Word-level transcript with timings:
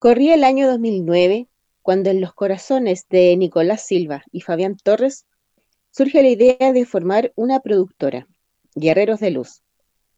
Corría 0.00 0.34
el 0.34 0.44
año 0.44 0.66
2009 0.66 1.46
cuando 1.82 2.08
en 2.08 2.22
los 2.22 2.32
corazones 2.32 3.06
de 3.10 3.36
Nicolás 3.36 3.82
Silva 3.82 4.24
y 4.32 4.40
Fabián 4.40 4.78
Torres 4.82 5.26
surge 5.90 6.22
la 6.22 6.30
idea 6.30 6.72
de 6.72 6.86
formar 6.86 7.34
una 7.36 7.60
productora, 7.60 8.26
Guerreros 8.74 9.20
de 9.20 9.30
Luz, 9.30 9.60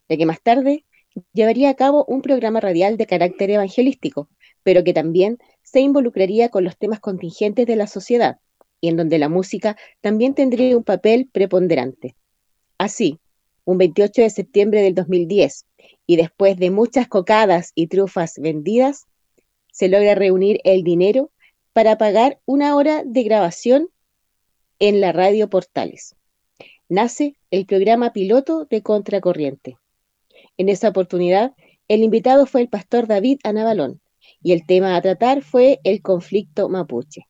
de 0.08 0.18
que 0.18 0.24
más 0.24 0.40
tarde 0.40 0.84
llevaría 1.32 1.68
a 1.68 1.74
cabo 1.74 2.04
un 2.06 2.22
programa 2.22 2.60
radial 2.60 2.96
de 2.96 3.06
carácter 3.06 3.50
evangelístico, 3.50 4.28
pero 4.62 4.84
que 4.84 4.92
también 4.92 5.38
se 5.64 5.80
involucraría 5.80 6.48
con 6.48 6.62
los 6.62 6.78
temas 6.78 7.00
contingentes 7.00 7.66
de 7.66 7.74
la 7.74 7.88
sociedad 7.88 8.38
y 8.80 8.86
en 8.86 8.96
donde 8.96 9.18
la 9.18 9.28
música 9.28 9.76
también 10.00 10.34
tendría 10.34 10.76
un 10.76 10.84
papel 10.84 11.28
preponderante. 11.32 12.14
Así, 12.78 13.18
un 13.64 13.78
28 13.78 14.22
de 14.22 14.30
septiembre 14.30 14.80
del 14.80 14.94
2010, 14.94 15.66
y 16.06 16.14
después 16.14 16.56
de 16.56 16.70
muchas 16.70 17.08
cocadas 17.08 17.72
y 17.74 17.88
trufas 17.88 18.34
vendidas, 18.38 19.08
se 19.82 19.88
logra 19.88 20.14
reunir 20.14 20.60
el 20.62 20.84
dinero 20.84 21.32
para 21.72 21.98
pagar 21.98 22.38
una 22.44 22.76
hora 22.76 23.02
de 23.04 23.24
grabación 23.24 23.88
en 24.78 25.00
la 25.00 25.10
radio 25.10 25.50
Portales. 25.50 26.14
Nace 26.88 27.34
el 27.50 27.66
programa 27.66 28.12
piloto 28.12 28.64
de 28.66 28.80
Contracorriente. 28.82 29.78
En 30.56 30.68
esa 30.68 30.90
oportunidad, 30.90 31.56
el 31.88 32.04
invitado 32.04 32.46
fue 32.46 32.60
el 32.60 32.68
pastor 32.68 33.08
David 33.08 33.40
Anabalón 33.42 34.00
y 34.40 34.52
el 34.52 34.66
tema 34.66 34.94
a 34.94 35.02
tratar 35.02 35.42
fue 35.42 35.80
el 35.82 36.00
conflicto 36.00 36.68
mapuche. 36.68 37.26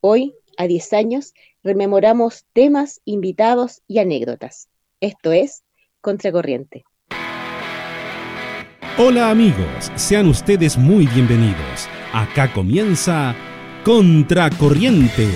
Hoy, 0.00 0.32
a 0.56 0.66
10 0.66 0.94
años, 0.94 1.34
rememoramos 1.62 2.46
temas, 2.54 3.02
invitados 3.04 3.82
y 3.86 3.98
anécdotas. 3.98 4.70
Esto 5.00 5.32
es 5.32 5.64
Contracorriente. 6.00 6.84
Hola 9.00 9.30
amigos, 9.30 9.92
sean 9.94 10.26
ustedes 10.26 10.76
muy 10.76 11.06
bienvenidos. 11.06 11.88
Acá 12.12 12.52
comienza 12.52 13.32
Contracorriente. 13.84 15.28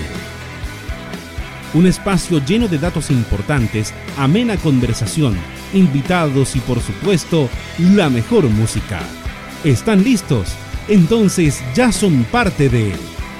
Un 1.73 1.87
espacio 1.87 2.43
lleno 2.45 2.67
de 2.67 2.77
datos 2.77 3.09
importantes, 3.09 3.93
amena 4.17 4.57
conversación, 4.57 5.37
invitados 5.73 6.57
y 6.57 6.59
por 6.59 6.81
supuesto 6.81 7.47
la 7.95 8.09
mejor 8.09 8.49
música. 8.49 8.99
¿Están 9.63 10.03
listos? 10.03 10.49
Entonces 10.89 11.63
ya 11.73 11.93
son 11.93 12.25
parte 12.25 12.67
de 12.67 12.91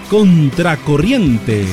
Contracorriente. 0.09 1.65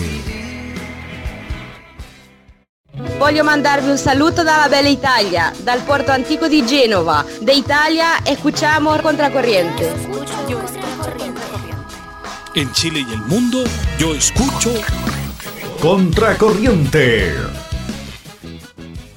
Voglio 3.19 3.45
mandarvi 3.45 3.91
un 3.91 3.99
saluto 3.99 4.43
dalla 4.43 4.69
bella 4.69 4.89
Italia, 4.89 5.53
dal 5.63 5.83
porto 5.83 6.11
antico 6.11 6.49
di 6.49 6.65
Genova. 6.67 7.25
De 7.41 7.53
Italia 7.53 8.19
escuchamos 8.25 9.01
Contracorriente. 9.01 9.93
En 12.55 12.73
Chile 12.73 13.05
y 13.09 13.13
el 13.13 13.23
mundo, 13.27 13.63
yo 13.99 14.15
escucho 14.15 14.73
Contracorriente. 15.81 17.35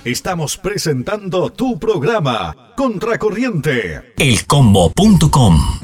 Estamos 0.03 0.57
presentando 0.57 1.49
tu 1.49 1.79
programa, 1.79 2.73
Contracorriente. 2.75 4.13
Elcombo.com. 4.17 5.79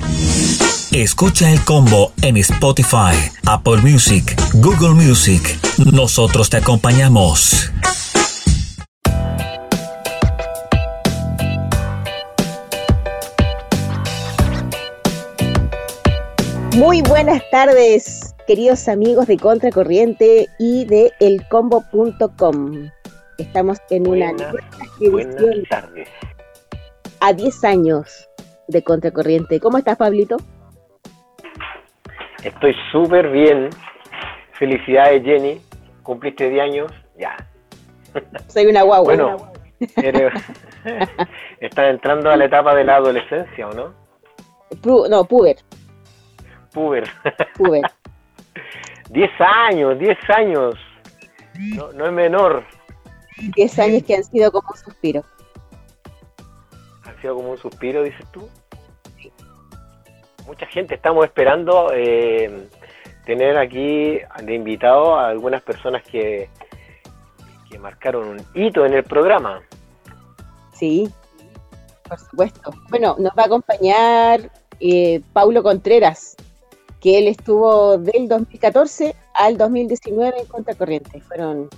Escucha 0.92 1.52
el 1.52 1.64
combo 1.64 2.14
en 2.22 2.36
Spotify, 2.38 3.16
Apple 3.46 3.78
Music, 3.78 4.36
Google 4.56 4.96
Music. 4.96 5.58
Nosotros 5.78 6.50
te 6.50 6.58
acompañamos. 6.58 7.72
Muy 16.76 17.02
buenas 17.02 17.42
tardes, 17.50 18.36
queridos 18.48 18.88
amigos 18.88 19.28
de 19.28 19.38
Contracorriente 19.38 20.48
y 20.60 20.86
de 20.86 21.12
elcombo.com. 21.20 22.90
Estamos 23.38 23.80
en 23.90 24.08
una 24.08 24.32
buenas 25.00 25.36
tardes. 25.70 26.10
a 27.22 27.34
10 27.34 27.64
años 27.64 28.30
de 28.68 28.84
Contracorriente. 28.84 29.60
¿Cómo 29.60 29.80
estás, 29.80 29.98
Pablito? 29.98 30.38
Estoy 32.44 32.76
súper 32.92 33.30
bien. 33.30 33.70
Felicidades, 34.54 35.24
Jenny. 35.24 35.62
Cumpliste 36.04 36.50
10 36.50 36.64
años. 36.64 36.92
Ya. 37.18 37.36
Soy 38.48 38.68
una 38.68 38.84
guagua. 38.84 39.16
Bueno, 39.16 39.52
eres... 39.98 40.34
estás 41.60 41.90
entrando 41.90 42.30
a 42.30 42.38
la 42.38 42.46
etapa 42.46 42.76
de 42.76 42.84
la 42.84 42.98
adolescencia, 42.98 43.68
¿o 43.68 43.74
no? 43.74 43.94
No, 45.10 45.26
puber. 45.26 45.58
Puber. 46.74 47.10
puber. 47.56 47.84
10 49.10 49.32
años, 49.40 50.00
10 50.00 50.18
años. 50.30 50.76
No, 51.76 51.92
no 51.94 52.06
es 52.06 52.12
menor. 52.12 52.64
10 53.56 53.80
años 53.80 54.04
que 54.04 54.16
han 54.16 54.24
sido 54.24 54.52
como 54.52 54.70
un 54.70 54.78
suspiro. 54.78 55.24
Ha 57.06 57.22
sido 57.22 57.36
como 57.36 57.52
un 57.52 57.58
suspiro, 57.58 58.04
dices 58.04 58.26
tú. 58.32 58.48
Mucha 60.46 60.66
gente 60.68 60.96
estamos 60.96 61.26
esperando 61.26 61.92
eh, 61.94 62.68
tener 63.26 63.58
aquí 63.58 64.20
de 64.44 64.54
invitado 64.54 65.16
a 65.18 65.30
algunas 65.30 65.62
personas 65.62 66.04
que, 66.04 66.50
que 67.70 67.78
marcaron 67.78 68.28
un 68.28 68.46
hito 68.54 68.86
en 68.86 68.94
el 68.94 69.04
programa. 69.04 69.62
Sí, 70.74 71.12
por 72.08 72.20
supuesto. 72.20 72.72
Bueno, 72.90 73.16
nos 73.20 73.32
va 73.38 73.44
a 73.44 73.46
acompañar 73.46 74.50
eh, 74.80 75.22
Paulo 75.34 75.62
Contreras, 75.62 76.36
que 77.00 77.18
él 77.18 77.28
estuvo 77.28 77.98
del 77.98 78.28
2014 78.28 79.16
al 79.34 79.58
2019 79.58 80.40
en 80.42 80.46
Contracorriente. 80.48 81.22
Fueron 81.22 81.70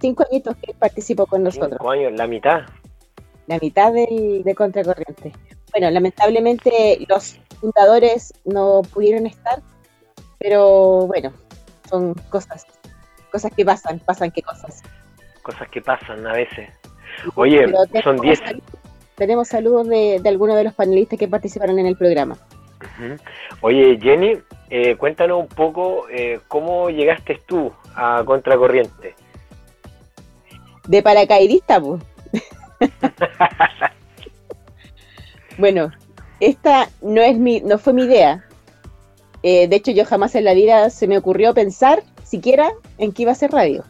cinco 0.00 0.24
añitos 0.30 0.56
que 0.56 0.70
él 0.72 0.76
participó 0.78 1.26
con 1.26 1.42
nosotros. 1.42 1.70
Cinco 1.72 1.90
años, 1.90 2.12
la 2.12 2.26
mitad. 2.26 2.60
la 3.46 3.58
mitad 3.58 3.92
del, 3.92 4.42
de 4.44 4.54
Contracorriente. 4.54 5.32
Bueno, 5.72 5.90
lamentablemente 5.90 6.98
los 7.08 7.38
fundadores 7.60 8.32
no 8.44 8.82
pudieron 8.92 9.26
estar, 9.26 9.60
pero 10.38 11.06
bueno, 11.06 11.32
son 11.88 12.14
cosas, 12.30 12.64
cosas 13.32 13.50
que 13.56 13.64
pasan, 13.64 13.98
pasan 14.00 14.30
qué 14.30 14.42
cosas. 14.42 14.82
Cosas 15.42 15.68
que 15.68 15.80
pasan 15.82 16.26
a 16.26 16.32
veces. 16.34 16.68
Oye, 17.34 17.66
son 18.04 18.16
10. 18.18 18.38
saludos- 18.38 18.62
Tenemos 19.16 19.48
saludos 19.48 19.88
de, 19.88 20.20
de 20.22 20.28
algunos 20.28 20.56
de 20.56 20.64
los 20.64 20.74
panelistas 20.74 21.18
que 21.18 21.26
participaron 21.26 21.78
en 21.80 21.86
el 21.86 21.96
programa. 21.96 22.36
Oye, 23.60 23.98
Jenny, 24.00 24.38
eh, 24.70 24.96
cuéntanos 24.96 25.40
un 25.40 25.48
poco 25.48 26.08
eh, 26.10 26.40
cómo 26.48 26.90
llegaste 26.90 27.40
tú 27.46 27.72
a 27.94 28.22
Contracorriente. 28.24 29.14
De 30.86 31.02
paracaidista, 31.02 31.80
pues. 31.80 32.02
bueno, 35.58 35.90
esta 36.40 36.88
no 37.02 37.20
es 37.20 37.36
mi, 37.38 37.60
no 37.60 37.78
fue 37.78 37.92
mi 37.92 38.04
idea. 38.04 38.44
Eh, 39.42 39.68
de 39.68 39.76
hecho, 39.76 39.90
yo 39.90 40.04
jamás 40.04 40.34
en 40.34 40.44
la 40.44 40.54
vida 40.54 40.90
se 40.90 41.06
me 41.06 41.18
ocurrió 41.18 41.54
pensar 41.54 42.02
siquiera 42.24 42.72
en 42.98 43.12
que 43.12 43.22
iba 43.22 43.32
a 43.32 43.32
hacer 43.32 43.50
radio. 43.50 43.84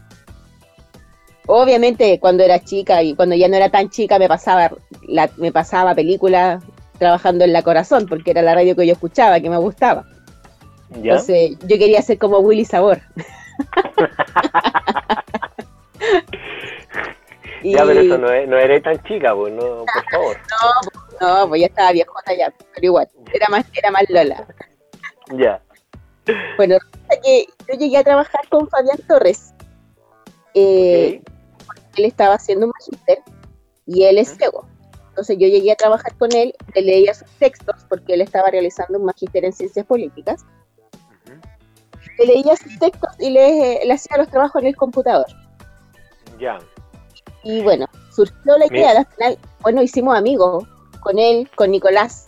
Obviamente, 1.47 2.20
cuando 2.20 2.43
era 2.43 2.62
chica 2.62 3.03
y 3.03 3.15
cuando 3.15 3.34
ya 3.34 3.49
no 3.49 3.56
era 3.56 3.70
tan 3.70 3.88
chica, 3.88 4.19
me 4.19 4.28
pasaba, 4.28 4.70
la, 5.06 5.31
me 5.38 5.50
pasaba 5.50 5.94
películas 5.94 6.62
trabajando 6.98 7.44
en 7.44 7.53
la 7.53 7.62
corazón, 7.62 8.06
porque 8.09 8.31
era 8.32 8.42
la 8.42 8.54
radio 8.54 8.75
que 8.76 8.86
yo 8.86 8.92
escuchaba, 8.92 9.41
que 9.41 9.50
me 9.50 9.56
gustaba. 9.59 10.04
¿Ya? 11.03 11.12
Entonces, 11.12 11.59
yo 11.60 11.78
quería 11.78 12.00
ser 12.03 12.19
como 12.19 12.38
Willy 12.38 12.64
Sabor. 12.64 13.00
Y- 17.62 17.72
Ya, 17.75 17.84
pero 17.84 18.00
eso 18.00 18.19
no, 18.19 18.31
es, 18.31 18.48
no 18.48 18.56
eres 18.56 18.82
tan 18.84 19.03
chica, 19.03 19.34
pues, 19.34 19.53
no, 19.53 19.84
por 19.84 20.10
favor. 20.10 20.37
No, 21.20 21.48
pues 21.48 21.60
ya 21.62 21.66
estaba 21.66 21.91
viejota 21.91 22.32
ya, 22.32 22.54
pero 22.72 22.84
igual, 22.87 23.08
era 23.34 23.47
más, 23.50 23.66
era 23.75 23.91
más 23.91 24.04
Lola. 24.08 24.47
Ya. 25.32 25.60
Bueno, 26.56 26.76
que 27.25 27.46
yo 27.67 27.76
llegué 27.76 27.96
a 27.96 28.05
trabajar 28.05 28.40
con 28.49 28.69
Fabián 28.69 28.99
Torres. 29.08 29.52
Eh, 30.55 31.20
Él 31.96 32.05
estaba 32.05 32.34
haciendo 32.37 32.67
un 32.67 32.72
magíster 32.78 33.19
y 33.84 34.05
él 34.05 34.19
es 34.19 34.37
ciego. 34.37 34.64
Entonces 35.19 35.38
yo 35.41 35.49
llegué 35.49 35.73
a 35.73 35.75
trabajar 35.75 36.15
con 36.17 36.31
él, 36.32 36.55
le 36.76 36.82
leía 36.82 37.12
sus 37.12 37.29
textos 37.41 37.75
porque 37.88 38.15
él 38.15 38.20
estaba 38.20 38.53
realizando 38.53 39.00
un 39.00 39.05
magíster 39.05 39.44
en 39.44 39.53
ciencias 39.53 39.85
políticas. 39.85 40.44
Le 42.20 42.26
leía 42.26 42.55
sus 42.55 42.79
textos 42.79 43.11
y 43.19 43.31
le, 43.31 43.85
le 43.85 43.93
hacía 43.93 44.17
los 44.17 44.29
trabajos 44.29 44.62
en 44.62 44.69
el 44.69 44.76
computador. 44.76 45.26
Ya. 46.38 46.61
Y 47.43 47.62
bueno, 47.62 47.87
surgió 48.15 48.56
la 48.59 48.67
idea, 48.67 48.93
al 48.93 49.06
final, 49.06 49.38
bueno, 49.61 49.82
hicimos 49.82 50.17
amigos 50.17 50.69
con 51.00 51.19
él, 51.19 51.50
con 51.56 51.73
Nicolás 51.73 52.26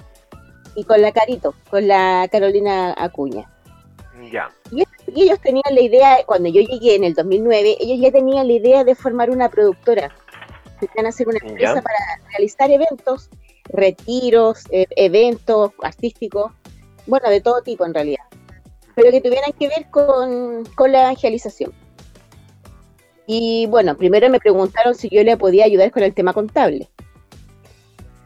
y 0.75 0.83
con 0.83 1.01
la 1.01 1.13
Carito, 1.13 1.55
con 1.71 1.87
la 1.87 2.27
Carolina 2.29 2.93
Acuña. 2.99 3.49
Ya. 4.33 4.51
Y 4.73 4.83
ellos 5.15 5.41
tenían 5.41 5.73
la 5.73 5.81
idea, 5.81 6.19
cuando 6.27 6.49
yo 6.49 6.61
llegué 6.61 6.97
en 6.97 7.05
el 7.05 7.15
2009, 7.15 7.77
ellos 7.79 8.01
ya 8.01 8.11
tenían 8.11 8.49
la 8.49 8.53
idea 8.53 8.83
de 8.83 8.97
formar 8.97 9.31
una 9.31 9.49
productora. 9.49 10.11
Querían 10.81 11.07
hacer 11.07 11.29
una 11.29 11.39
empresa 11.43 11.75
Ya. 11.75 11.83
para 11.83 11.99
realizar 12.31 12.71
eventos, 12.71 13.29
retiros, 13.65 14.65
eh, 14.71 14.87
eventos 14.97 15.73
artísticos, 15.83 16.53
bueno, 17.07 17.29
de 17.29 17.41
todo 17.41 17.63
tipo 17.63 17.85
en 17.85 17.95
realidad, 17.95 18.25
pero 18.95 19.11
que 19.11 19.21
tuvieran 19.21 19.53
que 19.53 19.69
ver 19.69 19.91
con, 19.91 20.65
con 20.75 20.93
la 20.93 21.03
evangelización. 21.03 21.73
Y 23.27 23.67
bueno, 23.67 23.97
primero 23.97 24.29
me 24.29 24.41
preguntaron 24.41 24.95
si 24.95 25.09
yo 25.09 25.23
le 25.23 25.37
podía 25.37 25.65
ayudar 25.65 25.91
con 25.93 26.03
el 26.03 26.15
tema 26.15 26.33
contable. 26.33 26.91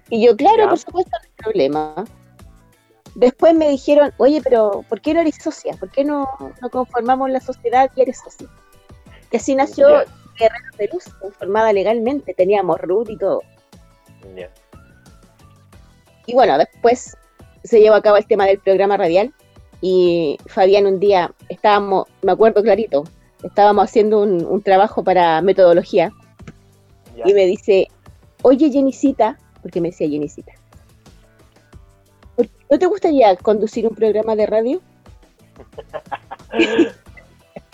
Y 0.09 0.25
yo, 0.25 0.37
claro, 0.37 0.69
por 0.69 0.79
supuesto, 0.79 1.11
no 1.13 1.25
hay 1.25 1.31
problema. 1.37 2.05
Después 3.15 3.55
me 3.55 3.69
dijeron, 3.69 4.13
oye, 4.17 4.41
pero 4.43 4.85
¿por 4.89 5.01
qué 5.01 5.15
no 5.15 5.21
eres 5.21 5.37
socia? 5.43 5.75
¿Por 5.79 5.91
qué 5.91 6.05
no, 6.05 6.27
no 6.61 6.71
conformamos 6.71 7.31
la 7.31 7.41
sociedad 7.41 7.91
y 7.95 8.03
eres 8.03 8.21
socia? 8.25 8.49
Y 9.31 9.37
así 9.37 9.55
nació 9.55 10.05
De 10.79 10.89
Luz, 10.93 11.05
conformada 11.21 11.73
legalmente, 11.73 12.35
teníamos 12.35 12.81
RUT 12.81 13.11
y 13.11 13.17
todo. 13.17 13.43
Y 16.27 16.35
bueno, 16.35 16.59
después 16.59 17.17
se 17.63 17.81
llevó 17.81 17.97
a 17.97 18.03
cabo 18.03 18.17
el 18.17 18.27
tema 18.27 18.47
del 18.47 18.59
programa 18.59 18.97
radial 18.97 19.33
y 19.81 20.39
Fabián 20.47 20.87
un 20.87 20.99
día 20.99 21.33
estábamos, 21.49 22.07
me 22.23 22.33
acuerdo 22.33 22.63
clarito, 22.63 23.05
estábamos 23.43 23.85
haciendo 23.85 24.23
un, 24.23 24.63
trabajo 24.63 25.05
para 25.05 25.41
metodología 25.43 26.11
y 27.25 27.35
me 27.35 27.47
dice, 27.47 27.89
oye 28.43 28.71
Jenicita, 28.71 29.39
porque 29.63 29.81
me 29.81 29.89
decía 29.89 30.09
Jenicita, 30.09 30.53
¿no 32.71 32.79
te 32.79 32.87
gustaría 32.87 33.37
conducir 33.37 33.87
un 33.87 33.95
programa 33.95 34.35
de 34.37 34.47
radio? 34.47 34.81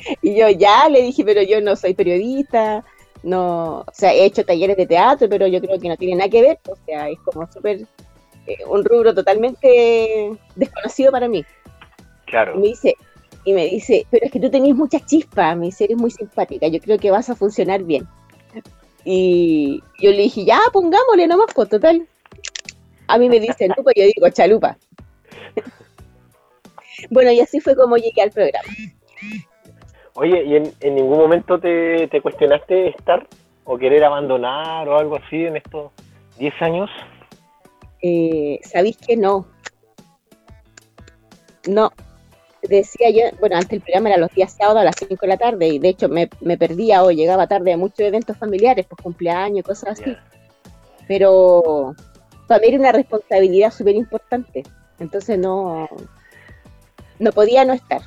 y 0.23 0.37
yo 0.37 0.49
ya 0.51 0.89
le 0.89 1.03
dije, 1.03 1.25
pero 1.25 1.43
yo 1.43 1.61
no 1.61 1.77
soy 1.77 1.95
periodista, 1.95 2.85
no, 3.23 3.81
o 3.81 3.93
sea, 3.93 4.13
he 4.13 4.25
hecho 4.25 4.45
talleres 4.45 4.77
de 4.77 4.87
teatro, 4.87 5.29
pero 5.29 5.47
yo 5.47 5.61
creo 5.61 5.79
que 5.79 5.89
no 5.89 5.97
tiene 5.97 6.17
nada 6.17 6.31
que 6.31 6.43
ver, 6.43 6.59
o 6.69 6.77
sea, 6.87 7.09
es 7.09 7.19
como 7.21 7.51
súper, 7.53 7.81
eh, 8.47 8.57
un 8.67 8.85
rubro 8.85 9.15
totalmente 9.15 10.33
desconocido 10.57 11.13
para 11.13 11.29
mí. 11.29 11.45
Claro. 12.27 12.55
Y 12.57 12.59
me 12.61 12.67
dice, 12.69 12.97
y 13.45 13.53
me 13.53 13.67
dice, 13.67 14.07
pero 14.11 14.27
es 14.27 14.33
que 14.33 14.41
tú 14.41 14.51
tenés 14.51 14.75
mucha 14.75 15.05
chispa, 15.05 15.55
me 15.55 15.67
dice, 15.67 15.85
eres 15.85 15.97
muy 15.97 16.11
simpática, 16.11 16.69
yo 16.69 16.81
creo 16.81 16.99
que 16.99 17.11
vas 17.11 17.29
a 17.29 17.37
funcionar 17.37 17.83
bien. 17.83 18.07
Y 19.05 19.83
yo 20.01 20.11
le 20.11 20.23
dije, 20.23 20.45
ya, 20.45 20.61
pongámosle 20.73 21.27
nomás, 21.27 21.49
pues 21.55 21.69
total. 21.69 22.07
A 23.07 23.19
mí 23.19 23.29
me 23.29 23.41
dicen 23.41 23.73
lupa, 23.77 23.93
yo 23.97 24.05
digo 24.05 24.29
chalupa. 24.31 24.79
bueno, 27.11 27.33
y 27.33 27.41
así 27.41 27.61
fue 27.61 27.75
como 27.75 27.97
llegué 27.97 28.23
al 28.23 28.31
programa. 28.31 28.69
Oye, 30.15 30.45
¿y 30.45 30.57
en, 30.57 30.95
ningún 30.95 31.19
momento 31.19 31.59
te, 31.59 32.09
cuestionaste 32.23 32.89
estar 32.89 33.27
o 33.65 33.79
querer 33.79 34.05
abandonar 34.05 34.89
o 34.89 34.99
algo 34.99 35.17
así 35.17 35.47
en 35.47 35.57
estos 35.57 35.93
10 36.39 36.63
años? 36.63 36.91
Eh, 38.03 38.59
¿Sabéis 38.63 38.97
que 38.97 39.17
no? 39.17 39.47
No. 41.69 41.93
Decía 42.63 43.11
yo, 43.11 43.37
bueno, 43.39 43.57
antes 43.57 43.73
el 43.73 43.81
programa 43.81 44.11
era 44.11 44.19
los 44.19 44.35
días 44.35 44.53
sábados 44.53 44.83
a 44.83 44.85
las 44.85 44.97
5 44.97 45.17
de 45.19 45.29
la 45.29 45.37
tarde 45.39 45.69
y 45.69 45.79
de 45.79 45.89
hecho 45.89 46.09
me, 46.09 46.29
perdía 46.59 47.03
o 47.03 47.11
llegaba 47.11 47.47
tarde 47.47 47.73
a 47.73 47.79
muchos 47.79 48.01
eventos 48.01 48.37
familiares, 48.37 48.87
pues 48.87 49.01
cumpleaños, 49.03 49.65
cosas 49.65 49.99
así. 50.01 50.17
Pero 51.09 51.95
para 52.47 52.61
mí 52.61 52.69
era 52.69 52.79
una 52.79 52.93
responsabilidad 52.93 53.71
súper 53.71 53.95
importante. 53.95 54.63
Entonces 54.99 55.39
no, 55.39 55.89
no 57.19 57.33
podía 57.33 57.65
no 57.65 57.73
estar. 57.73 58.03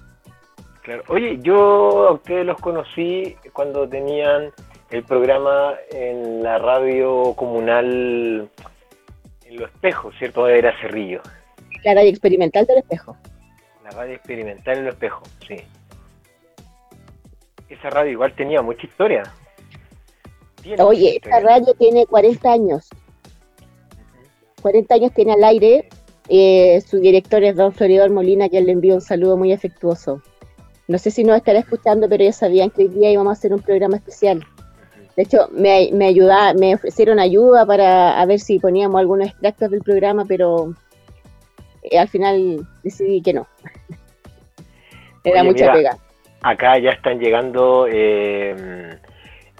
Oye, 1.08 1.40
yo 1.42 2.10
a 2.10 2.12
ustedes 2.14 2.46
los 2.46 2.60
conocí 2.60 3.38
cuando 3.54 3.88
tenían 3.88 4.52
el 4.92 5.04
programa 5.04 5.76
en 5.92 6.44
la 6.44 6.60
radio 6.60 7.34
comunal 7.36 8.50
en 9.46 9.56
Los 9.58 9.70
Espejos, 9.72 10.14
¿cierto? 10.18 10.48
Era 10.48 10.78
Cerrillo. 10.82 11.22
La 11.84 11.94
radio 11.94 12.10
experimental 12.10 12.66
del 12.66 12.80
Espejo. 12.80 13.18
La 13.84 13.92
radio 13.92 14.16
experimental 14.16 14.78
en 14.80 14.86
Los 14.86 14.94
Espejos, 14.96 15.30
sí. 15.48 15.56
Esa 17.70 17.90
radio 17.90 18.12
igual 18.12 18.34
tenía 18.36 18.62
mucha 18.62 18.86
historia. 18.86 19.24
Oye, 20.80 21.18
esta 21.18 21.40
radio 21.40 21.74
tiene 21.76 22.06
40 22.06 22.52
años. 22.52 22.90
40 24.62 24.96
años 24.96 25.14
tiene 25.14 25.34
al 25.34 25.44
aire. 25.44 25.90
Eh, 26.30 26.82
su 26.88 27.00
director 27.00 27.44
es 27.44 27.56
don 27.56 27.74
Floridor 27.74 28.10
Molina, 28.12 28.48
que 28.48 28.62
le 28.62 28.72
envío 28.72 28.96
un 28.96 29.02
saludo 29.02 29.38
muy 29.38 29.52
afectuoso. 29.52 30.22
No 30.94 31.00
sé 31.00 31.10
si 31.10 31.24
nos 31.24 31.38
estará 31.38 31.58
escuchando, 31.58 32.08
pero 32.08 32.22
ellos 32.22 32.36
sabían 32.36 32.70
que 32.70 32.84
hoy 32.84 32.90
día 32.90 33.10
íbamos 33.10 33.32
a 33.32 33.34
hacer 33.34 33.52
un 33.52 33.60
programa 33.60 33.96
especial. 33.96 34.46
De 35.16 35.24
hecho, 35.24 35.50
me, 35.52 35.90
me, 35.92 36.14
me 36.54 36.76
ofrecieron 36.76 37.20
ayuda 37.20 37.66
para 37.66 38.22
a 38.22 38.26
ver 38.28 38.40
si 38.40 38.60
poníamos 38.60 39.00
algunos 39.00 39.30
extractos 39.30 39.72
del 39.72 39.82
programa, 39.82 40.24
pero 40.28 40.72
eh, 41.82 41.98
al 41.98 42.08
final 42.10 42.68
decidí 42.84 43.24
que 43.24 43.34
no. 43.34 43.48
Era 45.24 45.44
mucha 45.44 45.74
pega. 45.74 45.98
Acá 46.44 46.78
ya 46.78 46.92
están 46.92 47.18
llegando 47.18 47.88
eh, 47.90 48.96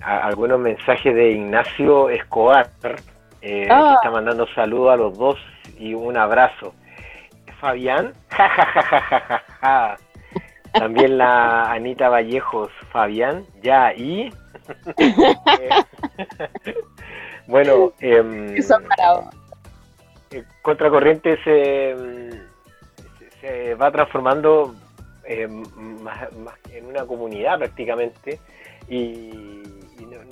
algunos 0.04 0.60
mensajes 0.60 1.16
de 1.16 1.32
Ignacio 1.32 2.12
Escobar, 2.12 2.70
eh, 3.42 3.64
que 3.66 3.68
ah. 3.72 3.96
está 3.96 4.12
mandando 4.12 4.46
saludos 4.54 4.94
a 4.94 4.98
los 4.98 5.18
dos 5.18 5.40
y 5.80 5.96
un 5.96 6.16
abrazo. 6.16 6.76
Fabián, 7.60 8.14
ja, 8.30 9.98
también 10.74 11.18
la 11.18 11.72
Anita 11.72 12.10
Vallejos, 12.10 12.72
Fabián, 12.92 13.46
ya, 13.62 13.94
y. 13.94 14.34
bueno, 17.48 17.94
eh, 18.00 18.56
Contracorriente 20.62 21.38
se, 21.44 21.96
se, 23.40 23.76
va 23.76 23.92
transformando 23.92 24.74
em, 25.26 25.64
en 26.72 26.86
una 26.86 27.06
comunidad 27.06 27.60
prácticamente 27.60 28.40
y, 28.90 29.62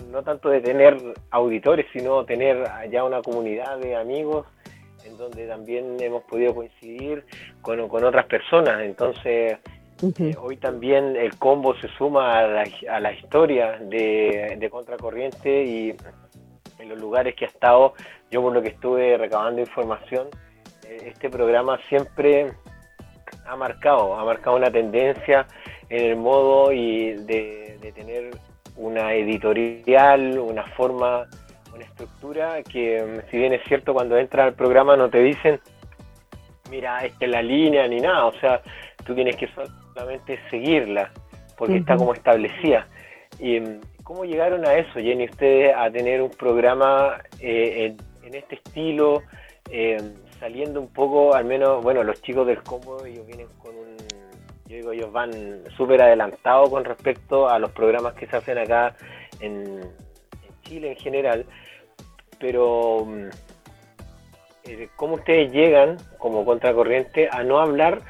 no, 0.09 0.23
tanto 0.23 0.49
de 0.49 0.61
tener 0.61 0.97
auditores, 1.29 1.85
sino 1.93 2.25
tener 2.25 2.67
ya 2.89 3.03
una 3.03 3.21
comunidad 3.21 3.77
de 3.77 3.95
amigos 3.95 4.47
en 5.05 5.17
donde 5.17 5.47
también 5.47 5.97
hemos 5.99 6.23
podido 6.23 6.53
coincidir 6.53 7.25
con, 7.61 7.87
con 7.87 8.03
otras 8.03 8.25
personas. 8.25 8.81
Entonces, 8.81 9.57
eh, 10.03 10.35
hoy 10.41 10.57
también 10.57 11.15
el 11.15 11.37
combo 11.37 11.75
se 11.75 11.87
suma 11.97 12.39
a 12.39 12.47
la, 12.47 12.63
a 12.89 12.99
la 12.99 13.13
historia 13.13 13.77
de, 13.79 14.67
Contracorriente 14.71 15.63
y 15.63 15.95
en 16.79 16.89
los 16.89 16.99
lugares 16.99 17.35
que 17.35 17.45
ha 17.45 17.47
estado, 17.47 17.93
yo 18.31 18.41
por 18.41 18.53
lo 18.53 18.61
que 18.61 18.69
estuve 18.69 19.17
recabando 19.17 19.61
información, 19.61 20.27
eh, 20.87 21.11
este 21.13 21.29
programa 21.29 21.79
siempre 21.89 22.53
ha 23.45 23.55
marcado, 23.55 24.15
ha 24.15 24.25
marcado 24.25 24.55
una 24.55 24.71
tendencia 24.71 25.45
en 25.89 26.05
el 26.05 26.15
modo 26.15 26.71
y 26.71 27.13
de, 27.25 27.77
de 27.81 27.91
tener 27.91 28.31
una 28.77 29.13
editorial, 29.13 30.39
una 30.39 30.63
forma, 30.75 31.27
una 31.73 31.83
estructura 31.83 32.63
que 32.63 33.21
si 33.29 33.37
bien 33.37 33.53
es 33.53 33.61
cierto 33.67 33.93
cuando 33.93 34.17
entras 34.17 34.47
al 34.47 34.53
programa 34.53 34.95
no 34.95 35.09
te 35.09 35.19
dicen 35.19 35.59
mira, 36.71 37.05
esta 37.05 37.25
es 37.25 37.31
la 37.31 37.43
línea 37.43 37.87
ni 37.87 37.99
nada, 37.99 38.25
o 38.25 38.33
sea, 38.39 38.61
tú 39.05 39.13
tienes 39.13 39.35
que 39.35 39.47
solamente 39.93 40.39
seguirla, 40.49 41.11
porque 41.57 41.77
está 41.77 41.95
como 41.95 42.13
establecida. 42.13 42.87
¿Y 43.39 43.59
mm, 43.59 43.81
cómo 44.03 44.25
llegaron 44.25 44.65
a 44.65 44.75
eso, 44.75 44.99
Jenny, 44.99 45.25
ustedes 45.25 45.73
a 45.75 45.89
tener 45.89 46.21
un 46.21 46.31
programa 46.31 47.21
eh, 47.39 47.95
en, 48.23 48.35
este 48.35 48.55
estilo, 48.55 49.23
eh, 49.69 49.97
saliendo 50.39 50.79
un 50.79 50.87
poco, 50.87 51.35
al 51.35 51.45
menos, 51.45 51.83
bueno, 51.83 52.03
los 52.03 52.21
chicos 52.21 52.47
del 52.47 52.63
combo, 52.63 53.05
ellos 53.05 53.25
vienen 53.27 53.47
con 53.59 53.75
un, 53.75 53.97
yo 54.67 54.77
digo, 54.77 54.91
ellos 54.93 55.11
van 55.11 55.31
súper 55.75 56.01
adelantados 56.01 56.69
con 56.69 56.85
respecto 56.85 57.49
a 57.49 57.59
los 57.59 57.71
programas 57.71 58.13
que 58.13 58.25
se 58.27 58.37
hacen 58.37 58.57
acá 58.57 58.95
en, 59.39 59.81
Chile 60.63 60.91
en 60.91 60.95
general, 60.95 61.45
pero 62.39 63.05
mm, 63.05 63.29
eh, 64.63 64.89
cómo 64.95 65.15
ustedes 65.15 65.51
llegan 65.51 65.97
como 66.17 66.45
contracorriente 66.45 67.27
a 67.29 67.43
no 67.43 67.59
hablar 67.59 68.01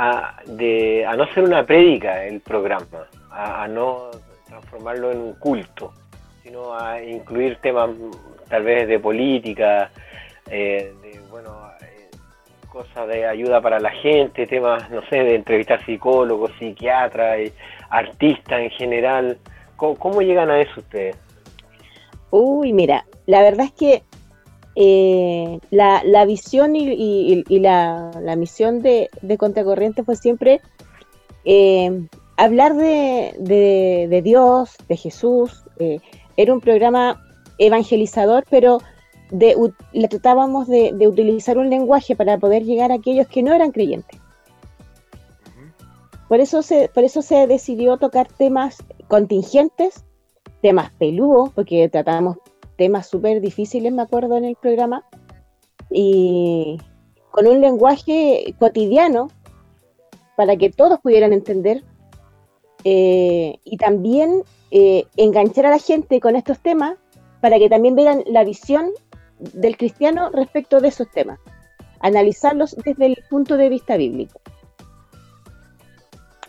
a, 0.00 0.36
de, 0.46 1.04
a 1.04 1.16
no 1.16 1.26
ser 1.34 1.42
una 1.42 1.66
prédica 1.66 2.24
el 2.24 2.40
programa, 2.40 3.08
a, 3.32 3.66
no 3.66 4.10
transformarlo 4.46 5.10
en 5.10 5.18
un 5.18 5.32
culto, 5.34 5.92
sino 6.44 6.72
a 6.72 7.02
incluir 7.02 7.56
temas 7.56 7.90
tal 8.48 8.62
vez 8.62 8.86
de 8.86 9.00
política, 9.00 9.90
eh, 10.48 10.94
de 11.02 11.20
bueno, 11.30 11.50
eh, 11.80 12.08
cosas 12.68 13.08
de 13.08 13.26
ayuda 13.26 13.60
para 13.60 13.80
la 13.80 13.90
gente, 13.90 14.46
temas, 14.46 14.88
no 14.88 15.02
sé, 15.08 15.16
de 15.16 15.34
entrevistar 15.34 15.84
psicólogos, 15.84 16.52
psiquiatras, 16.60 17.50
artistas 17.90 18.60
en 18.60 18.70
general. 18.70 19.38
¿Cómo, 19.74 20.22
llegan 20.22 20.48
a 20.48 20.60
eso 20.60 20.78
ustedes? 20.78 21.16
Uy, 22.30 22.72
mira, 22.72 23.04
la 23.26 23.42
verdad 23.42 23.66
es 23.66 23.72
que 23.72 24.02
eh, 24.80 25.58
la, 25.72 26.02
la, 26.04 26.24
visión 26.24 26.76
y, 26.76 27.42
la, 27.58 28.12
la, 28.22 28.36
misión 28.36 28.80
de, 28.80 29.10
de, 29.22 29.36
Contracorriente 29.36 30.04
fue 30.04 30.14
siempre 30.14 30.60
eh, 31.44 32.06
hablar 32.36 32.76
de, 32.76 33.34
de, 33.40 34.22
Dios, 34.22 34.76
de 34.88 34.96
Jesús. 34.96 35.64
Eh, 35.80 35.98
era 36.36 36.54
un 36.54 36.60
programa 36.60 37.20
evangelizador, 37.58 38.44
pero 38.48 38.78
le 39.32 40.08
tratábamos 40.08 40.68
de, 40.68 40.94
utilizar 41.08 41.58
un 41.58 41.70
lenguaje 41.70 42.14
para 42.14 42.38
poder 42.38 42.62
llegar 42.62 42.92
a 42.92 42.94
aquellos 42.94 43.26
que 43.26 43.42
no 43.42 43.52
eran 43.52 43.72
creyentes. 43.72 44.20
Por 46.28 46.38
eso 46.38 46.62
se, 46.62 46.88
por 46.88 47.02
eso 47.02 47.20
se 47.20 47.48
decidió 47.48 47.96
tocar 47.96 48.28
temas 48.28 48.76
contingentes, 49.08 50.04
temas 50.62 50.92
peludos, 50.92 51.50
porque 51.52 51.88
tratábamos 51.88 52.36
temas 52.78 53.08
súper 53.08 53.42
difíciles, 53.42 53.92
me 53.92 54.02
acuerdo, 54.02 54.38
en 54.38 54.46
el 54.46 54.56
programa, 54.56 55.04
y 55.90 56.80
con 57.30 57.46
un 57.46 57.60
lenguaje 57.60 58.54
cotidiano 58.58 59.28
para 60.36 60.56
que 60.56 60.70
todos 60.70 61.00
pudieran 61.00 61.32
entender 61.32 61.82
eh, 62.84 63.58
y 63.64 63.76
también 63.76 64.44
eh, 64.70 65.04
enganchar 65.16 65.66
a 65.66 65.70
la 65.70 65.78
gente 65.78 66.20
con 66.20 66.36
estos 66.36 66.60
temas 66.60 66.96
para 67.40 67.58
que 67.58 67.68
también 67.68 67.96
vean 67.96 68.22
la 68.26 68.44
visión 68.44 68.90
del 69.38 69.76
cristiano 69.76 70.30
respecto 70.30 70.80
de 70.80 70.88
esos 70.88 71.10
temas, 71.10 71.38
analizarlos 72.00 72.76
desde 72.84 73.06
el 73.06 73.18
punto 73.28 73.56
de 73.56 73.68
vista 73.68 73.96
bíblico. 73.96 74.40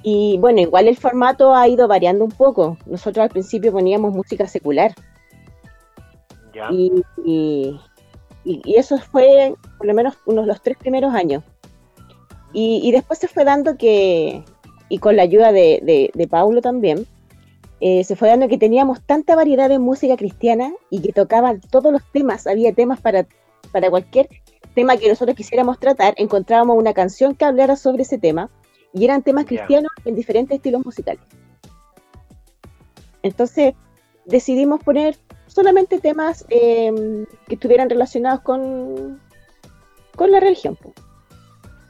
Y 0.02 0.38
bueno, 0.40 0.62
igual 0.62 0.88
el 0.88 0.96
formato 0.96 1.54
ha 1.54 1.68
ido 1.68 1.88
variando 1.88 2.24
un 2.24 2.32
poco. 2.32 2.78
Nosotros 2.86 3.24
al 3.24 3.30
principio 3.30 3.72
poníamos 3.72 4.14
música 4.14 4.48
secular. 4.48 4.94
Y, 6.72 7.04
y, 8.46 8.76
eso 8.76 8.98
fue 8.98 9.54
por 9.78 9.86
lo 9.86 9.94
menos 9.94 10.18
unos 10.26 10.48
los 10.48 10.62
tres 10.62 10.78
primeros 10.78 11.14
años. 11.14 11.44
Y, 12.52 12.92
después 12.92 13.20
se 13.20 13.28
fue 13.28 13.44
dando 13.46 13.78
que, 13.78 14.44
y 14.90 14.98
con 14.98 15.16
la 15.16 15.24
ayuda 15.24 15.52
de, 15.52 16.12
de, 16.14 16.28
Paulo 16.28 16.62
también, 16.62 17.06
eh, 17.80 18.04
se 18.04 18.16
fue 18.16 18.30
dando 18.30 18.48
que 18.48 18.58
teníamos 18.58 19.02
tanta 19.06 19.36
variedad 19.36 19.70
de 19.70 19.78
música 19.80 20.18
cristiana 20.18 20.74
y 20.90 21.02
que 21.02 21.14
tocaban 21.14 21.62
todos 21.62 21.94
los 21.94 22.02
temas, 22.12 22.48
había 22.48 22.74
temas 22.74 23.00
para, 23.00 23.28
para 23.72 23.90
cualquier 23.90 24.28
tema 24.74 24.98
que 24.98 25.10
nosotros 25.10 25.36
quisiéramos 25.36 25.80
tratar, 25.80 26.14
encontrábamos 26.18 26.78
una 26.78 26.94
canción 26.94 27.36
que 27.36 27.46
hablara 27.46 27.76
sobre 27.76 28.02
ese 28.02 28.18
tema 28.18 28.50
y 28.94 29.06
eran 29.06 29.22
temas 29.22 29.46
cristianos 29.46 29.92
en 30.06 30.16
diferentes 30.16 30.56
estilos 30.56 30.84
musicales. 30.84 31.22
Entonces 33.22 33.74
decidimos 34.26 34.84
poner 34.84 35.18
solamente 35.50 36.00
temas 36.00 36.46
em, 36.50 37.26
que 37.48 37.56
estuvieran 37.56 37.90
relacionados 37.90 38.42
con, 38.42 39.20
con 40.16 40.32
la 40.32 40.40
religión, 40.40 40.78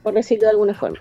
por 0.01 0.13
decirlo 0.13 0.45
de 0.45 0.51
alguna 0.51 0.73
forma. 0.73 0.99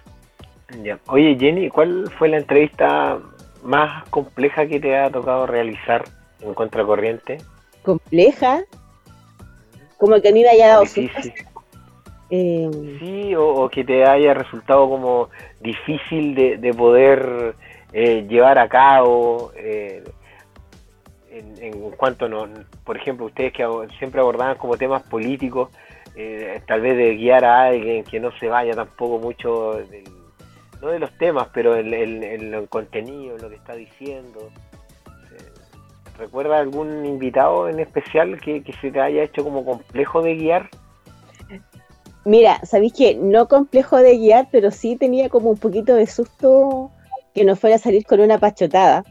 Oye 1.07 1.37
Jenny, 1.39 1.71
¿cuál 1.71 2.11
fue 2.19 2.29
la 2.29 2.37
entrevista 2.37 3.19
más 3.63 4.07
compleja 4.11 4.67
que 4.67 4.79
te 4.81 4.99
ha 4.99 5.11
tocado 5.11 5.47
realizar 5.47 6.05
en 6.41 6.53
Contracorriente? 6.53 7.39
¿Compleja? 7.83 8.65
Como 9.97 10.21
que 10.21 10.29
a 10.29 10.33
mí 10.33 10.43
me 10.43 10.51
haya 10.51 10.69
dado 10.69 10.85
eh, 12.31 12.71
sí, 13.01 13.35
o, 13.37 13.71
que 13.71 13.85
te 13.85 14.05
haya 14.05 14.35
resultado 14.35 14.89
como 14.89 15.31
difícil 15.61 16.35
de, 16.35 16.75
poder 16.75 17.55
eh, 17.93 18.27
llevar 18.29 18.59
a 18.59 18.69
cabo. 18.69 19.53
Eh, 19.57 20.05
en, 21.39 21.73
cuanto, 21.93 22.29
no, 22.29 22.49
por 22.85 22.97
ejemplo, 22.97 23.27
ustedes 23.27 23.53
que 23.53 23.67
siempre 23.99 24.21
abordaban 24.21 24.57
como 24.57 24.77
temas 24.77 25.03
políticos, 25.03 25.71
tal 26.67 26.81
vez 26.81 26.97
de 26.97 27.17
guiar 27.17 27.45
a 27.45 27.65
alguien 27.67 28.05
que 28.05 28.19
no 28.19 28.33
se 28.39 28.49
vaya 28.49 28.75
tampoco 28.75 29.19
mucho, 29.19 29.81
no 30.83 30.89
de 30.89 30.99
los 30.99 31.17
temas, 31.19 31.49
pero 31.53 31.77
en, 31.77 31.93
el 32.23 32.69
contenido, 32.69 33.37
en 33.37 33.43
lo 33.43 33.49
que 33.49 33.57
está 33.57 33.75
diciendo. 33.75 34.51
¿Recuerda 36.19 36.59
algún 36.59 37.07
invitado 37.07 37.69
en 37.69 37.79
especial 37.79 38.41
que, 38.41 38.63
que 38.63 38.73
se 38.75 38.91
te 38.91 39.01
haya 39.01 39.23
hecho 39.23 39.45
como 39.45 39.65
complejo 39.65 40.21
de 40.21 40.35
guiar? 40.35 40.69
Mira, 42.25 42.61
sabéis 42.67 42.93
que 42.93 43.15
no 43.15 43.49
complejo 43.49 43.97
de 43.99 44.19
guiar, 44.19 44.49
pero 44.51 44.71
sí 44.71 44.97
tenía 44.97 45.29
como 45.29 45.51
un 45.51 45.57
poquito 45.57 45.95
de 45.95 46.07
susto 46.07 46.91
que 47.35 47.45
no 47.45 47.57
fuera 47.57 47.77
a 47.77 47.79
salir 47.79 48.05
con 48.05 48.21
una 48.21 48.39
pachotada. 48.39 49.05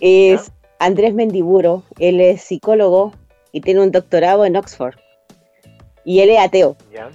Es 0.00 0.52
Andrés 0.80 1.14
Mendiburo, 1.14 1.84
él 1.98 2.20
es 2.20 2.42
psicólogo 2.42 3.12
y 3.52 3.60
tiene 3.60 3.82
un 3.82 3.92
doctorado 3.92 4.44
en 4.44 4.56
Oxford. 4.56 4.96
Y 6.04 6.20
él 6.20 6.30
es 6.30 6.40
ateo. 6.40 6.76
¿Ya? 6.92 7.10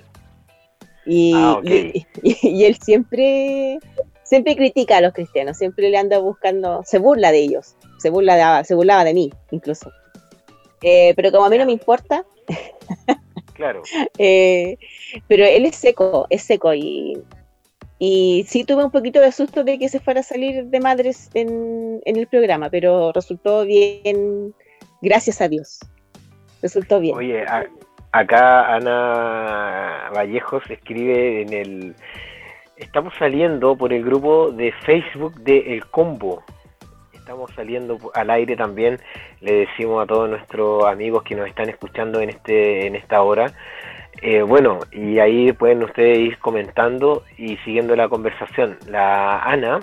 Y, 1.06 1.34
ah, 1.36 1.60
y, 1.64 2.64
él 2.64 2.78
siempre, 2.78 3.80
siempre 4.24 4.56
critica 4.56 4.98
a 4.98 5.02
los 5.02 5.14
cristianos, 5.14 5.58
siempre 5.58 5.90
le 5.90 5.98
anda 5.98 6.20
buscando, 6.20 6.84
se 6.86 7.00
burla 7.00 7.32
de 7.32 7.40
ellos, 7.40 7.76
se 7.98 8.10
burla 8.10 8.60
de, 8.60 8.64
se 8.66 8.76
burlaba 8.76 9.04
de 9.04 9.14
mí 9.14 9.34
incluso. 9.52 9.92
Eh, 10.82 11.14
pero 11.16 11.32
como 11.32 11.46
a 11.46 11.50
mí 11.50 11.58
no 11.58 11.66
me 11.66 11.74
importa, 11.74 12.24
Claro. 13.56 13.82
Eh, 14.18 14.78
pero 15.28 15.46
él 15.46 15.66
es 15.66 15.76
seco, 15.76 16.28
es 16.30 16.44
seco 16.44 16.74
y, 16.74 17.18
y 17.98 18.46
sí 18.48 18.64
tuve 18.64 18.84
un 18.84 18.92
poquito 18.92 19.20
de 19.22 19.32
susto 19.32 19.64
de 19.64 19.80
que 19.80 19.90
se 19.90 20.00
fuera 20.00 20.20
a 20.20 20.24
salir 20.24 20.66
de 20.66 20.80
madres 20.80 21.30
en, 21.34 22.02
el 22.06 22.28
programa, 22.28 22.70
pero 22.70 23.12
resultó 23.14 23.66
bien, 23.66 24.54
gracias 25.02 25.42
a 25.42 25.48
Dios. 25.48 25.80
Resultó 26.62 27.00
bien. 27.00 27.16
Oye, 27.16 27.46
acá 28.12 28.76
Ana 28.76 30.10
Vallejos 30.14 30.64
escribe 30.70 31.42
en 31.42 31.54
el... 31.54 31.96
Estamos 32.78 33.14
saliendo 33.18 33.78
por 33.78 33.94
el 33.94 34.04
grupo 34.04 34.52
de 34.52 34.74
Facebook 34.86 35.36
de 35.42 35.76
El 35.76 35.86
Combo 35.86 36.44
estamos 37.26 37.50
saliendo 37.56 37.98
al 38.14 38.30
aire 38.30 38.56
también. 38.56 39.00
Le 39.42 39.66
decimos 39.66 40.04
a 40.04 40.06
todos 40.06 40.30
nuestros 40.30 40.86
amigos 40.86 41.24
que 41.24 41.34
nos 41.34 41.48
están 41.48 41.70
escuchando 41.70 42.22
en 42.22 42.30
este 42.30 42.86
en 42.86 42.96
esta 42.96 43.24
hora. 43.24 43.52
Eh, 44.22 44.42
bueno, 44.42 44.80
y 44.92 45.20
ahí 45.20 45.52
pueden 45.52 45.84
ustedes 45.84 46.20
ir 46.20 46.40
comentando 46.40 47.24
y 47.38 47.58
siguiendo 47.58 47.96
la 47.96 48.10
conversación. 48.10 48.78
La 48.88 49.42
Ana 49.44 49.80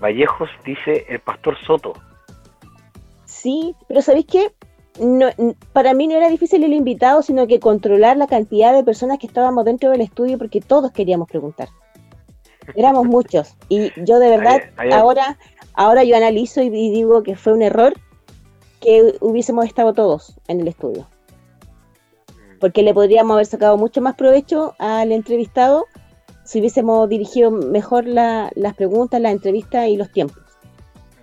Vallejos 0.00 0.50
dice 0.64 1.06
el 1.08 1.20
pastor 1.20 1.56
Soto. 1.66 1.94
Sí, 3.24 3.74
pero 3.88 4.02
¿sabéis 4.02 4.26
qué? 4.26 4.52
No, 5.00 5.28
para 5.72 5.94
mí 5.94 6.06
no 6.06 6.16
era 6.16 6.28
difícil 6.28 6.64
el 6.64 6.74
invitado, 6.74 7.22
sino 7.22 7.46
que 7.46 7.60
controlar 7.60 8.16
la 8.16 8.26
cantidad 8.26 8.74
de 8.74 8.84
personas 8.84 9.18
que 9.18 9.26
estábamos 9.26 9.64
dentro 9.64 9.90
del 9.90 10.02
estudio 10.02 10.36
porque 10.36 10.60
todos 10.60 10.92
queríamos 10.92 11.28
preguntar. 11.28 11.68
Éramos 12.76 13.06
muchos. 13.06 13.56
Y 13.68 13.90
yo 14.04 14.18
de 14.18 14.28
verdad 14.28 14.62
ahora 14.92 15.38
Ahora 15.74 16.04
yo 16.04 16.16
analizo 16.16 16.62
y 16.62 16.70
digo 16.70 17.22
que 17.22 17.36
fue 17.36 17.52
un 17.52 17.62
error 17.62 17.94
que 18.80 19.14
hubiésemos 19.20 19.64
estado 19.66 19.92
todos 19.92 20.38
en 20.48 20.60
el 20.60 20.68
estudio. 20.68 21.06
Porque 22.62 22.84
le 22.84 22.94
podríamos 22.94 23.34
haber 23.34 23.46
sacado 23.46 23.76
mucho 23.76 24.00
más 24.00 24.14
provecho 24.14 24.76
al 24.78 25.10
entrevistado 25.10 25.86
si 26.44 26.60
hubiésemos 26.60 27.08
dirigido 27.08 27.50
mejor 27.50 28.04
las 28.06 28.74
preguntas, 28.76 29.20
la 29.20 29.32
entrevista 29.32 29.88
y 29.88 29.96
los 29.96 30.12
tiempos. 30.12 30.38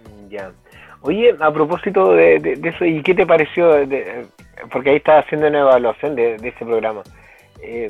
Mm, 0.04 0.28
ya. 0.28 0.52
Oye, 1.00 1.34
a 1.40 1.54
propósito 1.54 2.12
de, 2.12 2.60
eso, 2.62 2.84
¿y 2.84 3.02
qué 3.04 3.16
te 3.16 3.26
pareció? 3.26 3.72
porque 4.70 4.90
ahí 4.90 4.98
estás 4.98 5.24
haciendo 5.24 5.48
una 5.48 5.62
evaluación 5.62 6.14
de, 6.14 6.36
ese 6.36 6.66
programa. 6.66 7.04
Eh, 7.62 7.90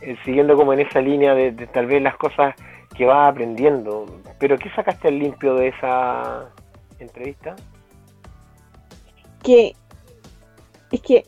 eh, 0.00 0.16
siguiendo 0.24 0.56
como 0.56 0.72
en 0.72 0.80
esa 0.80 1.00
línea 1.00 1.34
de, 1.34 1.52
tal 1.68 1.86
vez 1.86 2.02
las 2.02 2.16
cosas 2.16 2.56
que 2.96 3.04
vas 3.04 3.30
aprendiendo. 3.30 4.04
Pero 4.40 4.58
¿qué 4.58 4.68
sacaste 4.70 5.06
al 5.06 5.20
limpio 5.20 5.54
de 5.54 5.68
esa 5.68 6.48
entrevista? 6.98 7.54
Que 9.44 9.76
es 10.90 11.00
que, 11.02 11.22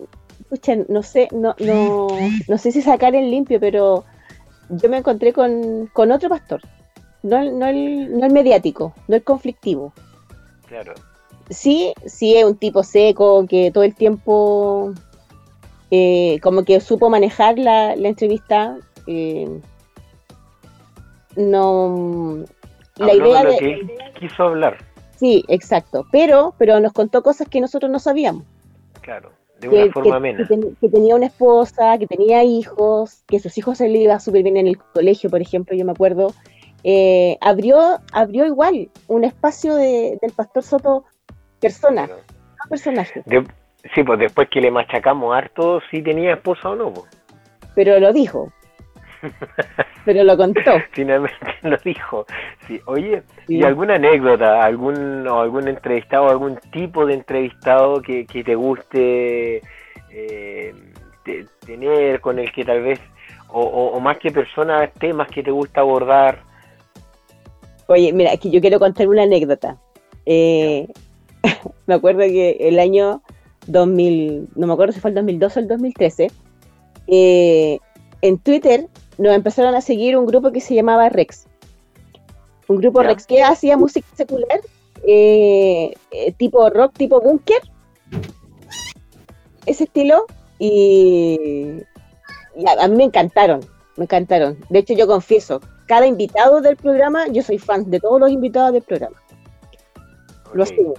escucha, 0.51 0.77
no 0.89 1.03
sé, 1.03 1.29
no, 1.33 1.55
no, 1.61 2.09
no 2.49 2.59
sé 2.59 2.73
si 2.73 2.83
sacar 2.83 3.15
el 3.15 3.31
limpio, 3.31 3.61
pero 3.61 4.05
yo 4.69 4.89
me 4.89 4.99
encontré 4.99 5.33
con, 5.33 5.87
con 5.93 6.11
otro 6.11 6.29
pastor, 6.29 6.61
no 7.23 7.39
el, 7.39 7.59
no, 7.59 7.67
el, 7.67 8.19
no 8.19 8.27
el 8.27 8.33
mediático, 8.33 8.95
no 9.09 9.17
el 9.17 9.23
conflictivo. 9.23 9.93
Claro. 10.67 10.95
Sí, 11.49 11.93
sí 12.07 12.37
es 12.37 12.45
un 12.45 12.57
tipo 12.57 12.83
seco 12.83 13.47
que 13.47 13.71
todo 13.73 13.85
el 13.85 13.95
tiempo 13.95 14.93
eh, 15.91 16.39
como 16.43 16.65
que 16.65 16.81
supo 16.81 17.11
manejar 17.11 17.59
la, 17.59 17.97
la 17.97 18.09
entrevista. 18.09 18.79
Eh, 19.07 19.61
no 21.37 22.45
la 22.97 23.15
idea 23.15 23.45
de, 23.45 23.57
que 23.57 24.21
quiso 24.21 24.45
hablar. 24.45 24.79
Sí, 25.17 25.45
exacto, 25.49 26.07
pero 26.13 26.55
pero 26.59 26.81
nos 26.81 26.93
contó 26.93 27.23
cosas 27.23 27.49
que 27.49 27.61
nosotros 27.61 27.91
no 27.91 27.99
sabíamos. 27.99 28.45
Claro, 29.01 29.33
de 29.61 29.69
una 29.69 29.93
forma 29.93 30.21
menos. 30.21 30.49
Que, 30.49 30.89
tenía 30.89 31.15
una 31.15 31.27
esposa, 31.27 31.99
que 31.99 32.07
tenía 32.07 32.43
hijos, 32.45 33.23
que 33.27 33.39
sus 33.39 33.57
hijos 33.59 33.79
se 33.79 33.89
le 33.89 33.99
iba 33.99 34.19
súper 34.21 34.43
bien 34.43 34.57
en 34.57 34.67
el 34.67 34.79
colegio, 34.79 35.31
por 35.31 35.41
ejemplo, 35.41 35.77
yo 35.77 35.85
me 35.85 35.93
acuerdo. 35.93 36.33
Eh, 36.83 37.37
abrió 37.41 38.01
abrió 38.13 38.47
igual 38.47 38.89
un 39.07 39.25
espacio 39.25 39.75
de, 39.75 40.19
del 40.23 40.33
pastor 40.33 40.63
Soto 40.63 41.05
persona, 41.61 42.07
no 42.07 42.15
personaje. 42.71 43.23
sí, 43.95 44.03
pues 44.03 44.19
después 44.19 44.49
que 44.49 44.63
le 44.63 44.71
machacamos 44.71 45.37
harto 45.37 45.81
si 45.91 46.03
tenía 46.03 46.35
esposa 46.35 46.71
o 46.71 46.77
no. 46.77 46.93
Pues. 46.93 47.11
Pero 47.75 48.01
lo 48.01 48.13
dijo. 48.13 48.51
Pero 50.05 50.25
lo 50.25 50.37
contó. 50.37 50.73
Finalmente 50.93 51.37
lo 51.63 51.77
dijo. 51.79 52.27
Sí. 52.67 52.81
Oye, 52.87 53.23
¿y 53.49 53.63
alguna 53.63 53.95
anécdota, 53.95 54.65
algún 54.65 55.27
o 55.27 55.41
algún 55.41 55.69
entrevistado, 55.69 56.29
algún 56.29 56.57
tipo 56.73 57.07
de 57.07 57.15
entrevistado 57.15 58.01
que, 58.01 58.25
te 58.25 58.55
guste 58.55 59.63
eh, 60.11 60.75
tener, 61.67 62.21
con 62.21 62.39
el 62.39 62.51
que 62.53 62.65
tal 62.65 62.83
vez, 62.83 63.01
o, 63.49 63.99
más 64.01 64.19
que 64.19 64.31
personas, 64.31 64.93
temas 64.95 65.29
que 65.29 65.43
te 65.43 65.51
gusta 65.51 65.81
abordar? 65.81 66.43
Oye, 67.87 68.13
mira, 68.13 68.33
aquí 68.33 68.51
yo 68.51 68.61
quiero 68.61 68.79
contar 68.79 69.09
una 69.09 69.25
anécdota. 69.25 69.77
Eh, 70.25 70.87
me 71.87 71.95
acuerdo 71.95 72.21
que 72.21 72.57
el 72.61 72.79
año 72.79 73.23
2000, 73.67 74.51
no 74.55 74.67
me 74.67 74.73
acuerdo 74.73 74.93
si 74.93 75.01
fue 75.01 75.11
el 75.11 75.17
2012 75.17 75.59
o 75.59 75.63
el 75.63 75.69
2013, 75.69 76.31
eh, 77.09 77.79
en 78.23 78.39
Twitter 78.39 78.87
nos 79.21 79.35
empezaron 79.35 79.75
a 79.75 79.81
seguir 79.81 80.17
un 80.17 80.27
grupo 80.27 80.51
que 80.51 80.61
se 80.61 80.75
llamaba 80.75 81.09
Rex. 81.09 81.47
Un 82.69 82.77
grupo. 82.79 83.03
Rex 83.03 83.27
que 83.27 83.43
hacía 83.43 83.77
música 83.77 84.07
secular, 84.15 84.61
eh, 85.07 85.93
eh, 86.11 86.33
tipo 86.33 86.69
rock, 86.71 86.95
tipo 86.97 87.21
bunker, 87.21 87.59
ese 89.67 89.85
estilo, 89.85 90.25
y, 90.59 91.83
y 92.57 92.67
a, 92.69 92.85
a 92.85 92.89
mí 92.89 92.97
me 92.97 93.05
encantaron, 93.05 93.61
me 93.97 94.05
encantaron. 94.05 94.59
De 94.69 94.79
hecho, 94.81 94.95
yo 94.95 95.07
confieso, 95.07 95.61
cada 95.87 96.07
invitado 96.07 96.61
del 96.61 96.77
programa, 96.77 97.27
yo 97.29 97.43
soy 97.43 97.59
fan 97.59 97.91
de 97.91 98.01
todos 98.01 98.21
los 98.21 98.31
invitados 98.31 98.73
del 98.73 98.83
programa. 98.83 99.17
Lo 100.55 100.63
Ok. 100.65 100.69
sigo. 100.71 100.95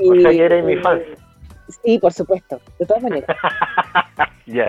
O 0.00 0.14
sea 0.20 0.30
que 0.30 0.44
eres 0.44 0.62
Y- 0.62 0.66
mi 0.66 0.76
fan. 0.82 1.00
Sí, 1.84 1.98
por 1.98 2.12
supuesto, 2.12 2.60
de 2.78 2.86
todas 2.86 3.02
maneras. 3.02 3.36
Ya. 4.46 4.66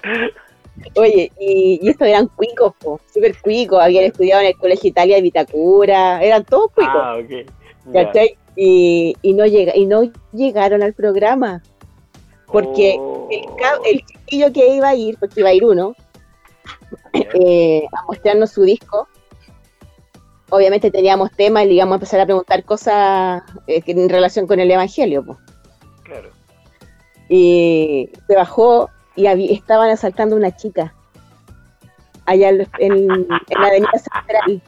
Oye, 0.96 1.32
y, 1.40 1.80
y 1.82 1.90
estos 1.90 2.08
eran 2.08 2.28
cuicos, 2.28 2.74
po, 2.80 3.00
súper 3.14 3.38
cuicos, 3.42 3.82
habían 3.82 4.06
estudiado 4.06 4.42
en 4.42 4.48
el 4.48 4.58
Colegio 4.58 4.90
Italia 4.90 5.16
de 5.18 5.22
Vitacura, 5.22 6.24
eran 6.24 6.44
todos 6.46 6.72
cuicos, 6.72 6.94
Ah, 6.96 7.18
ok. 7.18 7.30
Ya. 7.94 8.06
¿cachai? 8.06 8.38
Y, 8.56 9.16
y, 9.22 9.34
no 9.34 9.46
llega, 9.46 9.76
y 9.76 9.86
no 9.86 10.04
llegaron 10.34 10.84
al 10.84 10.94
programa, 10.94 11.62
porque 12.48 12.96
Oh. 13.00 13.28
el, 13.32 13.96
el 13.96 14.06
chiquillo 14.06 14.52
que 14.54 14.76
iba 14.76 14.90
a 14.90 14.96
ir, 14.96 15.18
porque 15.20 15.40
iba 15.40 15.50
a 15.50 15.54
ir 15.54 15.66
uno, 15.66 15.96
eh, 17.14 17.84
a 17.98 18.04
mostrarnos 18.08 18.52
su 18.52 18.64
disco, 18.64 19.08
obviamente 20.50 20.92
teníamos 20.92 21.32
temas 21.32 21.64
y 21.64 21.68
le 21.68 21.74
íbamos 21.76 21.94
a 21.94 21.96
empezar 21.98 22.20
a 22.22 22.26
preguntar 22.26 22.64
cosas 22.66 23.44
eh, 23.68 23.82
en 23.86 24.10
relación 24.10 24.48
con 24.48 24.60
el 24.60 24.70
Evangelio, 24.72 25.24
po. 25.26 25.38
Claro. 26.04 26.32
y 27.30 28.10
se 28.28 28.36
bajó 28.36 28.90
y 29.20 29.54
estaban 29.54 29.90
asaltando 29.90 30.36
a 30.36 30.40
una 30.40 30.56
chica 30.56 30.94
allá 32.26 32.50
en, 32.50 32.68
en- 32.80 33.12
en 33.12 33.62
la 33.62 33.68
avenida 33.68 33.92
central. 33.94 34.62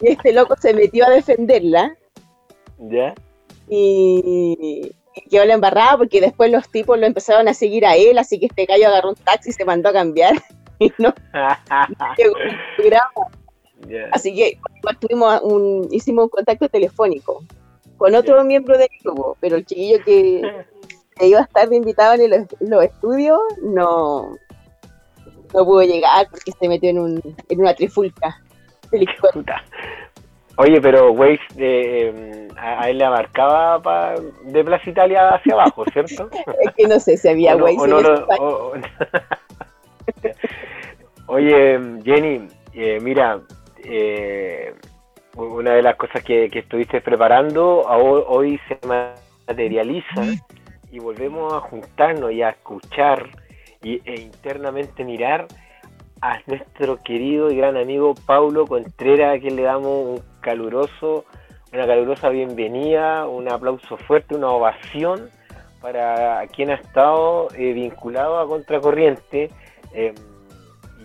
Y 0.00 0.08
este 0.10 0.32
loco 0.32 0.54
se 0.60 0.74
metió 0.74 1.06
a 1.06 1.10
defenderla 1.10 1.96
¿Ya? 2.78 3.14
y, 3.68 4.92
y 5.14 5.28
quedó 5.30 5.44
la 5.44 5.54
embarrada 5.54 5.96
porque 5.98 6.20
después 6.20 6.50
los 6.52 6.68
tipos 6.70 6.98
lo 6.98 7.06
empezaron 7.06 7.48
a 7.48 7.54
seguir 7.54 7.84
a 7.86 7.96
él, 7.96 8.18
así 8.18 8.38
que 8.38 8.46
este 8.46 8.64
gallo 8.66 8.88
agarró 8.88 9.10
un 9.10 9.14
taxi 9.16 9.50
y 9.50 9.52
se 9.52 9.64
mandó 9.64 9.88
a 9.88 9.92
cambiar 9.92 10.34
y 10.78 10.92
no 10.98 11.12
llegó. 12.16 12.34
Así 14.12 14.34
que 14.34 14.58
tuvimos 15.00 15.40
un, 15.42 15.88
hicimos 15.92 16.24
un 16.24 16.30
contacto 16.30 16.68
telefónico 16.68 17.42
con 17.96 18.14
otro 18.14 18.44
miembro 18.44 18.76
del 18.78 18.88
grupo, 19.02 19.36
pero 19.40 19.56
el 19.56 19.64
chiquillo 19.66 19.98
que, 20.04 20.42
que 21.18 21.26
iba 21.26 21.40
a 21.40 21.44
estar 21.44 21.68
de 21.68 21.76
invitado 21.76 22.14
en, 22.14 22.32
en 22.32 22.48
los 22.60 22.84
estudios 22.84 23.38
no, 23.62 24.36
no 25.54 25.64
pudo 25.64 25.82
llegar 25.82 26.26
porque 26.30 26.52
se 26.52 26.68
metió 26.68 26.90
en, 26.90 26.98
un, 26.98 27.22
en 27.48 27.60
una 27.60 27.74
trifulca. 27.74 28.40
Puta. 29.32 29.62
Oye, 30.56 30.80
pero 30.80 31.12
Waze 31.12 31.40
eh, 31.58 32.48
a, 32.56 32.82
a 32.82 32.88
él 32.90 32.98
le 32.98 33.04
abarcaba 33.04 33.80
pa- 33.82 34.14
de 34.44 34.64
Plaza 34.64 34.90
Italia 34.90 35.28
hacia 35.28 35.52
abajo, 35.54 35.84
¿cierto? 35.92 36.28
Es 36.62 36.74
que 36.74 36.88
no 36.88 36.98
sé 36.98 37.16
si 37.16 37.28
había 37.28 37.54
O 37.54 37.58
no- 37.58 37.64
Waze 37.64 37.78
o 37.78 37.84
en 37.84 37.90
no 37.90 37.98
o- 38.38 38.72
Oye, 41.26 41.78
Jenny, 42.04 42.48
eh, 42.72 42.98
mira, 43.00 43.40
eh, 43.84 44.74
una 45.36 45.74
de 45.74 45.82
las 45.82 45.96
cosas 45.96 46.22
que, 46.24 46.48
que 46.50 46.60
estuviste 46.60 47.00
preparando 47.02 47.82
hoy 47.82 48.58
se 48.66 48.78
materializa 48.86 50.22
y 50.90 50.98
volvemos 50.98 51.52
a 51.52 51.60
juntarnos 51.60 52.32
y 52.32 52.42
a 52.42 52.50
escuchar 52.50 53.28
y, 53.82 54.00
e 54.04 54.20
internamente 54.20 55.04
mirar 55.04 55.46
a 56.20 56.38
nuestro 56.46 56.96
querido 56.96 57.50
y 57.50 57.56
gran 57.56 57.76
amigo 57.76 58.14
Paulo 58.26 58.66
Contreras, 58.66 59.36
a 59.36 59.40
quien 59.40 59.56
le 59.56 59.62
damos 59.62 60.18
un 60.18 60.22
caluroso, 60.40 61.24
una 61.72 61.86
calurosa 61.86 62.28
bienvenida, 62.30 63.26
un 63.28 63.48
aplauso 63.50 63.96
fuerte, 63.96 64.34
una 64.34 64.48
ovación 64.48 65.30
para 65.80 66.44
quien 66.48 66.70
ha 66.70 66.74
estado 66.74 67.48
eh, 67.54 67.72
vinculado 67.72 68.38
a 68.38 68.46
Contracorriente 68.46 69.50
eh, 69.92 70.14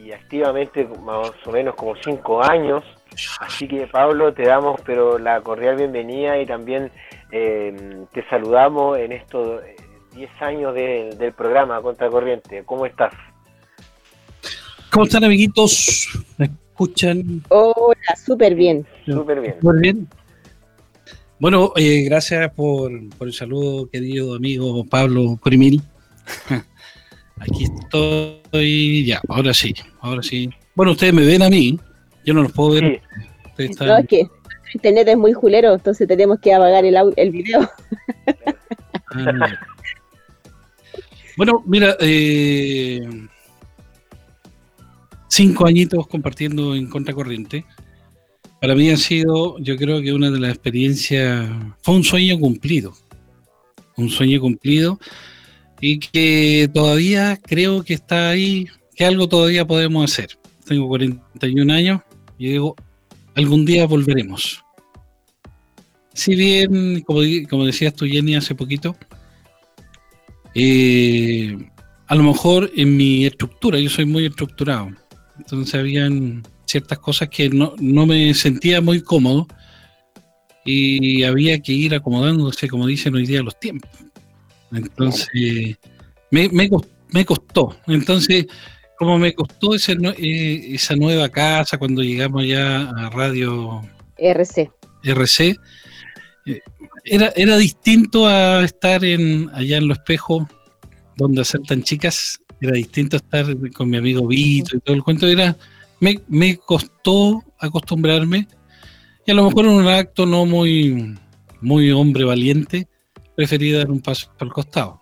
y 0.03 0.11
activamente 0.11 0.87
más 1.03 1.31
o 1.45 1.51
menos 1.51 1.75
como 1.75 1.95
cinco 1.97 2.43
años. 2.43 2.83
Así 3.39 3.67
que 3.67 3.85
Pablo, 3.85 4.33
te 4.33 4.43
damos 4.43 4.81
pero 4.83 5.19
la 5.19 5.39
cordial 5.41 5.75
bienvenida 5.75 6.39
y 6.39 6.47
también 6.47 6.91
eh, 7.35 8.05
te 8.13 8.23
saludamos 8.29 8.99
en 8.99 9.11
estos 9.11 9.63
eh, 9.63 9.75
10 10.15 10.29
años 10.41 10.73
de- 10.75 11.15
del 11.17 11.33
programa 11.33 11.81
Contracorriente. 11.81 12.63
¿Cómo 12.63 12.85
estás? 12.85 13.11
¿Cómo 14.91 15.05
están, 15.05 15.23
amiguitos? 15.23 16.07
¿Me 16.37 16.45
escuchan 16.45 17.41
Hola, 17.49 18.15
súper 18.23 18.53
bien. 18.53 18.85
Súper 19.05 19.41
bien. 19.41 19.55
muy 19.61 19.79
bien? 19.79 20.07
Bueno, 21.39 21.73
eh, 21.75 22.03
gracias 22.03 22.51
por, 22.53 22.91
por 23.17 23.27
el 23.27 23.33
saludo, 23.33 23.89
querido 23.89 24.35
amigo 24.35 24.85
Pablo 24.85 25.37
Primil. 25.43 25.81
Aquí 27.39 27.63
estoy, 27.63 29.05
ya, 29.05 29.19
ahora 29.27 29.53
sí, 29.53 29.73
ahora 29.99 30.21
sí. 30.21 30.49
Bueno, 30.75 30.91
ustedes 30.93 31.13
me 31.13 31.25
ven 31.25 31.41
a 31.41 31.49
mí, 31.49 31.77
yo 32.23 32.33
no 32.35 32.43
los 32.43 32.51
puedo 32.53 32.73
ver. 32.79 33.01
Sí, 33.57 33.63
están- 33.65 33.87
No, 33.87 33.97
es 33.97 34.07
que 34.07 34.27
internet 34.73 35.07
es 35.07 35.17
muy 35.17 35.33
julero, 35.33 35.73
entonces 35.73 36.07
tenemos 36.07 36.39
que 36.39 36.53
apagar 36.53 36.85
el, 36.85 36.97
el 37.15 37.31
video. 37.31 37.69
Bueno, 41.35 41.63
mira, 41.65 41.97
eh, 41.99 43.01
cinco 45.27 45.65
añitos 45.65 46.05
compartiendo 46.07 46.75
en 46.75 46.87
Contracorriente. 46.87 47.65
Para 48.61 48.75
mí 48.75 48.91
ha 48.91 48.97
sido, 48.97 49.57
yo 49.57 49.75
creo 49.75 49.99
que 50.01 50.13
una 50.13 50.29
de 50.29 50.39
las 50.39 50.51
experiencias, 50.51 51.49
fue 51.81 51.95
un 51.95 52.03
sueño 52.03 52.39
cumplido. 52.39 52.93
Un 53.97 54.09
sueño 54.09 54.39
cumplido 54.39 54.99
y 55.81 55.99
que 55.99 56.69
todavía 56.73 57.37
creo 57.41 57.83
que 57.83 57.93
está 57.93 58.29
ahí, 58.29 58.67
que 58.95 59.03
algo 59.03 59.27
todavía 59.27 59.65
podemos 59.67 60.09
hacer. 60.09 60.37
Tengo 60.65 60.87
41 60.87 61.73
años 61.73 62.01
y 62.37 62.51
digo, 62.51 62.75
algún 63.35 63.65
día 63.65 63.85
volveremos. 63.85 64.62
Si 66.13 66.35
bien, 66.35 67.01
como, 67.01 67.65
decías 67.65 67.93
tú, 67.93 68.05
Jenny, 68.05 68.35
hace 68.35 68.53
poquito, 68.55 68.95
eh, 70.55 71.57
a 72.07 72.15
lo 72.15 72.23
mejor 72.23 72.71
en 72.75 72.95
mi 72.95 73.25
estructura, 73.25 73.79
yo 73.79 73.89
soy 73.89 74.05
muy 74.05 74.25
estructurado, 74.25 74.89
entonces 75.37 75.73
habían 75.75 76.43
ciertas 76.65 76.99
cosas 76.99 77.29
que 77.29 77.49
no, 77.49 77.73
no 77.79 78.05
me 78.05 78.33
sentía 78.33 78.81
muy 78.81 79.01
cómodo 79.01 79.47
y 80.65 81.23
había 81.23 81.59
que 81.59 81.73
ir 81.73 81.95
acomodándose, 81.95 82.67
como 82.67 82.87
dicen 82.87 83.15
hoy 83.15 83.25
día, 83.25 83.41
los 83.41 83.59
tiempos. 83.59 83.89
Entonces, 84.71 85.77
me, 86.31 86.49
me, 86.49 86.69
cos- 86.69 86.87
me 87.09 87.25
costó. 87.25 87.75
Entonces, 87.87 88.45
como 88.97 89.19
me 89.19 89.33
costó 89.33 89.75
ese 89.75 89.97
eh, 90.17 90.75
esa 90.75 90.95
nueva 90.95 91.29
casa 91.29 91.77
cuando 91.77 92.01
llegamos 92.01 92.45
ya 92.45 92.89
a 92.89 93.09
Radio 93.09 93.81
RC. 94.17 94.71
RC, 95.03 95.55
era, 97.05 97.31
era 97.35 97.57
distinto 97.57 98.27
a 98.27 98.63
estar 98.63 99.03
en, 99.03 99.49
allá 99.53 99.77
en 99.77 99.87
Los 99.87 99.99
Espejos, 99.99 100.45
donde 101.17 101.41
asaltan 101.41 101.83
chicas, 101.83 102.39
era 102.61 102.73
distinto 102.73 103.17
a 103.17 103.19
estar 103.19 103.71
con 103.71 103.89
mi 103.89 103.97
amigo 103.97 104.27
Vito 104.27 104.77
y 104.77 104.79
todo 104.79 104.95
el 104.95 105.03
cuento, 105.03 105.27
era, 105.27 105.55
me, 105.99 106.19
me 106.27 106.57
costó 106.57 107.43
acostumbrarme, 107.59 108.47
y 109.25 109.31
a 109.31 109.35
lo 109.35 109.45
mejor 109.45 109.65
en 109.65 109.71
un 109.71 109.87
acto 109.87 110.25
no 110.25 110.45
muy, 110.45 111.15
muy 111.61 111.91
hombre 111.91 112.25
valiente, 112.25 112.87
preferí 113.35 113.71
dar 113.71 113.89
un 113.89 114.01
paso 114.01 114.31
al 114.39 114.51
costado. 114.51 115.01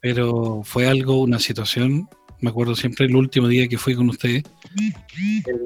Pero 0.00 0.62
fue 0.64 0.88
algo, 0.88 1.20
una 1.20 1.38
situación, 1.38 2.08
me 2.40 2.50
acuerdo 2.50 2.74
siempre 2.74 3.06
el 3.06 3.14
último 3.14 3.46
día 3.46 3.68
que 3.68 3.78
fui 3.78 3.94
con 3.94 4.08
ustedes, 4.08 4.42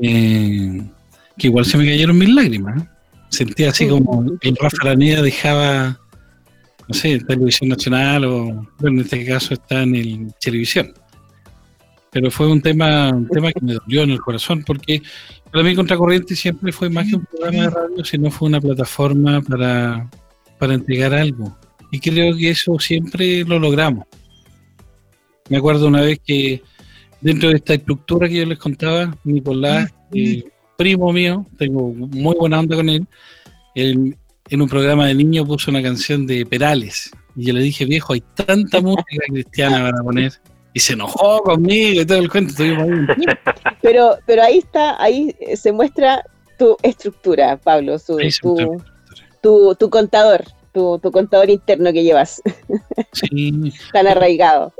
eh, 0.02 0.82
que 1.38 1.46
igual 1.46 1.64
se 1.64 1.78
me 1.78 1.86
cayeron 1.86 2.18
mis 2.18 2.28
lágrimas. 2.28 2.84
Sentía 3.28 3.70
así 3.70 3.88
como 3.88 4.24
el 4.40 4.56
Rafa 4.56 4.76
Araneda 4.82 5.22
dejaba, 5.22 6.00
no 6.88 6.94
sé, 6.94 7.18
televisión 7.20 7.70
nacional 7.70 8.24
o, 8.24 8.68
bueno, 8.78 9.00
en 9.00 9.00
este 9.00 9.24
caso 9.26 9.54
está 9.54 9.82
en 9.82 9.94
el 9.94 10.34
televisión. 10.40 10.92
Pero 12.12 12.30
fue 12.30 12.46
un 12.50 12.62
tema, 12.62 13.10
un 13.10 13.28
tema 13.28 13.52
que 13.52 13.60
me 13.60 13.74
dolió 13.74 14.02
en 14.02 14.10
el 14.10 14.20
corazón 14.20 14.62
porque 14.64 15.02
para 15.52 15.64
mí 15.64 15.74
Contracorriente 15.74 16.34
siempre 16.34 16.72
fue 16.72 16.88
más 16.88 17.08
que 17.08 17.16
un 17.16 17.24
programa 17.24 17.62
de 17.62 17.70
radio, 17.70 18.04
sino 18.04 18.30
fue 18.30 18.48
una 18.48 18.60
plataforma 18.60 19.40
para, 19.42 20.08
para 20.58 20.74
entregar 20.74 21.12
algo. 21.14 21.56
Y 21.90 22.00
creo 22.00 22.36
que 22.36 22.50
eso 22.50 22.78
siempre 22.78 23.44
lo 23.44 23.58
logramos. 23.58 24.06
Me 25.48 25.58
acuerdo 25.58 25.86
una 25.86 26.00
vez 26.00 26.20
que 26.24 26.62
dentro 27.20 27.50
de 27.50 27.56
esta 27.56 27.74
estructura 27.74 28.28
que 28.28 28.36
yo 28.36 28.46
les 28.46 28.58
contaba, 28.58 29.16
Nicolás, 29.24 29.92
eh, 30.12 30.44
primo 30.76 31.12
mío, 31.12 31.46
tengo 31.58 31.92
muy 31.92 32.34
buena 32.36 32.60
onda 32.60 32.76
con 32.76 32.88
él. 32.88 33.06
él 33.74 34.16
en 34.48 34.62
un 34.62 34.68
programa 34.68 35.06
de 35.06 35.14
niños 35.14 35.46
puso 35.46 35.70
una 35.70 35.82
canción 35.82 36.26
de 36.26 36.46
Perales. 36.46 37.10
Y 37.34 37.46
yo 37.46 37.52
le 37.52 37.62
dije, 37.62 37.84
viejo, 37.84 38.12
hay 38.12 38.22
tanta 38.34 38.80
música 38.80 39.24
cristiana 39.28 39.90
para 39.90 40.02
poner. 40.02 40.32
Y 40.72 40.80
se 40.80 40.92
enojó 40.92 41.40
conmigo 41.42 42.02
y 42.02 42.06
todo 42.06 42.18
el 42.18 42.30
cuento. 42.30 42.54
Pero, 43.82 44.18
pero 44.26 44.42
ahí 44.42 44.58
está, 44.58 45.02
ahí 45.02 45.34
se 45.54 45.72
muestra 45.72 46.22
tu 46.58 46.76
estructura, 46.82 47.56
Pablo, 47.56 47.98
su, 47.98 48.18
tu, 49.42 49.74
tu, 49.74 49.90
contador, 49.90 50.44
tu, 50.72 50.98
tu, 50.98 51.10
contador 51.10 51.50
interno 51.50 51.92
que 51.92 52.02
llevas. 52.02 52.42
Sí. 53.12 53.72
Tan 53.92 54.06
arraigado. 54.06 54.72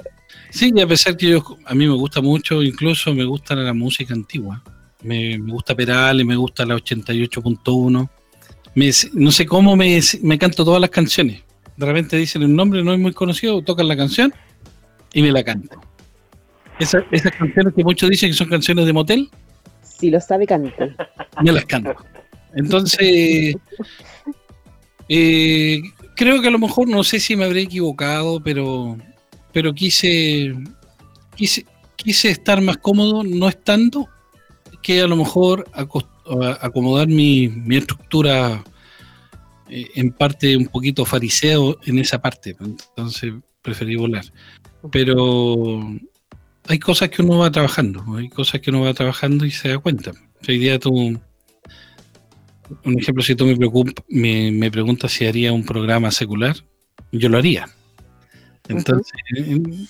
Sí, 0.51 0.73
y 0.75 0.81
a 0.81 0.87
pesar 0.87 1.17
que 1.17 1.31
yo, 1.31 1.43
a 1.65 1.75
mí 1.75 1.87
me 1.87 1.95
gusta 1.95 2.21
mucho, 2.21 2.63
incluso 2.63 3.15
me 3.15 3.25
gusta 3.25 3.55
la 3.55 3.73
música 3.73 4.15
antigua. 4.15 4.63
Me, 5.07 5.39
me 5.39 5.53
gusta 5.53 5.75
Perales, 5.75 6.27
me 6.27 6.37
gusta 6.37 6.67
la 6.67 6.75
88.1 6.75 8.09
no 9.15 9.31
sé 9.31 9.47
cómo 9.47 9.75
me, 9.75 9.99
me, 10.23 10.39
canto 10.39 10.65
todas 10.65 10.81
las 10.81 10.91
canciones. 10.91 11.43
De 11.77 11.87
repente 11.87 12.17
dicen 12.17 12.45
un 12.45 12.55
nombre 12.55 12.83
no 12.83 12.93
es 12.93 12.99
muy 12.99 13.13
conocido, 13.13 13.63
tocan 13.63 13.89
la 13.89 13.97
canción 13.97 14.33
y 15.15 15.23
me 15.23 15.33
la 15.33 15.43
canto. 15.43 15.81
esas 16.79 17.05
canciones 17.39 17.73
que 17.75 17.83
muchos 17.83 18.11
dicen 18.11 18.31
que 18.31 18.37
son 18.37 18.49
canciones 18.49 18.85
de 18.85 18.93
motel. 18.93 19.31
Si 19.83 20.11
lo 20.11 20.21
sabe, 20.21 20.47
cantar. 20.47 20.95
Me 21.43 21.53
las 21.53 21.65
canto. 21.65 21.95
Entonces, 22.55 23.57
eh, 25.09 25.83
creo 26.15 26.43
que 26.43 26.49
a 26.49 26.51
lo 26.51 26.59
mejor, 26.59 26.87
no 26.87 27.03
sé 27.03 27.19
si 27.19 27.35
me 27.35 27.47
habré 27.47 27.63
equivocado, 27.63 28.43
pero, 28.43 28.99
pero 29.55 29.73
quise, 29.73 30.55
quise, 31.35 31.65
quise 31.97 32.29
estar 32.29 32.61
más 32.61 32.77
cómodo 32.77 33.25
no 33.25 33.49
estando 33.49 34.07
que 34.83 35.01
a 35.01 35.07
lo 35.07 35.17
mejor 35.17 35.69
acomodar 36.61 37.09
mi, 37.09 37.49
mi 37.49 37.77
estructura 37.77 38.63
eh, 39.69 39.91
en 39.95 40.13
parte 40.13 40.57
un 40.57 40.67
poquito 40.67 41.05
fariseo 41.05 41.79
en 41.85 41.99
esa 41.99 42.21
parte, 42.21 42.57
entonces 42.61 43.33
preferí 43.63 43.97
volar. 43.97 44.25
Pero 44.93 45.97
hay 46.69 46.79
cosas 46.79 47.11
que 47.11 47.23
uno 47.23 47.39
va 47.39 47.51
trabajando, 47.51 48.05
hay 48.17 48.29
cosas 48.29 48.61
que 48.61 48.71
uno 48.71 48.83
va 48.83 48.95
trabajando 48.95 49.45
y 49.45 49.51
se 49.51 49.69
da 49.69 49.79
cuenta. 49.79 50.13
Hoy 50.49 50.59
día 50.59 50.79
tú, 50.79 50.93
un 50.93 52.99
ejemplo, 52.99 53.23
si 53.23 53.35
tú 53.35 53.47
me, 53.47 53.57
me, 54.09 54.53
me 54.53 54.71
preguntas 54.71 55.13
si 55.13 55.27
haría 55.27 55.53
un 55.53 55.65
programa 55.65 56.11
secular, 56.11 56.57
yo 57.13 57.29
lo 57.29 57.39
haría. 57.39 57.69
Entonces, 58.69 59.13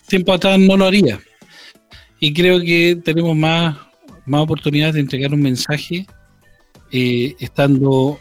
tiempo 0.07 0.33
atrás 0.33 0.59
no 0.59 0.77
lo 0.77 0.85
haría. 0.85 1.18
Y 2.20 2.33
creo 2.33 2.61
que 2.61 3.01
tenemos 3.05 3.37
más, 3.37 3.77
más 4.27 4.43
oportunidades 4.43 4.95
de 4.95 5.01
entregar 5.01 5.33
un 5.33 5.43
mensaje 5.43 6.07
eh, 6.93 7.35
estando 7.41 8.19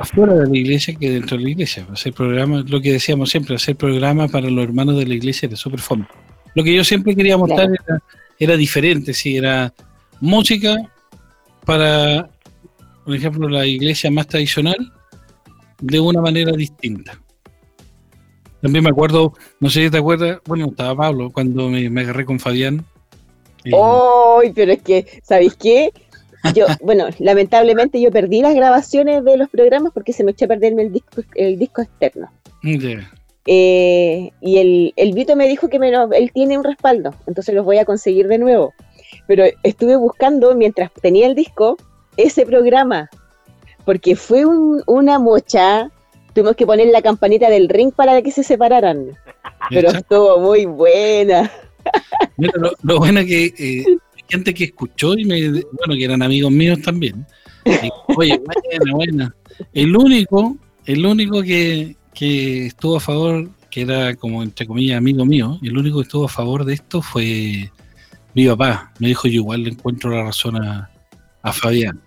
afuera 0.00 0.34
de 0.34 0.48
la 0.48 0.56
iglesia 0.56 0.94
que 0.94 1.10
dentro 1.10 1.36
de 1.36 1.44
la 1.44 1.50
iglesia. 1.50 1.86
Hacer 1.92 2.12
programa, 2.12 2.64
lo 2.66 2.80
que 2.80 2.92
decíamos 2.92 3.30
siempre, 3.30 3.54
hacer 3.54 3.76
programa 3.76 4.28
para 4.28 4.48
los 4.48 4.64
hermanos 4.64 4.96
de 4.96 5.06
la 5.06 5.14
iglesia 5.14 5.46
era 5.46 5.56
súper 5.56 5.80
fome. 5.80 6.06
Lo 6.54 6.64
que 6.64 6.74
yo 6.74 6.82
siempre 6.84 7.14
quería 7.14 7.36
mostrar 7.36 7.68
era, 8.38 8.56
diferente, 8.56 9.14
sí, 9.14 9.36
era 9.36 9.72
música 10.20 10.76
para, 11.64 12.30
por 13.04 13.14
ejemplo, 13.14 13.48
la 13.48 13.66
iglesia 13.66 14.10
más 14.10 14.26
tradicional 14.26 14.92
de 15.80 16.00
una 16.00 16.20
manera 16.20 16.52
distinta. 16.52 17.20
También 18.62 18.84
me 18.84 18.90
acuerdo, 18.90 19.32
no 19.58 19.70
sé 19.70 19.84
si 19.84 19.90
te 19.90 19.98
acuerdas, 19.98 20.40
bueno, 20.46 20.66
estaba 20.66 20.94
Pablo 20.94 21.30
cuando 21.30 21.68
me, 21.68 21.86
agarré 22.00 22.24
con 22.24 22.40
Fabián. 22.40 22.84
¡Ay! 23.64 24.52
pero 24.54 24.72
es 24.72 24.82
que, 24.82 25.06
¿sabéis 25.22 25.54
qué? 25.54 25.92
Yo, 26.54 26.66
bueno, 26.82 27.08
lamentablemente 27.18 28.00
yo 28.00 28.10
perdí 28.10 28.40
las 28.40 28.54
grabaciones 28.54 29.24
de 29.24 29.36
los 29.36 29.48
programas 29.48 29.92
porque 29.92 30.12
se 30.12 30.24
me 30.24 30.32
echó 30.32 30.46
a 30.46 30.48
perderme 30.48 30.82
el 30.82 30.92
disco, 30.92 31.22
el 31.34 31.58
disco 31.58 31.82
externo. 31.82 32.30
Eh, 33.46 34.30
y 34.40 34.58
el, 34.58 34.92
el 34.96 35.12
Vito 35.12 35.34
me 35.34 35.48
dijo 35.48 35.68
que 35.68 35.78
me 35.78 35.90
él 35.90 36.30
tiene 36.32 36.58
un 36.58 36.64
respaldo, 36.64 37.14
entonces 37.26 37.54
los 37.54 37.64
voy 37.64 37.78
a 37.78 37.84
conseguir 37.84 38.28
de 38.28 38.38
nuevo. 38.38 38.74
Pero 39.26 39.44
estuve 39.62 39.96
buscando 39.96 40.54
mientras 40.54 40.92
tenía 40.92 41.26
el 41.26 41.34
disco 41.34 41.76
ese 42.16 42.44
programa, 42.44 43.08
porque 43.84 44.16
fue 44.16 44.44
una 44.44 45.18
mocha. 45.18 45.90
Tuvimos 46.32 46.54
que 46.54 46.66
poner 46.66 46.88
la 46.88 47.02
campanita 47.02 47.50
del 47.50 47.68
ring 47.68 47.92
para 47.92 48.22
que 48.22 48.30
se 48.30 48.44
separaran. 48.44 49.16
Pero 49.68 49.90
estuvo 49.90 50.38
muy 50.38 50.64
buena. 50.66 51.50
Mira, 52.36 52.52
lo, 52.82 52.98
bueno 52.98 53.20
que 53.24 53.52
eh, 53.58 53.84
gente 54.28 54.54
que 54.54 54.64
escuchó 54.64 55.14
y 55.14 55.24
me, 55.24 55.50
bueno, 55.50 55.94
que 55.96 56.04
eran 56.04 56.22
amigos 56.22 56.52
míos 56.52 56.80
también. 56.82 57.26
Oye, 58.16 58.38
buena, 58.38 58.94
buena. 58.94 59.34
El 59.74 59.96
único, 59.96 60.56
el 60.86 61.04
único 61.04 61.42
que, 61.42 61.96
que 62.14 62.66
estuvo 62.66 62.96
a 62.96 63.00
favor, 63.00 63.50
que 63.70 63.82
era 63.82 64.14
como 64.16 64.42
entre 64.42 64.66
comillas 64.66 64.98
amigo 64.98 65.24
mío, 65.24 65.58
el 65.62 65.76
único 65.76 65.98
que 65.98 66.04
estuvo 66.04 66.24
a 66.24 66.28
favor 66.28 66.64
de 66.64 66.74
esto 66.74 67.02
fue 67.02 67.70
mi 68.34 68.46
papá. 68.46 68.92
Me 68.98 69.08
dijo 69.08 69.28
yo 69.28 69.34
igual 69.34 69.64
le 69.64 69.70
encuentro 69.70 70.10
la 70.10 70.24
razón 70.24 70.56
a, 70.56 70.90
a 71.42 71.52
Fabián. 71.52 72.00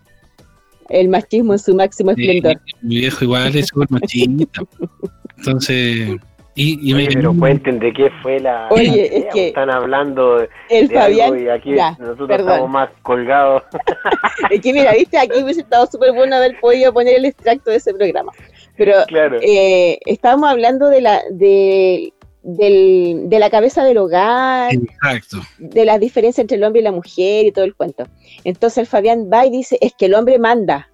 El 0.89 1.09
machismo 1.09 1.53
en 1.53 1.59
su 1.59 1.75
máximo 1.75 2.11
esplendor. 2.11 2.61
mi 2.81 2.97
viejo 2.97 3.23
igual 3.23 3.55
es 3.55 3.67
súper 3.67 3.89
machista. 3.89 4.61
Entonces, 5.37 6.17
y, 6.55 6.93
pero 7.07 7.33
cuenten 7.37 7.79
de 7.79 7.91
qué 7.93 8.11
fue 8.21 8.39
la. 8.39 8.67
Oye, 8.69 9.17
es 9.17 9.25
que. 9.33 9.47
Están 9.47 9.71
hablando 9.71 10.45
el 10.69 10.91
Fabián, 10.91 11.39
y 11.39 11.49
aquí 11.49 11.71
nosotros 11.71 12.39
estamos 12.39 12.69
más 12.69 12.89
colgados. 13.01 13.63
es 14.51 14.61
que, 14.61 14.73
mira, 14.73 14.91
viste, 14.93 15.17
aquí 15.17 15.41
hubiese 15.41 15.61
estado 15.61 15.87
súper 15.87 16.13
bueno 16.13 16.35
haber 16.35 16.59
podido 16.59 16.93
poner 16.93 17.15
el 17.15 17.25
extracto 17.25 17.71
de 17.71 17.77
ese 17.77 17.93
programa. 17.93 18.31
Pero 18.77 18.93
eh, 19.41 19.99
estábamos 20.05 20.49
hablando 20.49 20.89
de 20.89 21.01
la. 21.01 21.21
De, 21.31 22.13
del, 22.43 23.29
de 23.29 23.39
la 23.39 23.49
cabeza 23.49 23.85
del 23.85 23.97
hogar, 23.97 24.73
Exacto. 24.73 25.37
de 25.59 25.85
las 25.85 25.97
diferencias 25.99 26.43
entre 26.43 26.57
el 26.57 26.63
hombre 26.65 26.81
y 26.81 26.83
la 26.83 26.91
mujer 26.91 27.45
y 27.45 27.51
todo 27.53 27.63
el 27.63 27.73
cuento. 27.73 28.05
Entonces 28.43 28.79
el 28.79 28.87
Fabián 28.87 29.29
va 29.31 29.45
y 29.45 29.49
dice, 29.49 29.77
es 29.79 29.93
que 29.93 30.07
el 30.07 30.13
hombre 30.13 30.37
manda. 30.39 30.91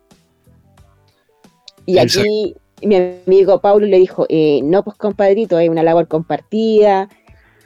Y 1.88 1.98
aquí 1.98 2.56
mi 2.82 2.96
amigo 3.26 3.60
Pablo 3.60 3.86
le 3.86 3.98
dijo, 3.98 4.26
eh, 4.30 4.62
no, 4.64 4.84
pues 4.84 4.98
compadrito, 4.98 5.58
hay 5.58 5.70
una 5.70 5.84
labor 5.84 6.08
compartida. 6.08 7.10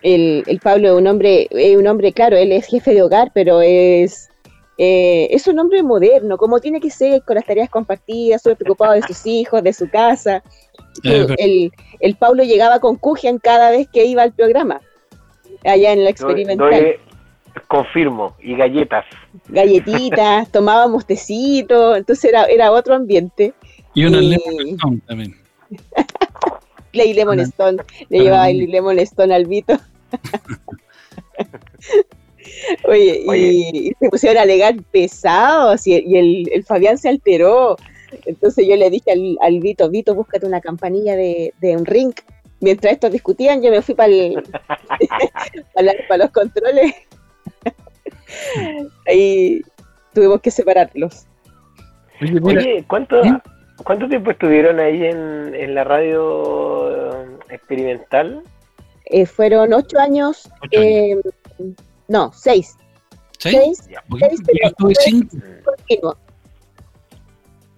El, 0.02 0.44
el, 0.48 0.60
Pablo 0.60 0.90
es 0.90 0.94
un 0.96 1.08
hombre, 1.08 1.48
es 1.52 1.78
un 1.78 1.88
hombre, 1.88 2.12
claro, 2.12 2.36
él 2.36 2.52
es 2.52 2.68
jefe 2.68 2.94
de 2.94 3.04
hogar, 3.04 3.32
pero 3.34 3.62
es, 3.62 4.30
eh, 4.78 5.28
es 5.32 5.48
un 5.48 5.60
hombre 5.60 5.84
moderno, 5.84 6.38
como 6.38 6.60
tiene 6.60 6.82
que 6.82 6.90
ser, 6.90 7.24
con 7.24 7.36
las 7.36 7.46
tareas 7.46 7.70
compartidas, 7.70 8.42
súper 8.42 8.58
preocupado 8.58 8.94
de 8.94 9.04
sus 9.04 9.26
hijos, 9.26 9.64
de 9.64 9.74
su 9.74 9.90
casa. 9.90 10.44
el, 11.04 11.72
el, 12.00 12.16
Pablo 12.16 12.44
llegaba 12.44 12.80
con 12.80 12.98
Kuchen 12.98 13.40
cada 13.40 13.72
vez 13.72 13.88
que 13.88 14.06
iba 14.06 14.24
al 14.24 14.34
programa, 14.34 14.82
allá 15.64 15.94
en 15.94 16.04
la 16.04 16.10
experimental. 16.10 16.98
confirmo, 17.68 18.36
y 18.42 18.56
galletas. 18.56 19.06
Galletitas, 19.48 20.50
tomábamos 20.52 21.06
tecito, 21.06 21.96
entonces 21.96 22.26
era, 22.26 22.46
era 22.46 22.72
otro 22.72 22.96
ambiente. 22.96 23.54
Y 23.94 24.06
una 24.06 24.22
Lemon 24.22 24.68
Stone 24.76 25.02
también. 25.08 25.36
Ley 26.94 27.14
Lemon 27.14 27.40
Stone. 27.40 27.78
Le 28.10 28.20
llevaba 28.20 28.50
el 28.50 28.70
Lemon 28.70 29.00
Stone 29.00 29.34
al 29.34 29.46
Vito. 29.46 29.80
Oye, 32.88 33.24
Y, 33.36 33.94
se 34.00 34.10
pusieron 34.10 34.38
a 34.38 34.44
alegar 34.44 34.76
pesados 34.92 35.88
y, 35.88 36.04
y 36.06 36.48
el, 36.54 36.64
Fabián 36.66 36.98
se 36.98 37.10
alteró. 37.10 37.78
Entonces 38.26 38.68
yo 38.68 38.76
le 38.76 38.90
dije 38.90 39.12
al, 39.12 39.38
al 39.42 39.60
Vito, 39.60 39.90
Vito, 39.90 40.14
búscate 40.14 40.46
una 40.46 40.62
campanilla 40.62 41.16
de, 41.16 41.54
de, 41.62 41.76
un 41.76 41.86
ring. 41.86 42.14
Mientras 42.60 42.94
estos 42.94 43.12
discutían, 43.12 43.62
yo 43.62 43.72
me 43.72 43.82
fui 43.82 43.96
para 43.96 44.14
para 46.08 46.18
los 46.18 46.32
controles. 46.32 46.94
Ahí 49.08 49.62
tuvimos 50.14 50.42
que 50.42 50.52
separarlos. 50.52 51.26
Oye, 52.22 52.86
¿cuánto. 52.88 53.22
¿Cuánto 53.78 54.08
tiempo 54.08 54.32
estuvieron 54.32 54.80
ahí 54.80 55.06
en, 55.06 55.56
en 55.56 55.76
la 55.76 55.84
radio 55.84 57.26
experimental? 57.50 58.44
Eh, 59.06 59.26
fueron 59.26 59.74
ocho 59.74 60.00
años, 60.00 60.50
eh, 60.72 61.20
no, 62.08 62.32
seis. 62.34 62.78
¿Seis? 63.40 63.80
Seis, 63.84 63.90
seis 64.20 64.42
pero 65.88 66.18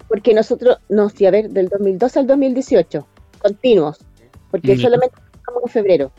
Porque 0.08 0.34
nosotros, 0.34 0.78
no, 0.90 1.10
sí, 1.10 1.26
a 1.26 1.32
ver, 1.32 1.50
del 1.50 1.70
2002 1.70 2.18
al 2.18 2.28
2018, 2.28 3.08
continuos, 3.40 4.00
porque 4.52 4.78
solamente 4.78 5.16
estamos 5.34 5.64
en 5.64 5.70
febrero. 5.70 6.12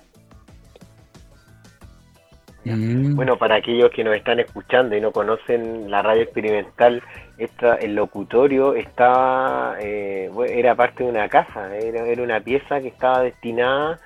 Mm. 2.74 3.14
Bueno, 3.14 3.36
para 3.38 3.56
aquellos 3.56 3.90
que 3.90 4.02
nos 4.02 4.16
están 4.16 4.40
escuchando 4.40 4.96
y 4.96 5.00
no 5.00 5.12
conocen 5.12 5.88
la 5.90 6.02
radio 6.02 6.22
experimental, 6.22 7.02
esta, 7.38 7.76
el 7.76 7.94
locutorio 7.94 8.74
estaba, 8.74 9.76
eh, 9.80 10.30
era 10.48 10.74
parte 10.74 11.04
de 11.04 11.10
una 11.10 11.28
casa, 11.28 11.76
era, 11.76 12.04
era, 12.04 12.22
una 12.22 12.40
pieza 12.40 12.80
que 12.80 12.88
estaba 12.88 13.22
destinada 13.22 14.00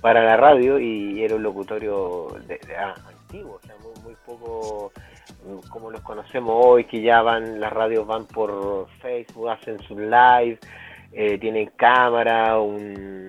para 0.00 0.22
la 0.22 0.36
radio 0.36 0.78
y 0.78 1.24
era 1.24 1.34
un 1.34 1.42
locutorio 1.42 2.28
de, 2.46 2.60
ah, 2.78 2.94
antiguo, 3.08 3.58
o 3.62 3.66
sea, 3.66 3.74
muy, 3.82 4.02
muy 4.04 4.14
poco 4.24 4.92
mm, 5.44 5.68
como 5.68 5.90
los 5.90 6.00
conocemos 6.02 6.54
hoy, 6.56 6.84
que 6.84 7.02
ya 7.02 7.20
van, 7.22 7.58
las 7.58 7.72
radios 7.72 8.06
van 8.06 8.26
por 8.26 8.86
Facebook, 9.00 9.48
hacen 9.48 9.80
su 9.80 9.98
live, 9.98 10.58
eh, 11.10 11.38
tienen 11.38 11.72
cámara, 11.74 12.60
un, 12.60 13.26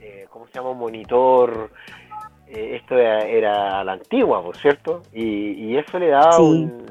eh, 0.00 0.26
¿cómo 0.30 0.46
se 0.46 0.52
llama? 0.54 0.70
Un 0.70 0.78
monitor. 0.78 1.70
Eh, 2.48 2.76
esto 2.76 2.96
era, 2.96 3.80
a 3.80 3.84
la 3.84 3.92
antigua, 3.92 4.42
por 4.42 4.56
cierto, 4.56 5.02
y, 5.12 5.76
eso 5.76 5.98
le 5.98 6.08
daba 6.08 6.38
un, 6.38 6.86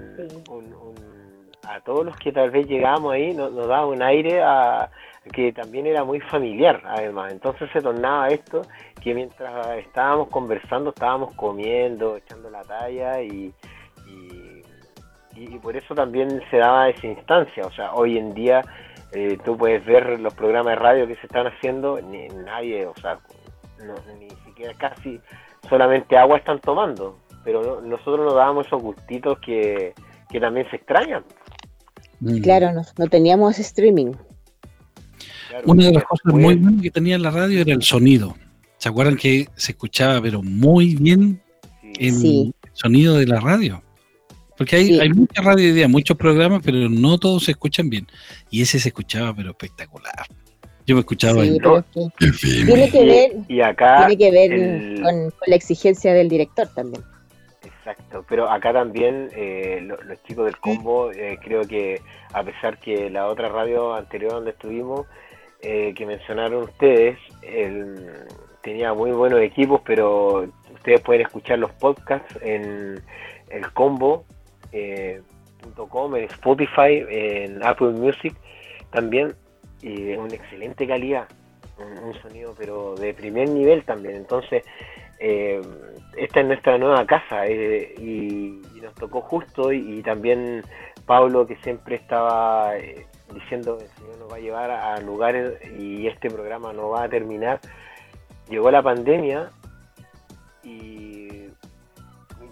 a 1.67 1.79
todos 1.81 2.05
los 2.05 2.15
que 2.17 2.31
tal 2.31 2.51
vez 2.51 2.67
llegamos 2.67 3.13
ahí, 3.13 3.33
nos, 3.33 3.51
nos 3.51 3.67
daba 3.67 3.87
un 3.87 4.01
aire 4.01 4.41
a, 4.43 4.89
que 5.31 5.51
también 5.53 5.87
era 5.87 6.03
muy 6.03 6.19
familiar, 6.21 6.81
además. 6.85 7.31
Entonces 7.31 7.69
se 7.71 7.81
tornaba 7.81 8.27
esto 8.27 8.61
que 9.01 9.13
mientras 9.13 9.77
estábamos 9.77 10.29
conversando, 10.29 10.89
estábamos 10.89 11.33
comiendo, 11.35 12.17
echando 12.17 12.49
la 12.49 12.61
talla 12.63 13.21
y, 13.21 13.53
y, 15.35 15.59
por 15.61 15.75
eso 15.75 15.93
también 15.95 16.41
se 16.49 16.57
daba 16.57 16.89
esa 16.89 17.07
instancia. 17.07 17.65
O 17.65 17.71
sea, 17.71 17.93
hoy 17.93 18.17
en 18.17 18.33
día 18.33 18.61
eh, 19.11 19.37
tú 19.43 19.57
puedes 19.57 19.83
ver 19.85 20.19
los 20.19 20.33
programas 20.33 20.71
de 20.71 20.75
radio 20.75 21.07
que 21.07 21.15
se 21.15 21.25
están 21.25 21.47
haciendo, 21.47 21.99
ni 22.01 22.27
nadie, 22.27 22.85
o 22.85 22.95
sea, 22.95 23.19
ni 24.19 24.29
siquiera 24.45 24.73
casi 24.77 25.19
solamente 25.69 26.17
agua 26.17 26.38
están 26.38 26.60
tomando, 26.60 27.17
pero 27.43 27.82
nosotros 27.82 28.19
nos 28.19 28.36
dábamos 28.36 28.67
esos 28.67 28.82
gustitos 28.82 29.39
que, 29.39 29.93
que 30.30 30.39
también 30.39 30.69
se 30.69 30.78
extrañan. 30.78 31.23
Mm. 32.19 32.39
Claro, 32.39 32.71
no, 32.73 32.82
no 32.97 33.08
teníamos 33.08 33.60
streaming. 33.60 34.13
Una 35.65 35.86
de 35.86 35.93
las 35.93 36.04
cosas 36.04 36.34
muy 36.34 36.43
buenas 36.43 36.82
que 36.82 36.91
tenía 36.91 37.17
la 37.17 37.32
radio 37.32 37.62
era 37.62 37.73
el 37.73 37.82
sonido. 37.82 38.36
¿Se 38.78 38.89
acuerdan 38.89 39.15
que 39.15 39.47
se 39.56 39.71
escuchaba 39.71 40.21
pero 40.21 40.43
muy 40.43 40.95
bien 40.95 41.41
el 41.97 42.54
sonido 42.73 43.17
de 43.17 43.28
la 43.28 43.39
radio? 43.39 43.82
Porque 44.58 44.75
hay, 44.78 44.99
hay 44.99 45.10
mucha 45.10 45.41
radio 45.41 45.65
hoy 45.65 45.73
día, 45.73 45.88
muchos 45.88 46.17
programas, 46.17 46.62
pero 46.63 46.89
no 46.89 47.17
todos 47.17 47.45
se 47.45 47.51
escuchan 47.51 47.89
bien. 47.89 48.08
Y 48.49 48.62
ese 48.62 48.80
se 48.80 48.89
escuchaba 48.89 49.34
pero 49.36 49.51
espectacular. 49.51 50.28
Yo 50.86 50.95
me 50.95 51.02
escuchaba 51.02 51.43
en... 51.43 51.58
tiene 52.65 52.91
que 52.91 53.06
ver, 53.06 53.32
y 53.48 53.62
acá 53.62 54.08
tiene 54.08 54.17
que 54.17 54.32
ver 54.32 55.02
con, 55.02 55.34
la 55.48 55.56
exigencia 55.56 56.13
del 56.13 56.30
director 56.30 56.67
también. 56.76 57.04
Exacto, 57.63 58.26
pero 58.28 58.50
acá 58.50 58.74
también 58.74 59.30
eh, 59.36 59.80
los, 59.82 60.24
chicos 60.24 60.45
del 60.45 60.58
combo, 60.58 61.12
eh, 61.12 61.38
creo 61.43 61.67
que 61.67 62.02
a 62.34 62.43
pesar 62.43 62.80
que 62.80 63.10
la 63.10 63.28
otra 63.28 63.50
radio 63.50 63.93
anterior 63.93 64.34
donde 64.34 64.52
estuvimos, 64.52 65.06
eh, 65.62 65.93
que 65.95 66.06
mencionaron 66.06 66.63
ustedes, 66.63 67.17
tenía 68.62 68.93
muy 68.93 69.12
buenos 69.12 69.39
equipos, 69.41 69.82
pero 69.86 70.48
ustedes 70.74 71.02
pueden 71.02 71.24
escuchar 71.24 71.60
los 71.60 71.71
podcasts 71.74 72.38
en 72.41 73.02
el 73.50 73.74
combo.com, 73.74 74.24
eh, 74.71 75.21
en 76.17 76.24
Spotify, 76.26 77.04
en 77.10 77.63
Apple 77.63 77.91
Music 77.91 78.36
también, 78.91 79.36
y 79.86 80.02
de 80.02 80.17
una 80.17 80.34
excelente 80.34 80.88
calidad, 80.88 81.28
un, 81.78 82.19
sonido 82.21 82.56
pero 82.58 82.95
de 82.95 83.13
primer 83.13 83.50
nivel 83.50 83.86
también. 83.86 84.15
Entonces, 84.15 84.65
eh, 85.19 85.62
esta 86.17 86.39
es 86.39 86.48
nuestra 86.48 86.78
nueva 86.80 87.06
casa 87.06 87.48
y, 87.48 88.62
nos 88.82 88.95
tocó 88.95 89.21
justo 89.21 89.71
y, 89.71 90.02
también 90.04 90.63
Pablo 91.06 91.48
que 91.48 91.56
siempre 91.58 91.95
estaba 91.95 92.74
diciendo 93.34 93.78
que 93.78 93.86
el 93.86 93.89
Señor 93.91 94.17
nos 94.19 94.32
va 94.32 94.36
a 94.36 94.39
llevar 94.39 94.71
a 94.71 95.00
lugares 95.02 95.54
y 95.80 96.08
este 96.08 96.30
programa 96.30 96.74
no 96.74 96.89
va 96.89 97.04
a 97.04 97.10
terminar. 97.10 97.60
Llegó 98.50 98.69
la 98.69 98.82
pandemia 98.82 99.52
y 100.63 101.15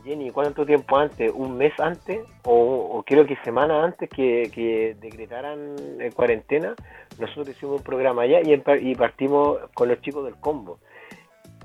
Jenny, 0.04 0.32
¿cuánto 0.32 0.66
tiempo 0.66 0.98
antes? 0.98 1.32
¿Un 1.34 1.58
mes 1.58 1.74
antes? 1.80 2.20
O, 2.44 3.04
creo 3.06 3.26
que 3.26 3.38
semana 3.38 3.84
antes 3.84 4.10
que, 4.10 4.98
decretaran 5.00 5.76
cuarentena, 6.14 6.76
nosotros 7.20 7.50
hicimos 7.50 7.78
un 7.78 7.84
programa 7.84 8.24
allá 8.24 8.42
y, 8.42 8.96
partimos 8.96 9.60
con 9.74 9.90
los 9.90 10.02
chicos 10.02 10.26
del 10.26 10.36
combo. 10.36 10.80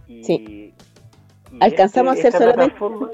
Y, 0.06 0.24
sí. 0.24 0.74
Alcanzamos 1.60 2.16
a 2.16 2.18
hacer 2.18 2.32
solamente 2.32 2.82
un 2.82 3.10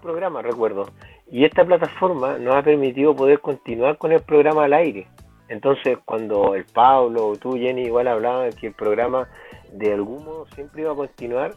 programa, 0.00 0.42
recuerdo. 0.42 0.90
Y 1.30 1.44
esta 1.44 1.64
plataforma 1.64 2.38
nos 2.38 2.56
ha 2.56 2.62
permitido 2.62 3.14
poder 3.14 3.40
continuar 3.40 3.98
con 3.98 4.12
el 4.12 4.20
programa 4.20 4.64
al 4.64 4.72
aire. 4.72 5.06
Entonces, 5.48 5.98
cuando 6.04 6.54
el 6.54 6.64
Pablo 6.64 7.28
o 7.28 7.36
tú, 7.36 7.54
Jenny, 7.54 7.82
igual 7.82 8.08
hablaban 8.08 8.52
que 8.52 8.68
el 8.68 8.74
programa 8.74 9.28
de 9.72 9.92
algún 9.92 10.24
modo 10.24 10.46
siempre 10.54 10.82
iba 10.82 10.92
a 10.92 10.96
continuar, 10.96 11.54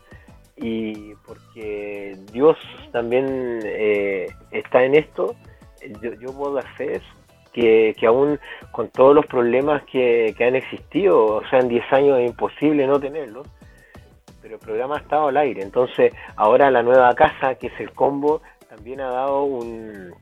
y 0.58 1.16
porque 1.26 2.18
Dios 2.32 2.58
también 2.92 3.60
eh, 3.64 4.28
está 4.52 4.84
en 4.84 4.96
esto, 4.96 5.36
yo, 6.02 6.34
puedo 6.34 6.58
hacer 6.60 6.92
eso. 6.94 7.14
Que, 7.54 7.96
aún 8.08 8.40
con 8.72 8.90
todos 8.90 9.14
los 9.14 9.26
problemas 9.28 9.84
que, 9.84 10.34
que 10.38 10.44
han 10.44 10.56
existido, 10.56 11.38
o 11.38 11.48
sea, 11.48 11.60
en 11.60 11.70
10 11.70 11.94
años 11.94 12.20
es 12.20 12.30
imposible 12.30 12.88
no 12.88 13.00
tenerlos, 13.00 13.48
pero 14.42 14.56
el 14.56 14.60
programa 14.60 14.96
ha 14.96 15.00
estado 15.00 15.28
al 15.28 15.38
aire. 15.38 15.62
Entonces, 15.62 16.14
ahora 16.36 16.72
la 16.72 16.82
nueva 16.82 17.14
casa, 17.14 17.56
que 17.56 17.68
es 17.68 17.80
el 17.80 17.92
combo, 17.92 18.42
también 18.68 19.02
ha 19.02 19.10
dado 19.10 19.44
un, 19.44 20.14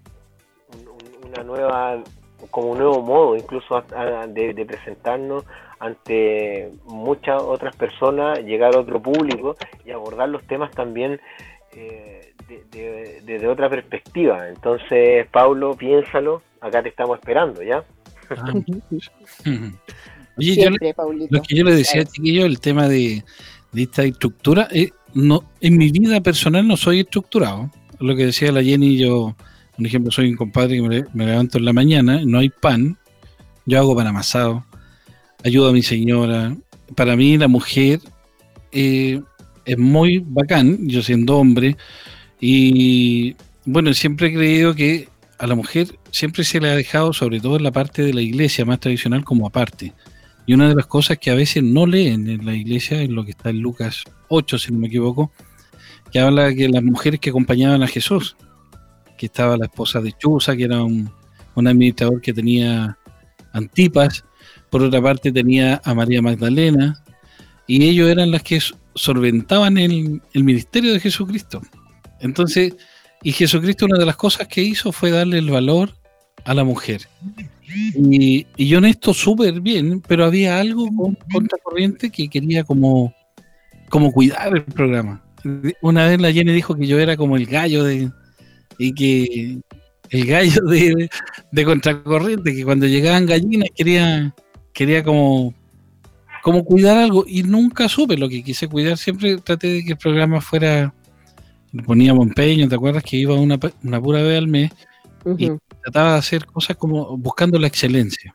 una 1.25 1.43
nueva, 1.43 2.03
como 2.49 2.71
un 2.71 2.77
nuevo 2.79 3.01
modo 3.01 3.35
incluso 3.35 3.81
de, 4.27 4.65
presentarnos 4.65 5.45
ante 5.79 6.69
muchas 6.85 7.41
otras 7.41 7.75
personas, 7.75 8.39
llegar 8.39 8.75
a 8.75 8.79
otro 8.79 9.01
público 9.01 9.55
y 9.85 9.91
abordar 9.91 10.29
los 10.29 10.43
temas 10.43 10.71
también 10.71 11.19
eh, 11.73 12.10
desde 12.71 13.47
otra 13.47 13.69
perspectiva. 13.69 14.47
Entonces, 14.49 15.27
Pablo, 15.31 15.75
piénsalo, 15.75 16.41
acá 16.59 16.83
te 16.83 16.89
estamos 16.89 17.19
esperando, 17.19 17.61
¿ya? 17.63 17.83
Ah, 18.29 18.53
Oye, 20.37 20.55
yo, 20.55 20.69
lo 21.29 21.41
que 21.41 21.55
yo 21.55 21.63
le 21.65 21.75
decía 21.75 22.01
a 22.01 22.05
Chiquillo, 22.05 22.45
el 22.45 22.59
tema 22.59 22.87
de, 22.87 23.23
de 23.73 23.81
esta 23.83 24.03
estructura, 24.03 24.67
eh, 24.71 24.91
no, 25.13 25.43
en 25.59 25.77
mi 25.77 25.91
vida 25.91 26.21
personal 26.21 26.65
no 26.65 26.77
soy 26.77 27.01
estructurado 27.01 27.69
lo 28.01 28.15
que 28.15 28.25
decía 28.25 28.51
la 28.51 28.63
Jenny, 28.63 28.97
yo, 28.97 29.35
por 29.77 29.85
ejemplo, 29.85 30.11
soy 30.11 30.29
un 30.29 30.35
compadre 30.35 30.75
que 30.75 31.05
me, 31.13 31.25
levanto 31.25 31.57
en 31.57 31.65
la 31.65 31.73
mañana, 31.73 32.21
no 32.25 32.39
hay 32.39 32.49
pan, 32.49 32.97
yo 33.65 33.79
hago 33.79 33.95
pan 33.95 34.07
amasado, 34.07 34.65
ayudo 35.43 35.69
a 35.69 35.73
mi 35.73 35.83
señora. 35.83 36.55
Para 36.95 37.15
mí 37.15 37.37
la 37.37 37.47
mujer 37.47 37.99
eh, 38.71 39.21
es 39.65 39.77
muy 39.77 40.23
bacán, 40.25 40.87
yo 40.87 41.01
siendo 41.01 41.37
hombre, 41.37 41.77
y 42.41 43.35
bueno, 43.65 43.93
siempre 43.93 44.27
he 44.27 44.33
creído 44.33 44.75
que 44.75 45.07
a 45.37 45.47
la 45.47 45.55
mujer 45.55 45.87
siempre 46.11 46.43
se 46.43 46.59
le 46.59 46.69
ha 46.69 46.75
dejado, 46.75 47.13
sobre 47.13 47.39
todo 47.39 47.55
en 47.55 47.63
la 47.63 47.71
parte 47.71 48.03
de 48.03 48.13
la 48.13 48.21
iglesia 48.21 48.65
más 48.65 48.79
tradicional, 48.79 49.23
como 49.23 49.47
aparte. 49.47 49.93
Y 50.45 50.53
una 50.53 50.67
de 50.67 50.75
las 50.75 50.87
cosas 50.87 51.17
que 51.17 51.31
a 51.31 51.35
veces 51.35 51.63
no 51.63 51.85
leen 51.85 52.29
en 52.29 52.45
la 52.45 52.53
iglesia, 52.53 53.01
es 53.01 53.09
lo 53.09 53.23
que 53.23 53.31
está 53.31 53.51
en 53.51 53.59
Lucas 53.59 54.03
8, 54.27 54.57
si 54.57 54.71
no 54.71 54.79
me 54.79 54.87
equivoco, 54.87 55.31
que 56.11 56.19
habla 56.19 56.45
de 56.45 56.55
que 56.55 56.69
las 56.69 56.83
mujeres 56.83 57.19
que 57.19 57.29
acompañaban 57.29 57.83
a 57.83 57.87
Jesús, 57.87 58.35
que 59.17 59.27
estaba 59.27 59.57
la 59.57 59.65
esposa 59.65 60.01
de 60.01 60.13
Chuza, 60.13 60.55
que 60.55 60.63
era 60.63 60.83
un, 60.83 61.11
administrador 61.55 62.21
que 62.21 62.33
tenía 62.33 62.97
Antipas, 63.53 64.25
por 64.69 64.81
otra 64.81 65.01
parte 65.01 65.31
tenía 65.31 65.79
a 65.83 65.93
María 65.93 66.21
Magdalena, 66.21 67.03
y 67.67 67.83
ellos 67.87 68.09
eran 68.09 68.31
las 68.31 68.41
que 68.41 68.59
solventaban 68.95 69.77
el, 69.77 70.21
ministerio 70.33 70.93
de 70.93 70.99
Jesucristo. 70.99 71.61
Entonces, 72.21 72.75
y 73.23 73.31
Jesucristo 73.31 73.85
una 73.85 73.99
de 73.99 74.05
las 74.05 74.15
cosas 74.15 74.47
que 74.47 74.61
hizo 74.61 74.91
fue 74.91 75.11
darle 75.11 75.37
el 75.37 75.49
valor 75.49 75.95
a 76.45 76.53
la 76.53 76.63
mujer. 76.63 77.07
Y, 77.95 78.45
yo 78.57 78.79
en 78.79 78.85
esto 78.85 79.13
súper 79.13 79.61
bien, 79.61 80.01
pero 80.01 80.25
había 80.25 80.59
algo 80.59 80.87
con 80.95 81.17
contracorriente 81.31 82.09
que 82.09 82.29
quería 82.29 82.63
como, 82.63 83.13
como 83.89 84.11
cuidar 84.11 84.55
el 84.55 84.63
programa. 84.63 85.23
Una 85.81 86.07
vez 86.07 86.21
la 86.21 86.31
Jenny 86.31 86.53
dijo 86.53 86.75
que 86.75 86.87
yo 86.87 86.99
era 86.99 87.17
como 87.17 87.35
el 87.35 87.45
gallo 87.45 87.83
de 87.83 88.11
y 88.77 88.93
que 88.93 89.59
el 90.09 90.25
gallo 90.25 90.61
de, 90.63 91.09
de 91.51 91.65
contracorriente, 91.65 92.55
que 92.55 92.65
cuando 92.65 92.85
llegaban 92.85 93.25
gallinas 93.25 93.69
quería, 93.75 94.33
quería 94.73 95.03
como, 95.03 95.53
como 96.43 96.65
cuidar 96.65 96.97
algo. 96.97 97.23
Y 97.27 97.43
nunca 97.43 97.87
supe 97.87 98.17
lo 98.17 98.27
que 98.27 98.43
quise 98.43 98.67
cuidar, 98.67 98.97
siempre 98.97 99.37
traté 99.37 99.67
de 99.67 99.83
que 99.83 99.91
el 99.91 99.97
programa 99.97 100.41
fuera, 100.41 100.93
le 101.71 101.83
poníamos 101.83 102.27
empeño, 102.27 102.67
¿te 102.67 102.75
acuerdas? 102.75 103.03
Que 103.03 103.17
iba 103.17 103.35
una, 103.35 103.59
una 103.83 104.01
pura 104.01 104.21
vez 104.21 104.37
al 104.37 104.47
mes 104.47 104.71
y 105.37 105.51
trataba 105.83 106.13
de 106.13 106.17
hacer 106.19 106.45
cosas 106.45 106.77
como 106.77 107.17
buscando 107.17 107.59
la 107.59 107.67
excelencia. 107.67 108.33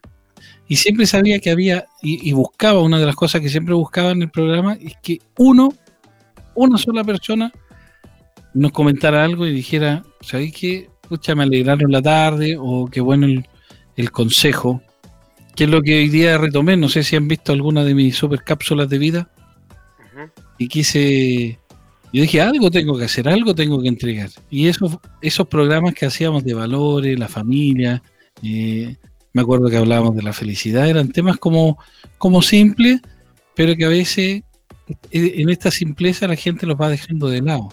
Y 0.67 0.75
siempre 0.75 1.05
sabía 1.05 1.39
que 1.39 1.49
había, 1.49 1.85
y, 2.01 2.29
y 2.29 2.33
buscaba, 2.33 2.81
una 2.81 2.99
de 2.99 3.05
las 3.05 3.15
cosas 3.15 3.41
que 3.41 3.49
siempre 3.49 3.73
buscaba 3.73 4.11
en 4.11 4.23
el 4.23 4.29
programa, 4.29 4.77
es 4.81 4.95
que 5.01 5.19
uno 5.37 5.73
una 6.57 6.77
sola 6.77 7.03
persona 7.03 7.51
nos 8.53 8.71
comentara 8.71 9.23
algo 9.23 9.45
y 9.45 9.53
dijera, 9.53 10.03
¿sabéis 10.21 10.55
qué? 10.55 10.89
Pucha, 11.07 11.35
me 11.35 11.43
alegraron 11.43 11.91
la 11.91 12.01
tarde 12.01 12.57
o 12.59 12.87
qué 12.87 12.99
bueno 12.99 13.27
el, 13.95 14.11
consejo, 14.11 14.81
que 15.55 15.65
es 15.65 15.69
lo 15.69 15.81
que 15.81 15.99
hoy 15.99 16.09
día 16.09 16.37
retomé. 16.37 16.75
No 16.75 16.89
sé 16.89 17.03
si 17.03 17.15
han 17.15 17.27
visto 17.27 17.53
alguna 17.53 17.83
de 17.83 17.93
mis 17.93 18.15
super 18.15 18.43
cápsulas 18.43 18.89
de 18.89 18.97
vida 18.97 19.29
y 20.57 20.67
quise 20.67 21.59
Yo 22.13 22.21
dije, 22.21 22.41
algo 22.41 22.71
tengo 22.71 22.97
que 22.97 23.05
hacer, 23.05 23.27
algo 23.27 23.53
tengo 23.53 23.81
que 23.81 23.89
entregar. 23.89 24.29
Y 24.49 24.67
esos, 24.67 24.97
esos 25.21 25.47
programas 25.47 25.93
que 25.93 26.05
hacíamos 26.05 26.43
de 26.43 26.53
valores, 26.53 27.19
la 27.19 27.27
familia, 27.27 28.01
eh, 28.41 28.95
me 29.33 29.41
acuerdo 29.41 29.69
que 29.69 29.77
hablábamos 29.77 30.15
de 30.15 30.23
la 30.23 30.33
felicidad, 30.33 30.89
eran 30.89 31.11
temas 31.11 31.37
como, 31.37 31.77
como 32.17 32.41
simples, 32.41 33.01
pero 33.55 33.75
que 33.75 33.85
a 33.85 33.89
veces 33.89 34.43
eh, 35.11 35.33
en 35.35 35.49
esta 35.49 35.69
simpleza 35.69 36.27
la 36.27 36.35
gente 36.35 36.65
los 36.65 36.79
va 36.79 36.89
dejando 36.89 37.27
de 37.27 37.41
lado. 37.41 37.69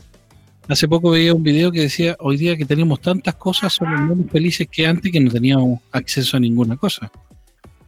Hace 0.67 0.89
poco 0.89 1.11
veía 1.11 1.35
un 1.35 1.43
video 1.43 1.71
que 1.71 1.81
decía, 1.81 2.17
hoy 2.21 2.39
día 2.39 2.57
que 2.57 2.65
tenemos 2.65 3.01
tantas 3.01 3.35
cosas, 3.35 3.75
somos 3.75 4.01
menos 4.01 4.31
felices 4.31 4.67
que 4.71 4.87
antes 4.87 5.13
que 5.13 5.21
no 5.21 5.31
teníamos 5.31 5.81
acceso 5.93 6.37
a 6.37 6.41
ninguna 6.41 6.77
cosa. 6.77 7.13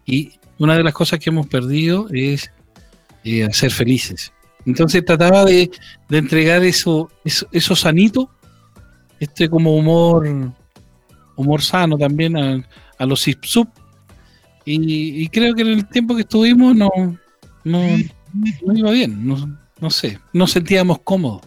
Y 0.05 0.33
una 0.59 0.77
de 0.77 0.85
las 0.85 0.93
cosas 0.93 1.19
que 1.19 1.31
hemos 1.31 1.47
perdido 1.47 2.07
es 2.13 2.51
eh, 3.25 3.49
ser 3.53 3.73
felices. 3.73 4.33
Entonces 4.67 5.05
trataba 5.05 5.45
de, 5.45 5.71
entregar 6.11 6.65
eso, 6.65 7.09
eso, 7.25 7.77
sanito, 7.77 8.29
este 9.21 9.49
como 9.49 9.77
humor, 9.77 10.27
humor 11.37 11.63
sano 11.63 11.97
también 11.97 12.37
a, 12.37 13.07
los 13.07 13.27
IPSUP. 13.29 13.69
Y, 14.65 15.29
creo 15.29 15.55
que 15.55 15.63
en 15.63 15.69
el 15.69 15.89
tiempo 15.89 16.17
que 16.17 16.23
estuvimos 16.23 16.75
no, 16.75 16.91
no, 17.63 17.81
iba 18.75 18.91
bien, 18.91 19.27
no, 19.27 19.59
no 19.81 19.91
sé, 19.91 20.19
nos 20.33 20.51
sentíamos 20.51 20.99
cómodos. 20.99 21.43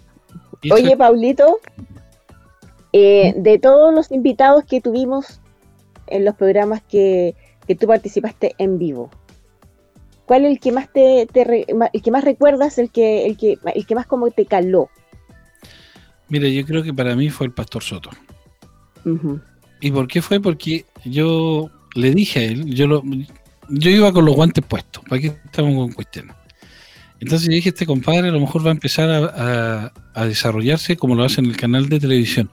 Oye, 0.71 0.95
Paulito, 0.95 1.59
eh, 2.91 3.33
de 3.37 3.59
todos 3.59 3.93
los 3.93 4.11
invitados 4.11 4.63
que 4.63 4.81
tuvimos 4.81 5.41
en 6.07 6.25
los 6.25 6.35
programas 6.35 6.81
que, 6.81 7.35
tú 7.79 7.85
participaste 7.85 8.55
en 8.57 8.79
vivo, 8.79 9.11
¿cuál 10.29 10.45
es 10.45 10.51
el 10.51 10.59
que 10.59 10.71
más 10.71 10.93
te, 10.93 11.21
el 11.23 12.01
que 12.03 12.11
más 12.11 12.23
recuerdas, 12.23 12.77
el 12.77 12.91
que, 12.91 13.25
el 13.25 13.35
que, 13.35 13.57
el 13.73 13.85
que 13.87 13.95
más 13.95 14.05
como 14.05 14.29
te 14.29 14.45
caló? 14.45 14.87
Mira, 16.27 16.47
yo 16.47 16.63
creo 16.67 16.83
que 16.83 16.93
para 16.93 17.15
mí 17.15 17.31
fue 17.31 17.47
el 17.47 17.51
Pastor 17.51 17.81
Soto. 17.81 18.11
¿Y 19.81 19.89
por 19.89 20.07
qué 20.07 20.21
fue? 20.21 20.39
Porque 20.39 20.85
yo 21.03 21.71
le 21.95 22.11
dije 22.11 22.41
a 22.41 22.43
él, 22.43 22.75
yo 22.75 22.85
lo, 22.85 23.01
yo 23.69 23.89
iba 23.89 24.13
con 24.13 24.23
los 24.23 24.35
guantes 24.35 24.63
puestos, 24.63 25.03
¿para 25.09 25.19
qué 25.19 25.33
estamos 25.45 25.73
con 25.73 25.93
cuestiones? 25.93 26.35
Entonces 27.19 27.47
yo 27.47 27.55
dije, 27.55 27.69
este 27.69 27.87
compadre 27.87 28.29
a 28.29 28.31
lo 28.31 28.39
mejor 28.39 28.63
va 28.63 28.69
a 28.69 28.73
empezar 28.73 29.09
a, 29.09 30.25
desarrollarse 30.27 30.95
como 30.95 31.15
lo 31.15 31.23
hace 31.23 31.41
en 31.41 31.47
el 31.47 31.57
canal 31.57 31.89
de 31.89 31.99
televisión. 31.99 32.51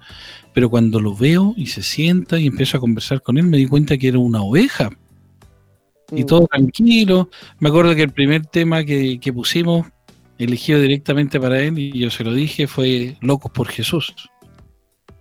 Pero 0.55 0.71
cuando 0.71 0.99
lo 0.99 1.15
veo 1.15 1.53
y 1.59 1.67
se 1.67 1.83
sienta 1.83 2.39
y 2.39 2.47
empiezo 2.47 2.79
a 2.79 2.81
conversar 2.81 3.21
con 3.21 3.37
él, 3.37 3.45
me 3.45 3.59
di 3.59 3.67
cuenta 3.67 3.99
que 3.99 4.09
era 4.09 4.19
una 4.19 4.41
oveja. 4.41 4.89
Y 6.13 6.23
mm. 6.23 6.27
todo 6.27 6.47
tranquilo. 6.47 7.31
Me 7.59 7.69
acuerdo 7.69 7.95
que 7.95 8.03
el 8.03 8.13
primer 8.13 8.47
tema 8.47 8.85
que, 8.85 9.33
pusimos, 9.35 9.87
elegido 10.39 10.81
directamente 10.81 11.41
para 11.41 11.61
él, 11.61 11.79
y 11.79 11.99
yo 11.99 12.11
se 12.11 12.25
lo 12.25 12.33
dije, 12.33 12.67
fue 12.67 13.17
Locos 13.21 13.51
por 13.53 13.69
Jesús. 13.69 14.15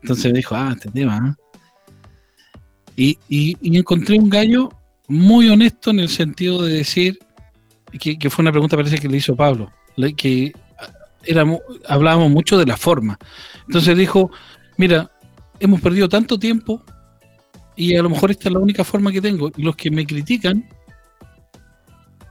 Entonces 0.01 0.31
me 0.31 0.37
dijo, 0.37 0.55
ah, 0.55 0.73
este 0.75 0.91
tema. 0.91 1.35
¿eh? 2.97 3.15
Y, 3.29 3.57
y 3.61 3.77
encontré 3.77 4.17
un 4.17 4.29
gallo 4.29 4.69
muy 5.07 5.49
honesto 5.49 5.91
en 5.91 5.99
el 5.99 6.09
sentido 6.09 6.63
de 6.63 6.73
decir, 6.73 7.19
que, 7.99 8.29
fue 8.29 8.43
una 8.43 8.51
pregunta 8.51 8.75
parece 8.75 8.97
que 8.97 9.07
le 9.07 9.17
hizo 9.17 9.35
Pablo, 9.35 9.71
que 10.17 10.53
hablábamos 11.87 12.31
mucho 12.31 12.57
de 12.57 12.65
la 12.65 12.77
forma. 12.77 13.17
Entonces 13.67 13.97
dijo, 13.97 14.31
mira, 14.77 15.11
hemos 15.59 15.81
perdido 15.81 16.09
tanto 16.09 16.37
tiempo 16.37 16.83
y 17.75 17.95
a 17.95 18.03
lo 18.03 18.09
mejor 18.09 18.31
esta 18.31 18.49
es 18.49 18.53
la 18.53 18.59
única 18.59 18.83
forma 18.83 19.11
que 19.11 19.21
tengo. 19.21 19.51
Y 19.55 19.63
los 19.63 19.75
que 19.75 19.91
me 19.91 20.05
critican, 20.05 20.67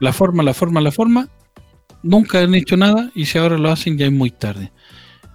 la 0.01 0.13
forma, 0.13 0.43
la 0.43 0.55
forma, 0.55 0.81
la 0.81 0.93
forma, 0.93 1.29
nunca 2.03 2.41
han 2.41 2.55
hecho 2.55 2.77
nada 2.77 3.11
y 3.15 3.25
si 3.25 3.39
ahora 3.39 3.59
lo 3.59 3.71
hacen 3.71 3.99
ya 3.99 4.07
es 4.07 4.13
muy 4.13 4.31
tarde. 4.31 4.73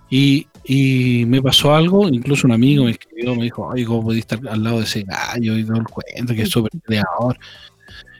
Y, 0.09 0.47
y 0.63 1.25
me 1.25 1.41
pasó 1.41 1.73
algo, 1.75 2.07
incluso 2.09 2.47
un 2.47 2.53
amigo 2.53 2.85
me 2.85 2.91
escribió, 2.91 3.35
me 3.35 3.43
dijo, 3.43 3.71
ay, 3.71 3.85
¿cómo 3.85 4.03
podía 4.03 4.19
estar 4.19 4.39
al 4.47 4.63
lado 4.63 4.77
de 4.77 4.83
ese 4.83 5.03
gallo? 5.03 5.57
Y 5.57 5.63
todo 5.63 5.77
el 5.77 5.85
cuento, 5.85 6.33
que 6.33 6.43
es 6.43 6.49
súper 6.49 6.71
creador. 6.81 7.37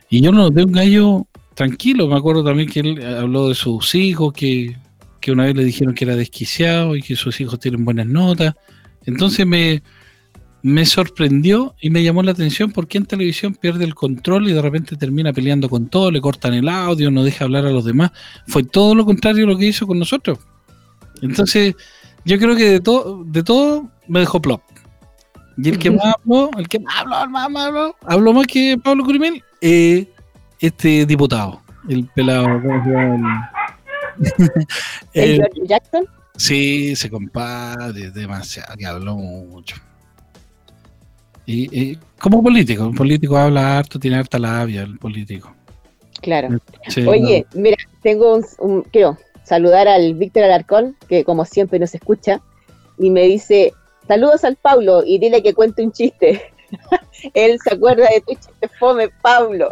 Y 0.10 0.21
yo 0.21 0.32
no 0.32 0.49
de 0.49 0.63
un 0.63 0.71
gallo 0.71 1.28
tranquilo. 1.54 2.08
Me 2.08 2.15
acuerdo 2.15 2.43
también 2.43 2.69
que 2.69 2.80
él 2.80 3.06
habló 3.06 3.49
de 3.49 3.56
sus 3.56 3.93
hijos, 3.93 4.34
que, 4.34 4.75
una 5.28 5.45
vez 5.45 5.56
le 5.56 5.63
dijeron 5.63 5.93
que 5.93 6.06
era 6.06 6.15
desquiciado 6.15 6.95
y 6.95 7.04
que 7.04 7.15
sus 7.15 7.39
hijos 7.39 7.60
tienen 7.60 7.86
buenas 7.86 8.08
notas. 8.08 8.56
Entonces 9.06 9.45
me, 9.45 9.84
me 10.62 10.86
sorprendió 10.86 11.76
y 11.80 11.89
me 11.89 12.04
llamó 12.04 12.22
la 12.22 12.32
atención 12.32 12.72
porque 12.72 12.98
en 12.98 13.06
televisión 13.06 13.54
pierde 13.54 13.86
el 13.86 13.95
control 13.95 14.50
y 14.50 14.54
de 14.54 14.62
repente 14.62 14.98
termina 14.98 15.32
peleando 15.32 15.69
con 15.69 15.88
todo, 15.88 16.12
le 16.12 16.22
cortan 16.22 16.54
el 16.54 16.67
audio, 16.67 17.12
no 17.12 17.24
deja 17.24 17.45
hablar 17.45 17.65
a 17.65 17.72
los 17.72 17.86
demás. 17.86 18.12
Fue 18.48 18.63
todo 18.63 18.95
lo 18.95 19.06
contrario 19.06 19.45
lo 19.45 19.58
que 19.58 19.67
hizo 19.67 19.88
con 19.88 20.00
nosotros. 20.00 20.39
Entonces, 21.22 21.76
yo 22.26 22.38
creo 22.38 22.56
que 22.56 22.69
de 22.69 22.80
todo, 22.80 23.24
de 23.24 23.43
todo 23.43 23.89
me 24.08 24.19
dejó 24.19 24.41
plop. 24.41 24.62
Y 25.58 25.69
el 25.69 25.80
que 25.80 25.91
más 25.91 26.15
habló, 26.15 26.52
el 26.58 26.67
que 26.67 26.80
más 26.80 26.95
habló, 27.00 27.30
más 27.30 27.65
habló, 27.65 27.95
habló 28.06 28.34
más 28.34 28.48
que 28.48 28.78
Pablo 28.84 29.06
Curimel, 29.06 29.43
eh, 29.62 30.08
este 30.60 31.06
diputado, 31.06 31.62
el 31.88 32.06
pelado, 32.08 32.62
¿cómo 32.62 32.84
se 32.84 32.89
llama? 32.89 33.52
¿El, 35.13 35.41
Jackson? 35.67 36.06
Sí, 36.36 36.91
ese 36.91 37.10
compadre, 37.10 38.12
demasiado, 38.12 38.76
que 38.78 38.86
habló 38.86 39.15
mucho. 39.15 39.76
Y, 41.51 41.97
como 42.19 42.43
político, 42.43 42.83
un 42.83 42.93
político 42.93 43.35
habla 43.35 43.79
harto, 43.79 43.97
tiene 43.97 44.17
harta 44.17 44.38
labia 44.38 44.83
el 44.83 44.99
político. 44.99 45.51
Claro. 46.21 46.59
Oye, 47.07 47.43
mira, 47.55 47.77
tengo 48.03 48.39
un, 48.59 48.83
quiero 48.83 49.17
saludar 49.45 49.88
al 49.88 50.13
Víctor 50.13 50.43
Alarcón, 50.43 50.95
que 51.07 51.23
como 51.23 51.45
siempre 51.45 51.79
nos 51.79 51.95
escucha, 51.95 52.39
y 52.99 53.09
me 53.09 53.23
dice, 53.23 53.73
saludos 54.07 54.43
al 54.43 54.57
Pablo 54.57 55.01
y 55.03 55.17
dile 55.17 55.41
que 55.41 55.55
cuente 55.55 55.83
un 55.83 55.91
chiste. 55.91 56.39
Él 57.33 57.57
se 57.63 57.73
acuerda 57.73 58.07
de 58.13 58.21
tu 58.21 58.35
chiste 58.35 58.69
fome, 58.79 59.09
Pablo. 59.23 59.71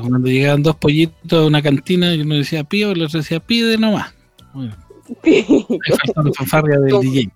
Cuando 0.00 0.28
llegaban 0.28 0.64
dos 0.64 0.74
pollitos 0.76 1.44
a 1.44 1.46
una 1.46 1.62
cantina, 1.62 2.12
y 2.12 2.22
uno 2.22 2.34
decía 2.34 2.64
pío 2.64 2.88
y 2.88 2.94
el 2.94 3.02
otro 3.02 3.20
decía 3.20 3.38
pide 3.38 3.78
nomás. 3.78 4.12
Bueno, 4.52 4.74
la 5.22 6.32
fanfarria 6.32 6.80
del 6.80 7.00
DJ. 7.00 7.30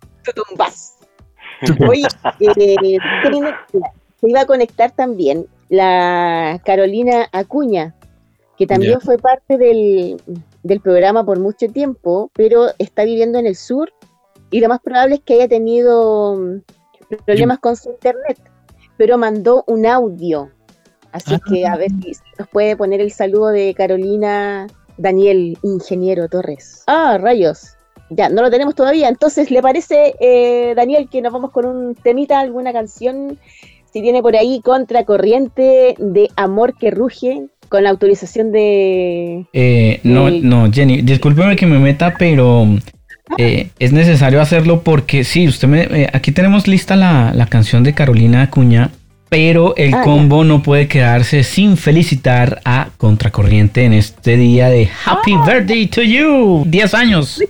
Oye, 1.89 2.07
eh, 2.41 2.99
se 4.21 4.29
iba 4.29 4.41
a 4.41 4.47
conectar 4.47 4.91
también 4.91 5.47
la 5.69 6.61
Carolina 6.65 7.29
Acuña, 7.33 7.95
que 8.57 8.67
también 8.67 9.01
fue 9.01 9.19
parte 9.19 9.57
del, 9.57 10.21
del 10.63 10.81
programa 10.81 11.25
por 11.25 11.39
mucho 11.39 11.69
tiempo, 11.69 12.31
pero 12.35 12.69
está 12.79 13.05
viviendo 13.05 13.39
en 13.39 13.47
el 13.47 13.57
sur 13.57 13.93
y 14.51 14.61
lo 14.61 14.69
más 14.69 14.81
probable 14.81 15.17
es 15.17 15.21
que 15.23 15.35
haya 15.35 15.49
tenido 15.49 16.37
mm, 16.37 16.61
problemas 17.25 17.59
con 17.61 17.77
su 17.77 17.91
internet, 17.91 18.39
pero 18.97 19.17
mandó 19.17 19.65
un 19.67 19.87
audio 19.87 20.51
Así 21.13 21.35
ah. 21.35 21.41
que 21.49 21.67
a 21.67 21.77
ver 21.77 21.91
si 22.03 22.13
nos 22.39 22.49
puede 22.49 22.77
poner 22.77 23.01
el 23.01 23.11
saludo 23.11 23.49
de 23.49 23.75
Carolina 23.75 24.67
Daniel 24.97 25.59
Ingeniero 25.63 26.29
Torres. 26.29 26.85
Ah, 26.87 27.19
rayos. 27.21 27.77
Ya, 28.11 28.29
no 28.29 28.43
lo 28.43 28.51
tenemos 28.51 28.75
todavía. 28.75 29.09
Entonces, 29.09 29.51
¿le 29.51 29.63
parece, 29.63 30.15
eh, 30.21 30.75
Daniel, 30.77 31.09
que 31.11 31.23
nos 31.23 31.33
vamos 31.33 31.51
con 31.53 31.65
un 31.65 31.95
temita, 31.95 32.41
alguna 32.41 32.73
canción? 32.73 33.39
Si 33.93 34.03
tiene 34.03 34.23
por 34.23 34.37
ahí 34.37 34.61
Contracorriente 34.63 35.95
de 35.99 36.29
Amor 36.37 36.75
que 36.77 36.91
Ruge, 36.91 37.47
con 37.69 37.85
la 37.85 37.91
autorización 37.91 38.53
de... 38.53 39.47
Eh, 39.53 40.01
no, 40.03 40.29
no, 40.29 40.71
Jenny, 40.73 41.03
discúlpeme 41.03 41.57
que 41.57 41.67
me 41.67 41.79
meta, 41.79 42.15
pero 42.19 42.67
eh, 43.39 43.71
es 43.79 43.93
necesario 43.93 44.41
hacerlo 44.41 44.83
porque 44.83 45.23
sí, 45.23 45.47
usted 45.47 45.69
me... 45.69 46.09
aquí 46.13 46.33
tenemos 46.33 46.67
lista 46.67 46.97
la, 46.97 47.33
la 47.33 47.47
canción 47.47 47.85
de 47.85 47.95
Carolina 47.95 48.43
Acuña 48.43 48.91
pero 49.31 49.77
el 49.77 49.95
ah, 49.95 50.03
combo 50.03 50.45
no 50.45 50.61
puede 50.61 50.89
quedarse 50.89 51.45
sin 51.45 51.77
felicitar 51.77 52.61
a 52.65 52.89
Contracorriente 52.99 53.85
en 53.85 53.93
este 53.95 54.37
día 54.37 54.69
de 54.69 54.91
Happy 55.07 55.35
ah. 55.35 55.45
Birthday 55.47 55.87
to 55.87 56.03
You, 56.03 56.65
10 56.67 56.95
años. 56.95 57.41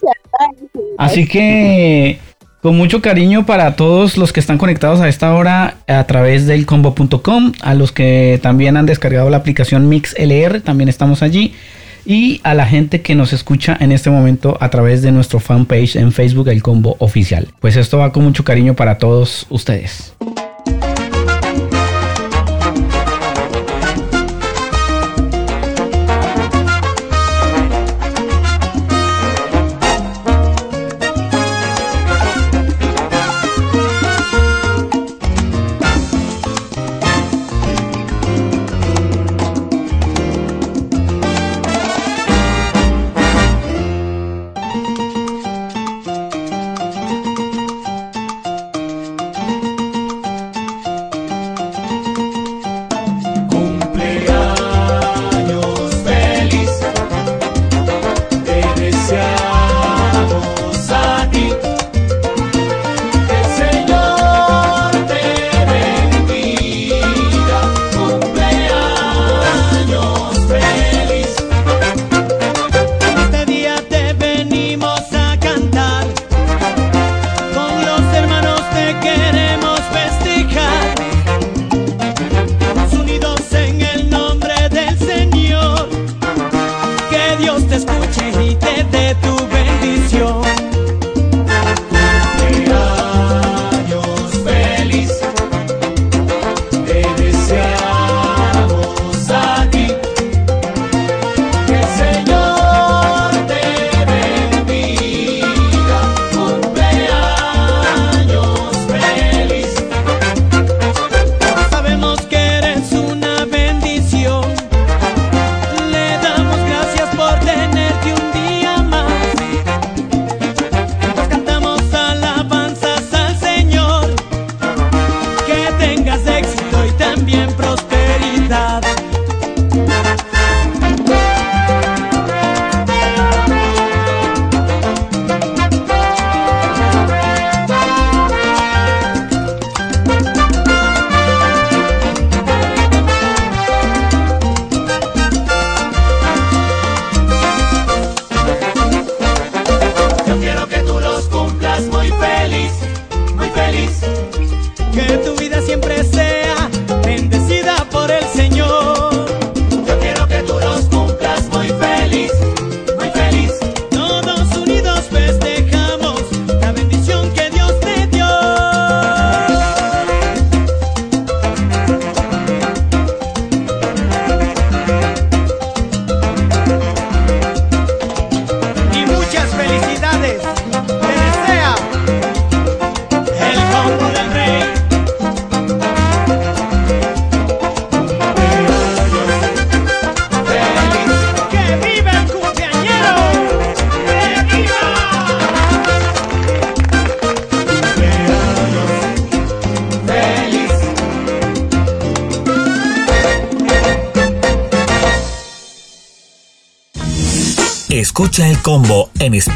Así 0.99 1.27
que 1.27 2.19
con 2.63 2.77
mucho 2.77 3.01
cariño 3.01 3.47
para 3.47 3.75
todos 3.75 4.19
los 4.19 4.33
que 4.33 4.41
están 4.41 4.59
conectados 4.59 5.01
a 5.01 5.09
esta 5.09 5.35
hora 5.35 5.79
a 5.87 6.05
través 6.05 6.47
del 6.47 6.67
combo.com, 6.67 7.53
a 7.63 7.75
los 7.75 7.91
que 7.91 8.39
también 8.43 8.77
han 8.77 8.87
descargado 8.87 9.31
la 9.31 9.39
aplicación 9.39 9.89
MixLR, 9.89 10.61
también 10.61 10.89
estamos 10.89 11.23
allí. 11.23 11.55
Y 12.05 12.41
a 12.45 12.55
la 12.55 12.67
gente 12.67 13.03
que 13.03 13.15
nos 13.15 13.33
escucha 13.33 13.77
en 13.79 13.93
este 13.93 14.11
momento 14.11 14.57
a 14.61 14.71
través 14.71 15.03
de 15.03 15.13
nuestro 15.13 15.39
fanpage 15.39 15.97
en 15.97 16.13
Facebook, 16.13 16.49
el 16.49 16.63
combo 16.63 16.97
oficial. 16.99 17.49
Pues 17.61 17.77
esto 17.77 17.99
va 17.99 18.13
con 18.13 18.25
mucho 18.25 18.43
cariño 18.43 18.75
para 18.75 18.99
todos 18.99 19.47
ustedes. 19.51 20.15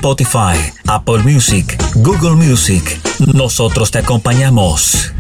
Spotify, 0.05 0.59
Apple 0.87 1.23
Music, 1.25 1.79
Google 2.03 2.37
Music. 2.37 2.85
Nosotros 3.35 3.91
te 3.91 4.01
acompañamos. 4.01 5.15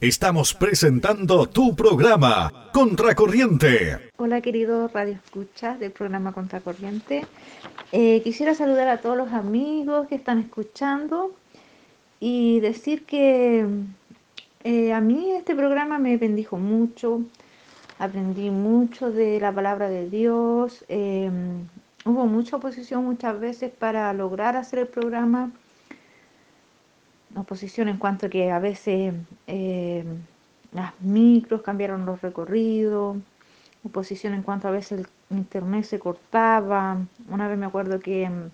Estamos 0.00 0.52
presentando 0.54 1.46
tu 1.46 1.76
programa, 1.76 2.50
Contracorriente. 2.72 4.10
Hola 4.16 4.40
querido 4.40 4.88
Radio 4.88 5.12
Escucha 5.24 5.76
del 5.76 5.92
programa 5.92 6.32
Contracorriente. 6.32 7.26
Eh, 7.92 8.22
quisiera 8.24 8.56
saludar 8.56 8.88
a 8.88 8.96
todos 8.96 9.16
los 9.16 9.32
amigos 9.32 10.08
que 10.08 10.16
están 10.16 10.40
escuchando 10.40 11.30
y 12.18 12.58
decir 12.58 13.04
que 13.04 13.68
eh, 14.64 14.92
a 14.92 15.00
mí 15.00 15.30
este 15.30 15.54
programa 15.54 16.00
me 16.00 16.16
bendijo 16.16 16.56
mucho, 16.56 17.20
aprendí 18.00 18.50
mucho 18.50 19.12
de 19.12 19.38
la 19.38 19.52
palabra 19.52 19.88
de 19.88 20.10
Dios, 20.10 20.84
em, 20.88 21.68
hubo 22.04 22.26
mucha 22.26 22.56
oposición 22.56 23.04
muchas 23.04 23.38
veces 23.40 23.72
para 23.72 24.12
lograr 24.12 24.56
hacer 24.56 24.80
el 24.80 24.88
programa, 24.88 25.50
oposición 27.34 27.88
en 27.88 27.96
cuanto 27.96 28.26
a 28.26 28.28
que 28.28 28.50
a 28.50 28.58
veces 28.58 29.14
em, 29.46 30.06
las 30.72 30.92
micros 31.00 31.62
cambiaron 31.62 32.06
los 32.06 32.20
recorridos, 32.20 33.16
oposición 33.84 34.34
en 34.34 34.42
cuanto 34.42 34.68
a 34.68 34.70
veces 34.70 35.00
el 35.00 35.36
internet 35.36 35.84
se 35.84 35.98
cortaba, 35.98 36.98
una 37.28 37.48
vez 37.48 37.58
me 37.58 37.66
acuerdo 37.66 38.00
que 38.00 38.24
em, 38.24 38.50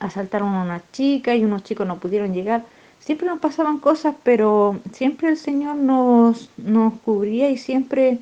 asaltaron 0.00 0.54
a 0.54 0.62
una 0.62 0.82
chica 0.92 1.34
y 1.34 1.44
unos 1.44 1.62
chicos 1.64 1.86
no 1.86 1.98
pudieron 1.98 2.32
llegar. 2.34 2.64
Siempre 3.00 3.28
nos 3.28 3.38
pasaban 3.38 3.78
cosas, 3.78 4.14
pero 4.22 4.80
siempre 4.92 5.28
el 5.28 5.36
Señor 5.36 5.76
nos, 5.76 6.50
nos 6.56 6.94
cubría 7.00 7.48
y 7.50 7.56
siempre 7.56 8.18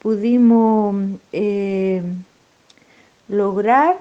pudimos 0.00 0.94
eh, 1.32 2.02
lograr 3.28 3.98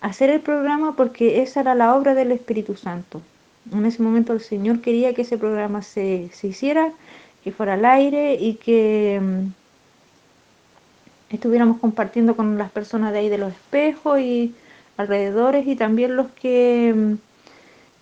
hacer 0.00 0.30
el 0.30 0.40
programa 0.40 0.96
porque 0.96 1.42
esa 1.42 1.60
era 1.60 1.74
la 1.74 1.94
obra 1.94 2.14
del 2.14 2.32
Espíritu 2.32 2.76
Santo. 2.76 3.22
En 3.72 3.84
ese 3.84 4.02
momento 4.02 4.32
el 4.32 4.40
Señor 4.40 4.80
quería 4.80 5.14
que 5.14 5.22
ese 5.22 5.38
programa 5.38 5.82
se, 5.82 6.30
hiciera, 6.42 6.92
que 7.44 7.52
fuera 7.52 7.74
al 7.74 7.84
aire 7.84 8.34
y 8.34 8.54
que 8.54 9.20
mm, 9.20 9.48
estuviéramos 11.34 11.78
compartiendo 11.78 12.36
con 12.36 12.56
las 12.58 12.70
personas 12.70 13.12
de 13.12 13.18
ahí 13.18 13.28
de 13.28 13.38
los 13.38 13.52
espejos 13.52 14.20
y 14.20 14.54
alrededores 14.96 15.66
y 15.66 15.76
también 15.76 16.16
los 16.16 16.28
que 16.32 16.94
mm, 16.96 17.14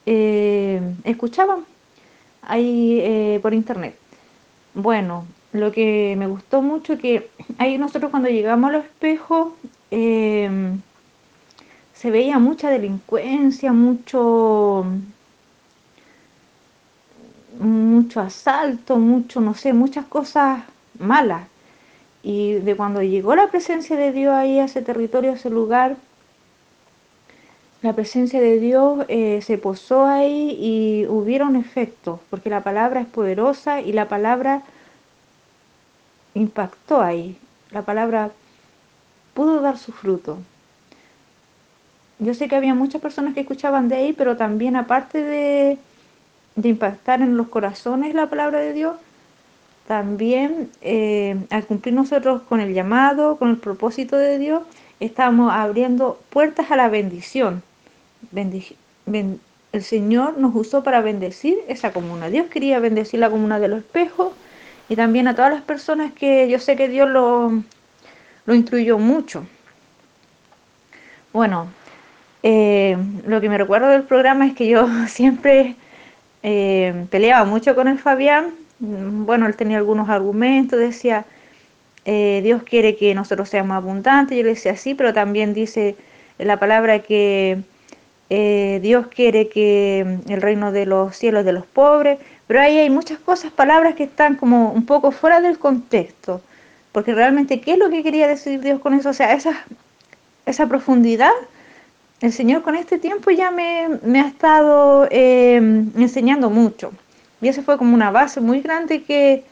eh, 0.07 0.81
escuchaban 1.05 1.65
ahí 2.43 3.01
eh, 3.01 3.41
por 3.43 3.55
internet. 3.55 3.97
Bueno, 4.75 5.27
lo 5.53 5.73
que 5.73 6.15
me 6.19 6.27
gustó 6.27 6.63
mucho 6.63 6.99
que 6.99 7.29
ahí 7.59 7.79
nosotros 7.79 8.11
cuando 8.11 8.29
llegamos 8.29 8.71
a 8.71 8.73
los 8.75 8.85
espejos 8.85 9.49
eh, 9.91 10.77
se 11.95 12.11
veía 12.11 12.39
mucha 12.39 12.71
delincuencia, 12.71 13.73
mucho 13.73 14.87
mucho 17.59 18.21
asalto, 18.21 18.97
mucho, 18.99 19.41
no 19.41 19.55
sé, 19.55 19.73
muchas 19.73 20.07
cosas 20.07 20.63
malas. 20.99 21.49
Y 22.23 22.55
de 22.55 22.77
cuando 22.77 23.03
llegó 23.03 23.35
la 23.37 23.49
presencia 23.49 23.97
de 23.97 24.13
Dios 24.13 24.35
ahí 24.35 24.59
a 24.59 24.65
ese 24.65 24.83
territorio, 24.83 25.33
a 25.33 25.35
ese 25.35 25.51
lugar, 25.51 25.97
la 27.83 27.93
presencia 27.93 28.41
de 28.41 28.59
Dios 28.59 29.05
eh, 29.09 29.41
se 29.43 29.59
posó 29.59 30.07
ahí 30.07 30.57
y 30.61 31.07
hubieron 31.07 31.57
efectos, 31.57 32.21
porque 32.31 32.51
la 32.51 32.63
palabra 32.63 33.01
es 33.01 33.07
poderosa 33.07 33.81
y 33.81 33.93
la 33.93 34.09
palabra 34.09 34.63
impactó 36.35 37.01
ahí. 37.01 37.39
La 37.71 37.83
palabra 37.83 38.31
pudo 39.37 39.61
dar 39.61 39.79
su 39.79 39.93
fruto. 39.93 40.39
Yo 42.19 42.35
sé 42.35 42.49
que 42.49 42.57
había 42.57 42.75
muchas 42.75 43.01
personas 43.01 43.35
que 43.35 43.41
escuchaban 43.41 43.89
de 43.89 43.97
ahí, 43.97 44.13
pero 44.13 44.37
también 44.37 44.75
aparte 44.75 45.23
de, 45.23 45.79
impactar 46.65 47.21
en 47.21 47.37
los 47.37 47.49
corazones 47.49 48.15
la 48.15 48.29
palabra 48.29 48.59
de 48.61 48.73
Dios, 48.73 48.97
también 49.87 50.71
eh, 50.81 51.37
al 51.51 51.67
cumplir 51.67 51.95
nosotros 51.95 52.43
con 52.49 52.61
el 52.61 52.73
llamado, 52.73 53.37
con 53.37 53.51
el 53.51 53.59
propósito 53.59 54.17
de 54.17 54.39
Dios, 54.39 54.63
estamos 54.99 55.53
abriendo 55.53 56.19
puertas 56.31 56.71
a 56.71 56.77
la 56.77 56.89
bendición 56.89 57.63
el 59.77 59.83
Señor 59.83 60.39
nos 60.39 60.55
usó 60.55 60.83
para 60.83 61.01
bendecir 61.01 61.59
esa 61.69 61.93
comuna. 61.93 62.29
Dios 62.29 62.49
quería 62.49 62.79
bendecir 62.81 63.21
la 63.21 63.31
comuna 63.31 63.61
de 63.61 63.69
los 63.69 63.81
espejos 63.81 64.33
y 64.89 64.97
también 64.97 65.29
a 65.29 65.35
todas 65.35 65.53
las 65.53 65.63
personas 65.63 66.13
que 66.13 66.49
yo 66.49 66.59
sé 66.59 66.77
que 66.77 66.89
Dios 66.89 67.09
lo, 67.09 67.63
lo 68.47 68.55
instruyó 68.55 68.99
mucho. 68.99 69.45
Bueno, 71.33 71.69
eh, 72.43 72.97
lo 73.27 73.41
que 73.41 73.49
me 73.49 73.59
recuerdo 73.59 73.89
del 73.89 74.05
programa 74.05 74.47
es 74.47 74.55
que 74.55 74.69
yo 74.69 74.89
siempre 75.09 75.77
eh, 76.43 77.07
peleaba 77.11 77.45
mucho 77.45 77.75
con 77.75 77.89
el 77.89 77.99
Fabián. 77.99 78.55
Bueno, 78.79 79.47
él 79.47 79.57
tenía 79.57 79.79
algunos 79.79 80.09
argumentos, 80.09 80.79
decía, 80.79 81.25
eh, 82.05 82.41
Dios 82.43 82.63
quiere 82.63 82.97
que 82.97 83.15
nosotros 83.15 83.49
seamos 83.49 83.77
abundantes. 83.77 84.37
Yo 84.37 84.45
le 84.45 84.51
decía 84.51 84.77
sí, 84.77 84.95
pero 84.95 85.13
también 85.13 85.55
dice 85.55 85.97
la 86.39 86.59
palabra 86.59 87.01
que 87.01 87.59
Dios 88.29 89.07
quiere 89.09 89.49
que 89.49 90.21
mm, 90.27 90.33
el 90.33 90.43
reino 90.43 90.73
de 90.73 90.87
los 90.87 91.17
cielos 91.17 91.45
de 91.45 91.53
los 91.53 91.67
pobres, 91.67 92.19
pero 92.47 92.61
ahí 92.61 92.79
hay 92.79 92.91
muchas 92.91 93.19
cosas, 93.19 93.53
palabras 93.53 93.95
que 93.95 94.05
están 94.05 94.37
como 94.37 94.73
un 94.73 94.87
poco 94.87 95.11
fuera 95.11 95.41
del 95.41 95.59
contexto, 95.59 96.43
porque 96.97 97.15
realmente, 97.15 97.61
¿qué 97.61 97.73
es 97.75 97.79
lo 97.79 97.91
que 97.91 98.03
quería 98.03 98.27
decir 98.27 98.59
Dios 98.63 98.81
con 98.81 98.95
eso? 98.95 99.11
O 99.11 99.13
sea, 99.13 99.35
esa, 99.35 99.53
esa 100.47 100.67
profundidad, 100.67 101.33
el 102.23 102.33
Señor 102.33 102.63
con 102.63 102.75
este 102.75 102.99
tiempo 102.99 103.31
ya 103.31 103.51
me, 103.51 103.85
ha 104.19 104.27
estado 104.27 105.07
eh, 105.11 105.57
enseñando 105.57 106.49
mucho, 106.49 106.93
y 107.43 107.49
eso 107.49 107.63
fue 107.63 107.77
como 107.77 107.93
una 107.93 108.11
base 108.11 108.41
muy 108.41 108.63
grande 108.63 109.03
que, 109.03 109.45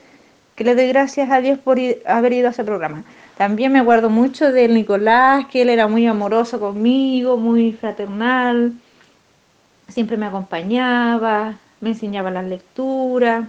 que 0.54 0.64
le 0.64 0.74
doy 0.74 0.88
gracias 0.88 1.30
a 1.30 1.42
Dios 1.42 1.58
por 1.58 1.78
haber 2.06 2.32
ido 2.32 2.48
a 2.48 2.52
ese 2.52 2.64
programa. 2.64 3.04
También 3.36 3.72
me 3.72 3.80
acuerdo 3.80 4.08
mucho 4.08 4.50
de 4.50 4.66
Nicolás, 4.66 5.44
que 5.52 5.60
él 5.60 5.68
era 5.68 5.86
muy 5.86 6.06
amoroso 6.06 6.58
conmigo, 6.58 7.36
muy 7.36 7.74
fraternal, 7.74 8.72
siempre 9.88 10.16
me 10.16 10.24
acompañaba, 10.24 11.56
me 11.82 11.90
enseñaba 11.90 12.30
las 12.30 12.46
lecturas. 12.46 13.44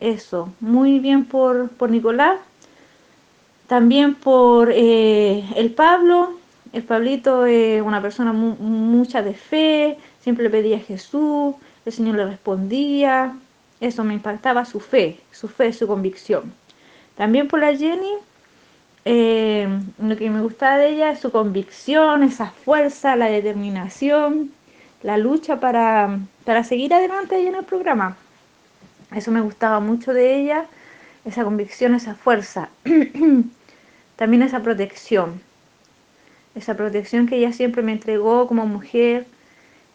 Eso, 0.00 0.52
muy 0.60 0.98
bien 0.98 1.24
por, 1.26 1.68
por 1.70 1.90
Nicolás. 1.90 2.40
También 3.68 4.14
por 4.14 4.70
eh, 4.72 5.44
el 5.56 5.72
Pablo. 5.72 6.38
El 6.72 6.84
Pablito 6.84 7.46
es 7.46 7.82
una 7.82 8.00
persona 8.00 8.32
mucha 8.32 9.22
de 9.22 9.34
fe, 9.34 9.98
siempre 10.20 10.44
le 10.44 10.50
pedía 10.50 10.76
a 10.76 10.80
Jesús, 10.80 11.54
el 11.84 11.92
Señor 11.92 12.16
le 12.16 12.26
respondía. 12.26 13.36
Eso 13.80 14.04
me 14.04 14.14
impactaba 14.14 14.64
su 14.64 14.78
fe, 14.78 15.20
su 15.32 15.48
fe, 15.48 15.72
su 15.72 15.86
convicción. 15.86 16.52
También 17.16 17.48
por 17.48 17.60
la 17.60 17.76
Jenny, 17.76 18.14
eh, 19.04 19.68
lo 19.98 20.16
que 20.16 20.30
me 20.30 20.42
gustaba 20.42 20.76
de 20.76 20.90
ella 20.90 21.10
es 21.10 21.20
su 21.20 21.30
convicción, 21.30 22.22
esa 22.22 22.50
fuerza, 22.50 23.16
la 23.16 23.26
determinación, 23.26 24.52
la 25.02 25.16
lucha 25.16 25.58
para, 25.60 26.18
seguir 26.64 26.92
adelante 26.92 27.34
ahí 27.34 27.46
en 27.46 27.56
el 27.56 27.64
programa. 27.64 28.16
Eso 29.14 29.30
me 29.30 29.40
gustaba 29.40 29.80
mucho 29.80 30.12
de 30.12 30.36
ella, 30.36 30.66
esa 31.24 31.44
convicción, 31.44 31.94
esa 31.94 32.14
fuerza. 32.14 32.68
También 34.16 34.42
esa 34.42 34.62
protección, 34.62 35.40
esa 36.54 36.74
protección 36.74 37.26
que 37.26 37.36
ella 37.36 37.52
siempre 37.52 37.82
me 37.82 37.92
entregó 37.92 38.46
como 38.46 38.66
mujer 38.66 39.26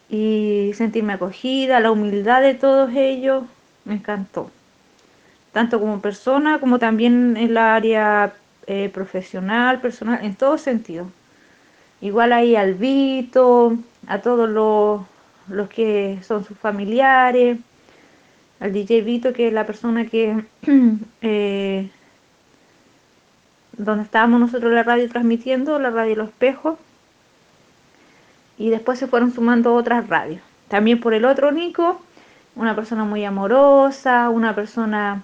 y 0.10 0.72
sentirme 0.76 1.14
acogida, 1.14 1.80
la 1.80 1.92
humildad 1.92 2.42
de 2.42 2.56
todos 2.56 2.92
ellos, 2.96 3.44
me 3.86 3.96
encantó. 3.96 4.52
Tanto 5.52 5.80
como 5.80 6.02
persona 6.02 6.60
como 6.60 6.80
también 6.80 7.38
en 7.38 7.54
la 7.54 7.76
área 7.76 8.34
eh, 8.68 8.90
profesional, 8.94 9.80
personal, 9.80 10.20
en 10.24 10.36
todo 10.36 10.58
sentido. 10.58 11.10
Igual 12.02 12.34
ahí 12.34 12.56
al 12.56 12.74
Vito, 12.74 13.78
a 14.08 14.20
todos 14.20 14.50
los, 14.50 15.02
los 15.48 15.70
que 15.70 16.20
son 16.24 16.44
sus 16.44 16.58
familiares, 16.58 17.58
al 18.60 18.74
DJ 18.74 19.02
Vito, 19.02 19.34
que 19.34 19.48
es 19.48 19.54
la 19.54 19.66
persona 19.66 20.06
que, 20.06 20.44
eh, 21.22 21.90
donde 23.74 24.04
estábamos 24.04 24.40
nosotros 24.40 24.72
la 24.72 24.84
radio 24.84 25.10
transmitiendo, 25.10 25.80
la 25.80 25.90
radio 25.90 26.16
Los 26.16 26.30
Espejos, 26.30 26.78
y 28.58 28.70
después 28.70 28.98
se 28.98 29.08
fueron 29.08 29.34
sumando 29.34 29.74
otras 29.74 30.08
radios. 30.08 30.42
También 30.70 31.00
por 31.00 31.14
el 31.14 31.26
otro 31.26 31.52
Nico, 31.52 32.02
una 32.56 32.76
persona 32.76 33.04
muy 33.04 33.26
amorosa, 33.26 34.30
una 34.30 34.56
persona 34.56 35.24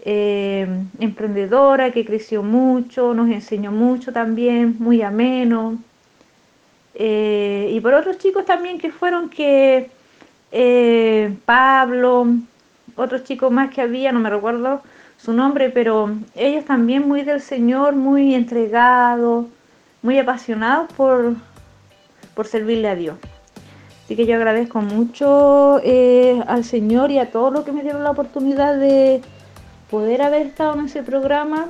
eh, 0.00 0.66
emprendedora 0.98 1.90
que 1.90 2.06
creció 2.06 2.42
mucho, 2.42 3.12
nos 3.12 3.28
enseñó 3.28 3.70
mucho 3.70 4.12
también, 4.12 4.76
muy 4.78 5.02
ameno. 5.02 5.78
Eh, 6.94 7.70
y 7.72 7.80
por 7.80 7.92
otros 7.92 8.18
chicos 8.18 8.46
también 8.46 8.78
que 8.78 8.90
fueron 8.90 9.28
que 9.28 9.90
Pablo, 11.44 12.26
otros 13.00 13.24
chicos 13.24 13.50
más 13.50 13.70
que 13.70 13.80
había, 13.80 14.12
no 14.12 14.20
me 14.20 14.30
recuerdo 14.30 14.82
su 15.16 15.32
nombre, 15.32 15.70
pero 15.70 16.10
ellos 16.34 16.64
también 16.64 17.06
muy 17.06 17.22
del 17.22 17.40
Señor, 17.40 17.94
muy 17.94 18.34
entregados, 18.34 19.46
muy 20.02 20.18
apasionados 20.18 20.90
por, 20.94 21.34
por 22.34 22.46
servirle 22.46 22.88
a 22.88 22.94
Dios. 22.94 23.16
Así 24.04 24.16
que 24.16 24.26
yo 24.26 24.34
agradezco 24.36 24.80
mucho 24.80 25.80
eh, 25.84 26.42
al 26.48 26.64
Señor 26.64 27.10
y 27.10 27.18
a 27.18 27.30
todos 27.30 27.52
los 27.52 27.64
que 27.64 27.72
me 27.72 27.82
dieron 27.82 28.02
la 28.02 28.10
oportunidad 28.10 28.76
de 28.76 29.20
poder 29.90 30.22
haber 30.22 30.46
estado 30.46 30.74
en 30.78 30.86
ese 30.86 31.02
programa, 31.02 31.68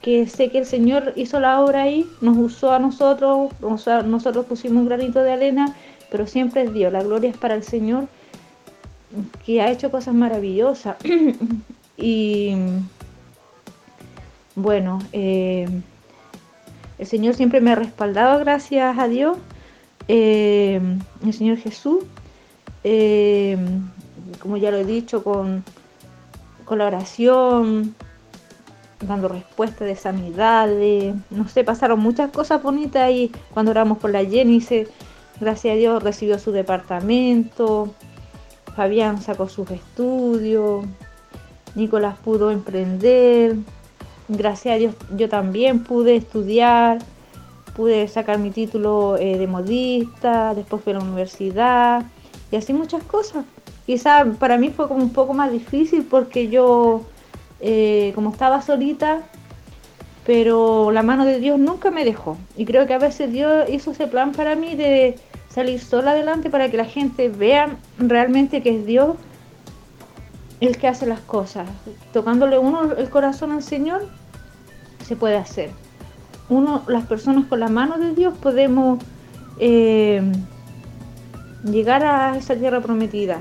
que 0.00 0.26
sé 0.26 0.50
que 0.50 0.58
el 0.58 0.66
Señor 0.66 1.12
hizo 1.16 1.40
la 1.40 1.60
obra 1.60 1.82
ahí, 1.82 2.06
nos 2.20 2.36
usó 2.36 2.72
a 2.72 2.78
nosotros, 2.78 3.52
nosotros 4.04 4.46
pusimos 4.46 4.82
un 4.82 4.88
granito 4.88 5.22
de 5.22 5.32
arena, 5.32 5.74
pero 6.10 6.26
siempre 6.26 6.62
es 6.62 6.72
Dios, 6.72 6.92
la 6.92 7.02
gloria 7.02 7.30
es 7.30 7.36
para 7.36 7.54
el 7.54 7.62
Señor, 7.62 8.06
que 9.44 9.60
ha 9.60 9.70
hecho 9.70 9.90
cosas 9.90 10.14
maravillosas. 10.14 10.96
y 11.96 12.54
bueno, 14.56 15.00
eh, 15.12 15.66
el 16.98 17.06
Señor 17.06 17.34
siempre 17.34 17.60
me 17.60 17.72
ha 17.72 17.74
respaldado, 17.74 18.38
gracias 18.38 18.96
a 18.98 19.08
Dios, 19.08 19.36
eh, 20.06 20.80
el 21.24 21.32
Señor 21.32 21.58
Jesús, 21.58 22.04
eh, 22.84 23.58
como 24.38 24.56
ya 24.56 24.70
lo 24.70 24.76
he 24.76 24.84
dicho, 24.84 25.24
con, 25.24 25.64
con 26.64 26.78
la 26.78 26.86
oración, 26.86 27.96
dando 29.00 29.28
respuesta 29.28 29.84
de 29.84 29.96
sanidad, 29.96 30.68
no 31.30 31.48
sé, 31.48 31.64
pasaron 31.64 31.98
muchas 31.98 32.30
cosas 32.30 32.62
bonitas 32.62 33.10
y 33.10 33.32
cuando 33.52 33.72
oramos 33.72 33.98
por 33.98 34.10
la 34.10 34.24
Jenny, 34.24 34.64
gracias 35.40 35.72
a 35.72 35.76
Dios 35.76 36.02
recibió 36.02 36.38
su 36.38 36.52
departamento, 36.52 37.92
Fabián 38.74 39.20
sacó 39.22 39.48
sus 39.48 39.70
estudios, 39.70 40.84
Nicolás 41.74 42.16
pudo 42.24 42.50
emprender, 42.50 43.56
gracias 44.28 44.74
a 44.74 44.78
Dios 44.78 44.94
yo 45.16 45.28
también 45.28 45.84
pude 45.84 46.16
estudiar, 46.16 46.98
pude 47.74 48.08
sacar 48.08 48.38
mi 48.38 48.50
título 48.50 49.16
eh, 49.18 49.38
de 49.38 49.46
modista, 49.46 50.54
después 50.54 50.82
fui 50.82 50.92
a 50.92 50.98
la 50.98 51.04
universidad 51.04 52.04
y 52.50 52.56
así 52.56 52.72
muchas 52.72 53.02
cosas. 53.02 53.44
Quizá 53.86 54.24
para 54.38 54.56
mí 54.56 54.70
fue 54.70 54.88
como 54.88 55.02
un 55.02 55.12
poco 55.12 55.34
más 55.34 55.52
difícil 55.52 56.06
porque 56.08 56.48
yo, 56.48 57.02
eh, 57.60 58.12
como 58.14 58.30
estaba 58.30 58.62
solita, 58.62 59.22
pero 60.24 60.90
la 60.90 61.02
mano 61.02 61.24
de 61.26 61.38
Dios 61.38 61.58
nunca 61.58 61.90
me 61.90 62.04
dejó. 62.04 62.38
Y 62.56 62.64
creo 62.64 62.86
que 62.86 62.94
a 62.94 62.98
veces 62.98 63.30
Dios 63.30 63.68
hizo 63.68 63.90
ese 63.90 64.06
plan 64.06 64.32
para 64.32 64.56
mí 64.56 64.74
de 64.74 65.16
salir 65.54 65.80
sola 65.80 66.10
adelante 66.10 66.50
para 66.50 66.68
que 66.68 66.76
la 66.76 66.84
gente 66.84 67.28
vea 67.28 67.76
realmente 67.98 68.62
que 68.62 68.76
es 68.76 68.86
Dios 68.86 69.16
el 70.60 70.76
que 70.78 70.88
hace 70.88 71.06
las 71.06 71.20
cosas. 71.20 71.68
Tocándole 72.12 72.58
uno 72.58 72.92
el 72.92 73.08
corazón 73.08 73.52
al 73.52 73.62
Señor, 73.62 74.08
se 75.06 75.14
puede 75.14 75.36
hacer. 75.36 75.70
Uno, 76.48 76.82
las 76.88 77.06
personas 77.06 77.46
con 77.46 77.60
la 77.60 77.68
mano 77.68 77.98
de 77.98 78.14
Dios 78.14 78.34
podemos 78.36 78.98
eh, 79.58 80.22
llegar 81.64 82.04
a 82.04 82.36
esa 82.36 82.56
tierra 82.56 82.80
prometida. 82.80 83.40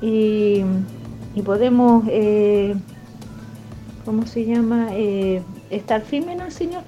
Y, 0.00 0.64
podemos, 1.44 2.04
eh, 2.08 2.74
¿cómo 4.04 4.26
se 4.26 4.44
llama? 4.44 4.88
Eh, 4.92 5.42
estar 5.70 6.02
firme 6.02 6.32
en 6.32 6.40
el 6.40 6.52
Señor. 6.52 6.82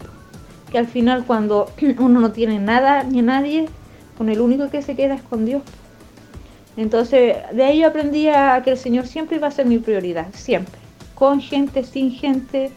Que 0.74 0.78
al 0.78 0.88
final 0.88 1.22
cuando 1.24 1.70
uno 2.00 2.18
no 2.18 2.32
tiene 2.32 2.58
nada 2.58 3.04
ni 3.04 3.22
nadie, 3.22 3.68
con 4.18 4.28
el 4.28 4.40
único 4.40 4.70
que 4.70 4.82
se 4.82 4.96
queda 4.96 5.14
es 5.14 5.22
con 5.22 5.44
Dios. 5.44 5.62
Entonces, 6.76 7.36
de 7.52 7.62
ahí 7.62 7.78
yo 7.78 7.86
aprendí 7.86 8.26
a 8.26 8.60
que 8.64 8.72
el 8.72 8.76
Señor 8.76 9.06
siempre 9.06 9.36
iba 9.36 9.46
a 9.46 9.52
ser 9.52 9.66
mi 9.66 9.78
prioridad, 9.78 10.26
siempre. 10.32 10.74
Con 11.14 11.40
gente, 11.40 11.84
sin 11.84 12.10
gente. 12.10 12.72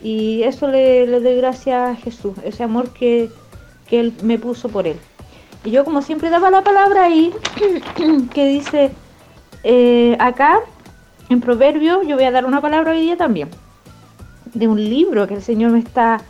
Y 0.00 0.44
eso 0.44 0.68
le, 0.68 1.04
doy 1.08 1.34
gracias 1.34 1.90
a 1.90 1.96
Jesús, 1.96 2.34
ese 2.44 2.62
amor 2.62 2.90
que, 2.90 3.28
Él 3.90 4.12
me 4.22 4.38
puso 4.38 4.68
por 4.68 4.86
Él. 4.86 4.96
Y 5.64 5.72
yo 5.72 5.84
como 5.84 6.02
siempre 6.02 6.30
daba 6.30 6.48
la 6.52 6.62
palabra 6.62 7.06
ahí, 7.06 7.34
que 8.32 8.46
dice 8.46 8.92
eh, 9.64 10.16
acá, 10.20 10.60
en 11.28 11.40
Proverbio, 11.40 12.04
yo 12.04 12.14
voy 12.14 12.24
a 12.26 12.30
dar 12.30 12.44
una 12.44 12.60
palabra 12.60 12.92
hoy 12.92 13.00
día 13.00 13.16
también, 13.16 13.48
de 14.54 14.68
un 14.68 14.78
libro 14.78 15.26
que 15.26 15.34
el 15.34 15.42
Señor 15.42 15.72
me 15.72 15.80
está 15.80 16.22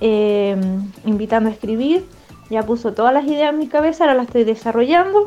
eh, 0.00 0.56
invitando 1.04 1.48
a 1.48 1.52
escribir. 1.52 2.04
Ya 2.50 2.62
puso 2.62 2.92
todas 2.92 3.12
las 3.12 3.24
ideas 3.24 3.52
en 3.52 3.58
mi 3.58 3.66
cabeza, 3.66 4.04
ahora 4.04 4.14
las 4.14 4.26
estoy 4.26 4.44
desarrollando 4.44 5.26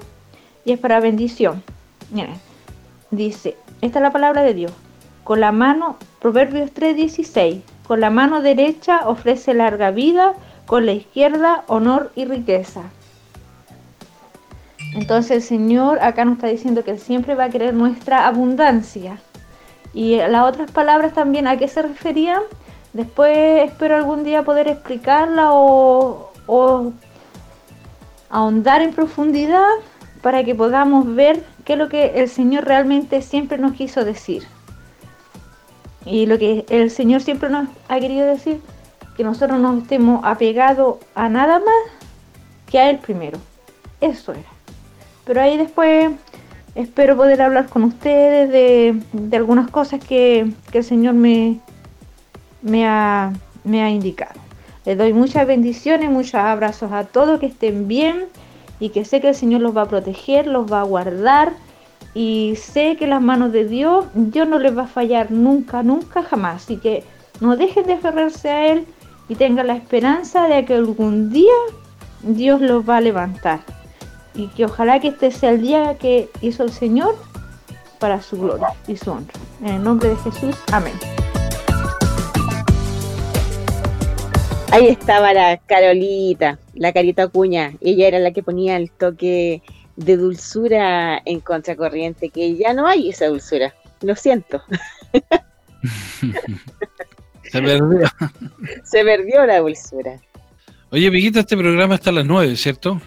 y 0.63 0.71
es 0.71 0.79
para 0.79 0.99
bendición. 0.99 1.63
dice, 3.11 3.57
esta 3.81 3.99
es 3.99 4.03
la 4.03 4.11
palabra 4.11 4.43
de 4.43 4.53
Dios. 4.53 4.71
Con 5.23 5.41
la 5.41 5.51
mano, 5.51 5.97
Proverbios 6.19 6.71
3:16, 6.73 7.61
con 7.87 7.99
la 7.99 8.09
mano 8.09 8.41
derecha 8.41 9.01
ofrece 9.05 9.53
larga 9.53 9.91
vida, 9.91 10.33
con 10.65 10.85
la 10.85 10.93
izquierda 10.93 11.63
honor 11.67 12.11
y 12.15 12.25
riqueza. 12.25 12.83
Entonces 14.93 15.31
el 15.31 15.41
Señor 15.41 15.99
acá 16.01 16.25
nos 16.25 16.35
está 16.35 16.47
diciendo 16.47 16.83
que 16.83 16.91
Él 16.91 16.99
siempre 16.99 17.35
va 17.35 17.45
a 17.45 17.49
querer 17.49 17.73
nuestra 17.73 18.27
abundancia. 18.27 19.19
Y 19.93 20.17
las 20.17 20.47
otras 20.47 20.71
palabras 20.71 21.13
también, 21.13 21.47
¿a 21.47 21.57
qué 21.57 21.67
se 21.67 21.81
referían? 21.81 22.41
Después 22.93 23.69
espero 23.69 23.95
algún 23.95 24.23
día 24.23 24.43
poder 24.43 24.67
explicarla 24.67 25.49
o, 25.51 26.31
ahondar 28.29 28.81
en 28.81 28.93
profundidad 28.93 29.67
para 30.21 30.43
que 30.43 30.55
podamos 30.55 31.15
ver 31.15 31.43
qué 31.65 31.73
es 31.73 31.79
lo 31.79 31.89
que 31.89 32.19
el 32.19 32.29
Señor 32.29 32.65
realmente 32.65 33.21
siempre 33.21 33.57
nos 33.57 33.73
quiso 33.73 34.03
decir. 34.03 34.43
Y 36.05 36.25
lo 36.25 36.37
que 36.37 36.65
el 36.69 36.89
Señor 36.89 37.21
siempre 37.21 37.49
nos 37.49 37.67
ha 37.87 37.99
querido 37.99 38.25
decir, 38.25 38.61
que 39.15 39.23
nosotros 39.23 39.59
no 39.59 39.77
estemos 39.77 40.21
apegados 40.23 40.97
a 41.13 41.29
nada 41.29 41.59
más 41.59 41.91
que 42.69 42.79
a 42.79 42.89
Él 42.89 42.97
primero. 42.99 43.37
Eso 44.01 44.31
era. 44.31 44.49
Pero 45.25 45.41
ahí 45.41 45.57
después 45.57 46.11
espero 46.75 47.17
poder 47.17 47.41
hablar 47.41 47.67
con 47.67 47.83
ustedes 47.83 48.49
de, 48.49 49.37
algunas 49.37 49.69
cosas 49.69 50.03
que, 50.03 50.51
el 50.71 50.83
Señor 50.83 51.15
me, 51.15 51.59
me, 52.61 52.87
ha, 52.87 53.33
me 53.63 53.81
ha 53.81 53.89
indicado. 53.89 54.39
Les 54.85 54.97
doy 54.97 55.13
muchas 55.13 55.45
bendiciones, 55.45 56.09
muchos 56.09 56.35
abrazos 56.35 56.91
a 56.91 57.03
todos, 57.03 57.39
que 57.39 57.47
estén 57.47 57.87
bien 57.87 58.25
y 58.79 58.89
que 58.89 59.05
sé 59.05 59.21
que 59.21 59.29
el 59.29 59.35
Señor 59.35 59.61
los 59.61 59.75
va 59.75 59.83
a 59.83 59.87
proteger, 59.87 60.47
los 60.47 60.71
va 60.71 60.81
a 60.81 60.83
guardar 60.83 61.53
y 62.13 62.55
sé 62.57 62.95
que 62.97 63.07
las 63.07 63.21
manos 63.21 63.51
de 63.51 63.65
Dios, 63.65 64.05
Dios 64.13 64.47
no 64.47 64.57
les 64.59 64.75
va 64.77 64.83
a 64.83 64.87
fallar 64.87 65.31
nunca, 65.31 65.83
nunca, 65.83 66.23
jamás. 66.23 66.63
Así 66.63 66.77
que 66.77 67.03
no 67.39 67.55
dejen 67.55 67.85
de 67.85 67.93
aferrarse 67.93 68.49
a 68.49 68.67
Él 68.71 68.85
y 69.27 69.35
tengan 69.35 69.67
la 69.67 69.75
esperanza 69.75 70.47
de 70.47 70.65
que 70.65 70.73
algún 70.73 71.31
día 71.31 71.53
Dios 72.23 72.61
los 72.61 72.87
va 72.87 72.97
a 72.97 73.01
levantar. 73.01 73.59
Y 74.33 74.47
que 74.47 74.65
ojalá 74.65 74.99
que 74.99 75.09
este 75.09 75.31
sea 75.31 75.51
el 75.51 75.61
día 75.61 75.97
que 75.97 76.29
hizo 76.41 76.63
el 76.63 76.71
Señor 76.71 77.15
para 77.99 78.21
su 78.21 78.39
gloria 78.39 78.69
y 78.87 78.95
su 78.95 79.11
honra. 79.11 79.33
En 79.61 79.75
el 79.75 79.83
nombre 79.83 80.09
de 80.09 80.15
Jesús, 80.17 80.55
amén. 80.71 80.93
Ahí 84.71 84.87
estaba 84.87 85.33
la 85.33 85.57
Carolita, 85.57 86.59
la 86.75 86.93
Carita 86.93 87.27
Cuña. 87.27 87.73
Ella 87.81 88.07
era 88.07 88.19
la 88.19 88.31
que 88.31 88.43
ponía 88.43 88.77
el 88.77 88.91
toque 88.91 89.63
de 89.95 90.17
dulzura 90.17 91.19
en 91.25 91.39
contracorriente, 91.39 92.29
que 92.29 92.55
ya 92.55 92.73
no 92.73 92.87
hay 92.87 93.09
esa 93.09 93.27
dulzura. 93.27 93.73
Lo 94.01 94.15
siento. 94.15 94.61
Se 97.51 97.61
perdió. 97.61 98.07
Se 98.83 99.03
perdió 99.03 99.45
la 99.45 99.59
dulzura. 99.59 100.19
Oye, 100.91 101.11
Piquita, 101.11 101.39
este 101.39 101.57
programa 101.57 101.95
está 101.95 102.11
a 102.11 102.13
las 102.13 102.25
nueve, 102.25 102.55
¿cierto? 102.55 103.01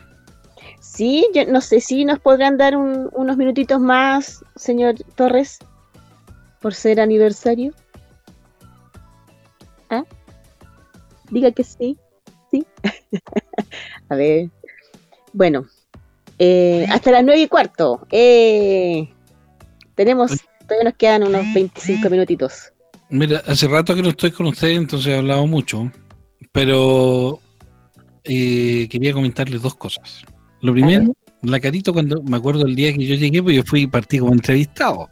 Sí, 0.81 1.27
yo 1.33 1.47
no 1.47 1.61
sé 1.61 1.81
si 1.81 2.05
nos 2.05 2.19
podrán 2.19 2.59
dar 2.59 2.77
unos 2.77 3.37
minutitos 3.37 3.81
más, 3.81 4.45
señor 4.57 4.97
Torres, 5.15 5.59
por 6.61 6.75
ser 6.75 7.01
aniversario. 7.01 7.73
Diga 11.33 11.51
que 11.51 11.65
sí. 11.65 11.97
Sí. 12.51 12.67
a 14.11 14.15
ver. 14.15 14.51
Bueno, 15.33 15.67
eh, 16.39 16.87
hasta 16.91 17.11
las 17.11 17.25
nueve 17.25 17.41
y 17.41 17.49
cuarto. 17.49 18.07
Eh, 18.11 19.09
tenemos, 19.95 20.33
todavía 20.61 20.91
nos 20.91 20.95
quedan 20.95 21.27
unos 21.27 21.43
25 21.55 22.11
minutitos. 22.11 22.73
Mira, 23.09 23.43
hace 23.47 23.67
rato 23.67 23.95
que 23.95 24.03
no 24.03 24.11
estoy 24.11 24.31
con 24.31 24.47
ustedes, 24.47 24.77
entonces 24.77 25.07
he 25.09 25.17
hablado 25.17 25.47
mucho, 25.47 25.91
pero 26.53 27.41
eh, 28.25 28.87
quería 28.91 29.15
comentarles 29.15 29.63
dos 29.63 29.75
cosas. 29.75 30.25
Lo 30.61 30.73
primero, 30.73 31.15
la 31.43 31.61
carito 31.61 31.95
cuando 31.95 32.23
me 32.23 32.37
acuerdo 32.37 32.67
el 32.67 32.77
día 32.77 32.93
que 32.93 33.07
yo 33.07 33.15
llegué, 33.15 33.43
pues 33.43 33.57
yo 33.57 33.63
fui 33.65 33.87
partí 33.87 34.19
como 34.19 34.33
entrevistado. 34.33 35.09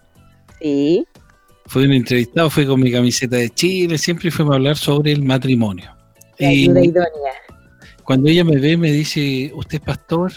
Sí. 0.61 1.07
Fui 1.67 1.85
un 1.85 1.93
entrevistado, 1.93 2.51
fui 2.51 2.67
con 2.67 2.81
mi 2.81 2.93
camiseta 2.93 3.37
de 3.37 3.49
Chile, 3.49 3.97
siempre 3.97 4.31
fuimos 4.31 4.53
a 4.53 4.57
hablar 4.57 4.77
sobre 4.77 5.13
el 5.13 5.23
matrimonio 5.23 6.00
y 6.41 6.93
Cuando 8.05 8.29
ella 8.29 8.45
me 8.45 8.57
ve, 8.57 8.77
me 8.77 8.91
dice, 8.91 9.53
¿usted 9.55 9.79
es 9.79 9.85
pastor? 9.85 10.33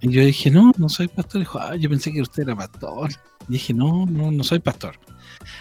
Y 0.00 0.10
yo 0.10 0.24
dije, 0.24 0.50
no, 0.50 0.72
no 0.76 0.88
soy 0.88 1.08
pastor. 1.08 1.40
Dijo, 1.40 1.58
ah, 1.58 1.76
yo 1.76 1.88
pensé 1.88 2.12
que 2.12 2.20
usted 2.20 2.42
era 2.42 2.56
pastor. 2.56 3.10
Y 3.48 3.52
dije, 3.54 3.72
no, 3.72 4.06
no, 4.06 4.30
no 4.30 4.44
soy 4.44 4.58
pastor. 4.58 4.98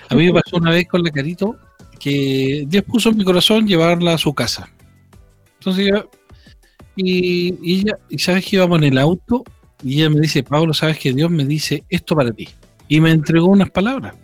A 0.09 0.15
mí 0.15 0.26
me 0.26 0.34
pasó 0.34 0.57
una 0.57 0.72
vez 0.72 0.88
con 0.88 1.03
la 1.03 1.11
Carito 1.11 1.55
que 1.99 2.65
Dios 2.67 2.84
puso 2.84 3.09
en 3.09 3.17
mi 3.17 3.24
corazón 3.24 3.67
llevarla 3.67 4.15
a 4.15 4.17
su 4.17 4.34
casa. 4.34 4.69
Entonces 5.59 5.88
yo, 5.88 6.09
y, 6.95 7.55
y 7.61 7.82
ella, 7.82 7.97
y 8.09 8.17
sabes 8.17 8.45
que 8.45 8.55
íbamos 8.55 8.80
en 8.80 8.86
el 8.86 8.97
auto 8.97 9.43
y 9.84 10.01
ella 10.01 10.09
me 10.09 10.19
dice, 10.19 10.43
Pablo, 10.43 10.74
sabes 10.74 10.97
que 10.97 11.13
Dios 11.13 11.30
me 11.30 11.45
dice 11.45 11.84
esto 11.89 12.15
para 12.15 12.32
ti. 12.32 12.49
Y 12.88 12.99
me 12.99 13.11
entregó 13.11 13.47
unas 13.47 13.69
palabras. 13.69 14.15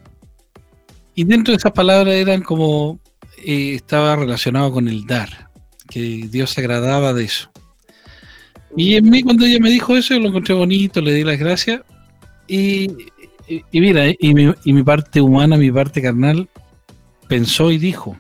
Y 1.16 1.24
dentro 1.24 1.52
de 1.52 1.58
esas 1.58 1.72
palabras 1.72 2.14
eran 2.14 2.42
como, 2.42 3.00
eh, 3.38 3.74
estaba 3.76 4.16
relacionado 4.16 4.72
con 4.72 4.88
el 4.88 5.06
dar, 5.06 5.50
que 5.90 6.28
Dios 6.30 6.52
se 6.52 6.62
agradaba 6.62 7.14
de 7.14 7.26
eso. 7.26 7.52
Y 8.76 8.96
en 8.96 9.10
mí 9.10 9.24
cuando 9.24 9.46
ella 9.46 9.60
me 9.60 9.70
dijo 9.70 9.96
eso, 9.96 10.14
yo 10.14 10.20
lo 10.20 10.30
encontré 10.30 10.54
bonito, 10.54 11.02
le 11.02 11.14
di 11.14 11.24
las 11.24 11.40
gracias. 11.40 11.82
Y, 12.48 12.92
y, 13.48 13.82
mira, 13.82 14.06
y 14.20 14.34
mi, 14.34 14.54
y 14.66 14.74
mi 14.74 14.84
parte 14.84 15.22
humana, 15.22 15.58
mi 15.58 15.72
parte 15.72 16.02
carnal, 16.02 16.50
pensó 17.28 17.72
y 17.72 17.78
dijo. 17.78 18.18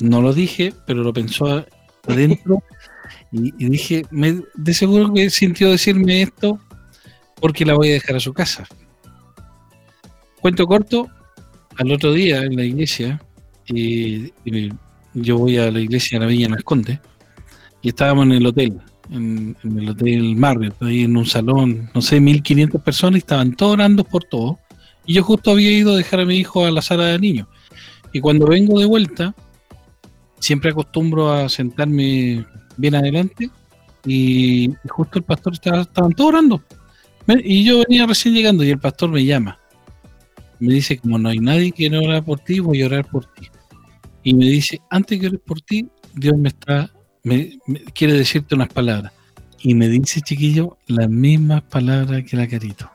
No 0.00 0.22
lo 0.22 0.32
dije, 0.32 0.72
pero 0.86 1.02
lo 1.02 1.12
pensó 1.12 1.64
adentro. 2.06 2.62
y, 3.32 3.52
y 3.58 3.68
dije, 3.68 4.04
me, 4.10 4.40
de 4.54 4.74
seguro 4.74 5.12
que 5.12 5.30
sintió 5.30 5.70
decirme 5.70 6.22
esto 6.22 6.58
porque 7.40 7.64
la 7.64 7.74
voy 7.74 7.90
a 7.90 7.94
dejar 7.94 8.16
a 8.16 8.20
su 8.20 8.32
casa. 8.32 8.66
Cuento 10.40 10.66
corto, 10.66 11.08
al 11.76 11.92
otro 11.92 12.12
día 12.12 12.42
en 12.42 12.56
la 12.56 12.64
iglesia, 12.64 13.20
y 13.78 14.32
yo 15.14 15.38
voy 15.38 15.58
a 15.58 15.70
la 15.70 15.80
iglesia 15.80 16.18
de 16.18 16.24
la 16.24 16.30
Villa 16.30 16.48
Las 16.48 16.62
Condes, 16.62 16.98
y 17.82 17.88
estábamos 17.88 18.26
en 18.26 18.32
el 18.32 18.46
hotel, 18.46 18.80
en, 19.10 19.56
en 19.62 19.78
el 19.78 19.90
hotel 19.90 20.36
Marriott, 20.36 20.80
ahí 20.82 21.02
en 21.02 21.16
un 21.16 21.26
salón, 21.26 21.90
no 21.94 22.00
sé, 22.00 22.20
1500 22.20 22.80
personas, 22.82 23.16
y 23.16 23.18
estaban 23.18 23.54
todos 23.54 23.72
orando 23.72 24.04
por 24.04 24.24
todo. 24.24 24.58
Y 25.04 25.14
yo 25.14 25.24
justo 25.24 25.50
había 25.50 25.72
ido 25.72 25.92
a 25.92 25.96
dejar 25.96 26.20
a 26.20 26.24
mi 26.24 26.36
hijo 26.36 26.64
a 26.64 26.70
la 26.70 26.80
sala 26.80 27.06
de 27.06 27.18
niños. 27.18 27.48
Y 28.12 28.20
cuando 28.20 28.46
vengo 28.46 28.78
de 28.78 28.86
vuelta, 28.86 29.34
siempre 30.38 30.70
acostumbro 30.70 31.32
a 31.32 31.48
sentarme 31.48 32.44
bien 32.76 32.94
adelante. 32.94 33.50
Y, 34.06 34.70
justo 34.88 35.18
el 35.18 35.24
pastor 35.24 35.54
estaba, 35.54 35.82
estaban 35.82 36.12
todos 36.12 36.30
orando. 36.30 36.62
Y 37.42 37.64
yo 37.64 37.80
venía 37.80 38.06
recién 38.06 38.34
llegando 38.34 38.64
y 38.64 38.70
el 38.70 38.78
pastor 38.78 39.10
me 39.10 39.24
llama. 39.24 39.58
Me 40.60 40.74
dice, 40.74 40.98
como 40.98 41.18
no 41.18 41.28
hay 41.28 41.38
nadie 41.40 41.72
que 41.72 41.90
no 41.90 42.00
orar 42.00 42.24
por 42.24 42.38
ti, 42.38 42.60
voy 42.60 42.82
a 42.82 42.86
orar 42.86 43.08
por 43.08 43.24
ti. 43.26 43.48
Y 44.22 44.34
me 44.34 44.44
dice, 44.46 44.80
antes 44.90 45.18
que 45.20 45.26
ores 45.26 45.40
por 45.44 45.60
ti, 45.60 45.86
Dios 46.14 46.36
me 46.36 46.48
está, 46.50 46.90
me, 47.24 47.58
me- 47.66 47.80
quiere 47.92 48.14
decirte 48.14 48.54
unas 48.54 48.68
palabras. 48.68 49.12
Y 49.62 49.74
me 49.74 49.88
dice, 49.88 50.20
chiquillo, 50.20 50.76
las 50.86 51.08
mismas 51.08 51.62
palabras 51.62 52.24
que 52.24 52.36
la 52.36 52.46
Carito. 52.48 52.90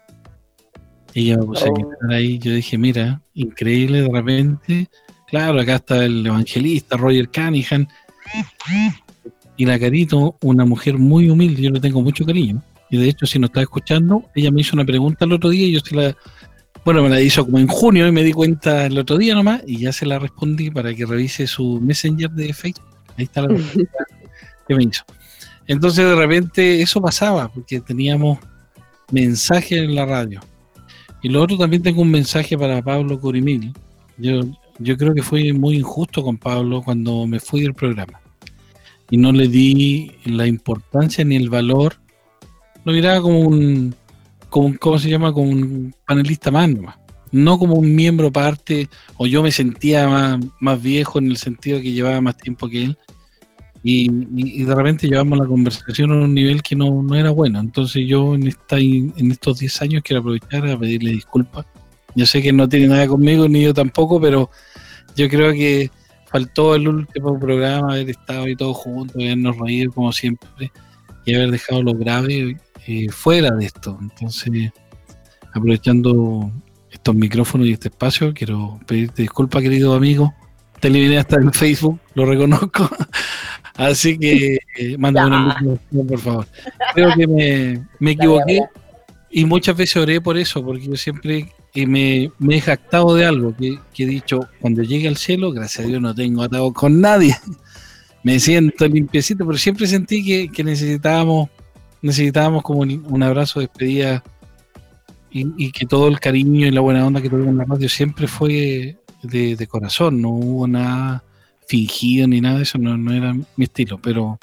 Yo 1.14 1.38
me 1.40 1.46
puse 1.46 1.66
a 1.66 1.72
Oh. 1.72 1.78
llorar 1.80 2.12
ahí. 2.18 2.38
Yo 2.38 2.54
dije, 2.54 2.78
mira, 2.78 3.22
increíble 3.34 4.02
de 4.04 4.10
repente. 4.10 4.88
Claro, 5.28 5.60
acá 5.60 5.76
está 5.76 6.06
el 6.06 6.26
evangelista 6.26 6.96
Roger 6.98 7.30
Cunningham. 7.30 7.88
Y 9.56 9.66
la 9.66 9.80
Carito, 9.80 10.38
una 10.42 10.66
mujer 10.66 10.98
muy 10.98 11.30
humilde, 11.30 11.62
yo 11.64 11.70
le 11.72 11.80
tengo 11.80 12.02
mucho 12.02 12.26
cariño. 12.26 12.62
Y 12.90 12.98
de 12.98 13.10
hecho, 13.10 13.26
si 13.26 13.40
nos 13.40 13.50
está 13.50 13.62
escuchando, 13.62 14.26
ella 14.36 14.52
me 14.52 14.62
hizo 14.62 14.76
una 14.76 14.86
pregunta 14.86 15.26
el 15.26 15.34
otro 15.34 15.50
día 15.50 15.68
y 15.68 15.72
yo 15.74 15.80
se 15.80 15.96
la. 15.96 16.16
Bueno, 16.86 17.04
me 17.04 17.10
la 17.10 17.22
hizo 17.22 17.46
como 17.46 17.60
en 17.60 17.68
junio 17.68 18.08
y 18.08 18.12
me 18.12 18.24
di 18.24 18.32
cuenta 18.32 18.86
el 18.86 18.98
otro 18.98 19.18
día 19.18 19.36
nomás 19.36 19.62
y 19.68 19.80
ya 19.80 19.92
se 19.92 20.06
la 20.06 20.20
respondí 20.20 20.72
para 20.72 20.94
que 20.94 21.06
revise 21.06 21.46
su 21.48 21.82
Messenger 21.82 22.30
de 22.32 22.54
Facebook. 22.54 22.86
Ahí 23.18 23.26
está 23.26 23.42
la 23.42 23.50
pregunta 23.50 24.06
que 24.68 24.76
me 24.76 24.84
hizo. 24.84 25.04
Entonces, 25.68 26.06
de 26.06 26.16
repente, 26.16 26.82
eso 26.82 27.02
pasaba 27.02 27.50
porque 27.50 27.82
teníamos 27.82 28.40
mensajes 29.12 29.80
en 29.80 29.96
la 29.96 30.06
radio. 30.06 30.40
Y 31.22 31.30
lo 31.30 31.42
otro 31.42 31.58
también 31.58 31.84
tengo 31.84 32.02
un 32.02 32.12
mensaje 32.12 32.58
para 32.58 32.82
Pablo 32.82 33.20
Curimil. 33.20 33.74
Yo, 34.18 34.42
yo 34.80 34.98
creo 34.98 35.14
que 35.14 35.22
fui 35.22 35.52
muy 35.52 35.78
injusto 35.78 36.24
con 36.24 36.38
Pablo 36.38 36.82
cuando 36.84 37.28
me 37.28 37.40
fui 37.40 37.62
del 37.62 37.74
programa. 37.74 38.22
Y 39.10 39.18
no 39.18 39.32
le 39.32 39.48
di 39.48 40.12
la 40.26 40.48
importancia 40.48 41.26
ni 41.26 41.36
el 41.36 41.50
valor. 41.50 41.96
Lo 42.86 42.94
miraba 42.94 43.22
como 43.22 43.40
un, 43.40 43.96
como 44.62 44.78
¿cómo 44.80 45.00
se 45.00 45.10
llama? 45.10 45.34
Como 45.34 45.50
un 45.50 45.94
panelista 46.06 46.52
más, 46.52 46.70
nomás. 46.70 46.96
No 47.32 47.60
como 47.60 47.76
un 47.76 47.94
miembro 47.94 48.32
parte, 48.32 48.88
o 49.18 49.28
yo 49.28 49.44
me 49.44 49.52
sentía 49.52 50.08
más, 50.08 50.40
más 50.60 50.82
viejo 50.82 51.20
en 51.20 51.28
el 51.28 51.38
sentido 51.38 51.80
que 51.82 51.92
llevaba 51.92 52.22
más 52.22 52.38
tiempo 52.38 52.70
que 52.70 52.86
él. 52.86 52.98
Y, 53.84 54.10
y- 54.10 54.62
y 54.62 54.64
de 54.64 54.76
repente 54.76 55.08
llevamos 55.08 55.38
la 55.38 55.46
conversación 55.46 56.12
a 56.12 56.16
un 56.16 56.34
nivel 56.34 56.62
que 56.62 56.76
no, 56.76 57.04
no 57.04 57.16
era 57.16 57.32
bueno. 57.32 57.60
Entonces 57.60 58.06
yo 58.08 58.36
en, 58.36 58.48
esta, 58.48 58.78
en 58.80 59.32
estos 59.32 59.60
10 59.60 59.82
años 59.82 60.02
quiero 60.04 60.22
aprovechar 60.22 60.68
a 60.68 60.78
pedirle 60.80 61.12
disculpas. 61.12 61.66
Yo 62.16 62.26
sé 62.26 62.42
que 62.42 62.52
no 62.52 62.68
tiene 62.68 62.88
nada 62.88 63.08
conmigo, 63.08 63.48
ni 63.48 63.62
yo 63.64 63.74
tampoco, 63.74 64.20
pero 64.20 64.50
yo 65.16 65.30
creo 65.30 65.52
que 65.52 65.92
faltó 66.32 66.76
el 66.76 66.88
último 66.88 67.40
programa, 67.40 67.94
haber 67.94 68.10
estado 68.10 68.44
ahí 68.46 68.56
todos 68.56 68.78
juntos, 68.78 69.16
habernos 69.16 69.58
reído 69.58 69.92
como 69.92 70.12
siempre 70.12 70.72
y 71.26 71.36
haber 71.36 71.52
dejado 71.52 71.84
lo 71.84 71.94
grave 71.94 72.58
eh, 72.88 73.10
fuera 73.10 73.52
de 73.52 73.66
esto. 73.66 73.98
Entonces, 74.02 74.72
aprovechando 75.54 76.52
estos 76.92 77.16
micrófonos 77.16 77.68
y 77.68 77.74
este 77.74 77.90
espacio, 77.90 78.34
quiero 78.34 78.80
pedirte 78.88 79.22
disculpas, 79.22 79.62
querido 79.62 79.94
amigo. 79.94 80.34
Te 80.80 80.90
eliminé 80.90 81.18
hasta 81.18 81.38
en 81.38 81.52
Facebook, 81.54 82.00
lo 82.14 82.26
reconozco. 82.26 82.90
Así 83.76 84.18
que 84.18 84.58
eh, 84.78 84.98
mándame 84.98 85.28
una 85.28 85.58
invitación, 85.60 86.08
por 86.08 86.20
favor. 86.20 86.48
Creo 86.94 87.10
que 87.16 87.28
me, 87.28 87.88
me 88.00 88.12
equivoqué 88.12 88.62
y 89.30 89.46
muchas 89.46 89.76
veces 89.76 89.98
oré 89.98 90.22
por 90.22 90.38
eso, 90.38 90.64
porque 90.64 90.88
yo 90.88 90.96
siempre 90.96 91.52
eh, 91.74 91.86
me, 91.86 92.32
me 92.40 92.58
he 92.58 92.62
jactado 92.62 93.14
de 93.14 93.26
algo 93.26 93.56
que, 93.56 93.78
que 93.94 94.04
he 94.04 94.08
dicho, 94.08 94.48
cuando 94.60 94.82
llegue 94.82 95.08
al 95.08 95.18
cielo, 95.18 95.52
gracias 95.52 95.86
a 95.86 95.88
Dios 95.88 96.02
no 96.02 96.16
tengo 96.16 96.44
atado 96.44 96.74
con 96.74 97.02
nadie. 97.02 97.36
Me 98.24 98.40
siento 98.40 98.88
limpiecito, 98.88 99.46
pero 99.46 99.58
siempre 99.58 99.88
sentí 99.88 100.26
que, 100.26 100.50
que 100.50 100.64
necesitábamos, 100.64 101.50
necesitábamos 102.02 102.64
como 102.64 102.82
un, 102.82 103.24
abrazo 103.24 103.60
de 103.60 103.68
despedida 103.68 104.24
y, 105.30 105.72
que 105.72 105.86
todo 105.86 106.08
el 106.08 106.20
cariño 106.20 106.66
y 106.66 106.72
la 106.72 106.82
buena 106.82 107.06
onda 107.06 107.22
que 107.22 107.30
tuvimos 107.30 107.50
en 107.50 107.58
la 107.58 107.66
radio 107.66 107.90
siempre 107.90 108.28
fue 108.28 108.98
de, 109.22 109.68
corazón, 109.68 110.22
no 110.22 110.30
hubo 110.30 110.68
nada 110.68 111.24
fingido 111.68 112.28
ni 112.28 112.42
nada 112.42 112.58
de 112.58 112.64
eso, 112.64 112.78
no, 112.78 112.98
no 112.98 113.14
era 113.14 113.34
mi 113.34 113.66
estilo, 113.66 114.00
pero, 114.02 114.40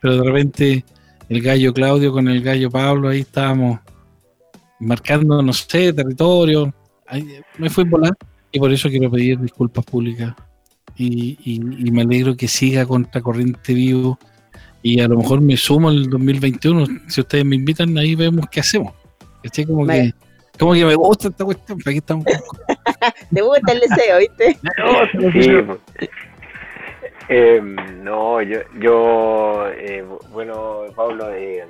pero 0.00 0.16
de 0.16 0.22
repente 0.22 0.84
el 1.28 1.42
gallo 1.42 1.74
Claudio 1.74 2.12
con 2.12 2.28
el 2.28 2.40
gallo 2.42 2.70
Pablo, 2.70 3.08
ahí 3.08 3.20
estábamos 3.20 3.80
marcando, 4.78 5.42
no 5.42 5.52
sé, 5.52 5.92
territorio, 5.92 6.72
ahí 7.06 7.40
me 7.58 7.68
fui 7.68 7.84
volar 7.84 8.16
y 8.52 8.58
por 8.58 8.72
eso 8.72 8.88
quiero 8.88 9.10
pedir 9.10 9.40
disculpas 9.40 9.84
públicas. 9.84 10.34
Y, 10.98 11.60
me 11.92 12.02
alegro 12.02 12.36
que 12.36 12.48
siga 12.48 12.86
Contracorriente 12.86 13.74
vivo 13.74 14.18
y 14.88 15.00
a 15.00 15.08
lo 15.08 15.16
mejor 15.16 15.40
me 15.40 15.56
sumo 15.56 15.90
el 15.90 16.08
2021, 16.08 16.86
si 17.08 17.20
ustedes 17.20 17.44
me 17.44 17.56
invitan 17.56 17.96
ahí 17.98 18.14
vemos 18.14 18.46
qué 18.50 18.60
hacemos, 18.60 18.92
¿cachai? 19.42 19.64
Como 19.66 19.84
que, 19.86 20.12
como 20.58 20.72
que 20.74 20.84
me 20.84 20.94
gusta 20.94 21.28
esta 21.28 21.44
cuestión, 21.44 21.78
aquí 21.84 21.96
estamos 21.98 22.24
Te 23.34 23.40
gusta 23.42 23.72
el 23.72 23.80
deseo, 23.80 24.18
¿viste? 24.18 24.56
Sí, 25.42 25.50
pues. 25.66 25.78
Eh, 27.28 27.60
no, 28.04 28.40
yo, 28.42 28.58
yo 28.80 29.66
eh, 29.72 30.04
bueno, 30.30 30.82
Pablo, 30.94 31.32
eh, 31.34 31.64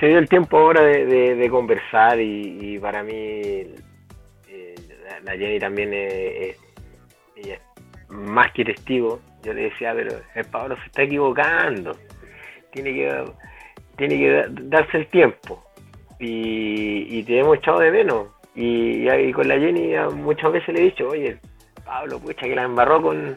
se- 0.00 0.06
dio 0.06 0.18
el 0.18 0.28
tiempo 0.28 0.58
ahora 0.58 0.82
de, 0.82 1.06
de- 1.06 1.34
de 1.36 1.50
conversar 1.50 2.20
y, 2.20 2.74
y 2.74 2.78
para 2.78 3.02
mí 3.04 3.12
eh, 3.14 3.74
la, 5.04 5.20
la 5.20 5.38
Jenny 5.38 5.58
también 5.60 5.94
es, 5.94 6.12
es- 6.12 6.56
ella 7.36 7.54
es 7.54 7.60
más 8.08 8.52
que 8.52 8.64
testigo. 8.64 9.20
Yo 9.42 9.52
le 9.52 9.62
decía, 9.64 9.92
pero 9.94 10.16
el 10.34 10.44
Pablo 10.46 10.76
se 10.76 10.86
está 10.86 11.02
equivocando, 11.02 11.96
tiene 12.70 12.92
que, 12.94 13.24
tiene 13.96 14.18
que 14.18 14.30
da- 14.30 14.46
darse 14.48 14.98
el 14.98 15.06
tiempo 15.08 15.64
y, 16.18 17.18
y 17.18 17.22
te 17.24 17.38
hemos 17.38 17.58
echado 17.58 17.80
de 17.80 17.90
menos. 17.90 18.28
Y, 18.54 19.08
y 19.10 19.32
con 19.32 19.48
la 19.48 19.58
Jenny 19.58 19.94
muchas 20.14 20.52
veces 20.52 20.74
le 20.74 20.80
he 20.80 20.84
dicho, 20.84 21.08
oye, 21.08 21.38
Pablo, 21.84 22.18
pucha, 22.20 22.42
que 22.46 22.54
la 22.54 22.62
embarró 22.64 23.00
con, 23.02 23.36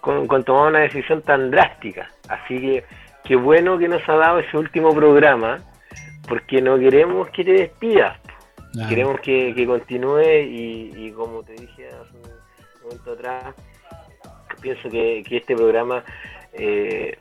con, 0.00 0.26
con 0.26 0.44
tomar 0.44 0.68
una 0.68 0.80
decisión 0.80 1.22
tan 1.22 1.50
drástica. 1.50 2.10
Así 2.28 2.60
que 2.60 2.84
qué 3.24 3.36
bueno 3.36 3.78
que 3.78 3.88
nos 3.88 4.06
ha 4.08 4.16
dado 4.16 4.40
ese 4.40 4.56
último 4.56 4.94
programa, 4.94 5.60
porque 6.28 6.60
no 6.60 6.78
queremos 6.78 7.28
que 7.30 7.44
te 7.44 7.52
despidas, 7.52 8.18
Ah, 8.78 8.86
queremos 8.90 9.18
que, 9.20 9.54
que 9.54 9.64
continúe 9.66 10.20
y, 10.42 10.92
y 10.94 11.10
como 11.12 11.42
te 11.42 11.52
dije 11.54 11.88
hace 11.88 12.12
un 12.14 12.82
momento 12.82 13.12
atrás, 13.12 13.54
pienso 14.60 14.90
que, 14.90 15.22
que 15.26 15.38
este 15.38 15.54
programa 15.56 16.04
eh, 16.52 17.18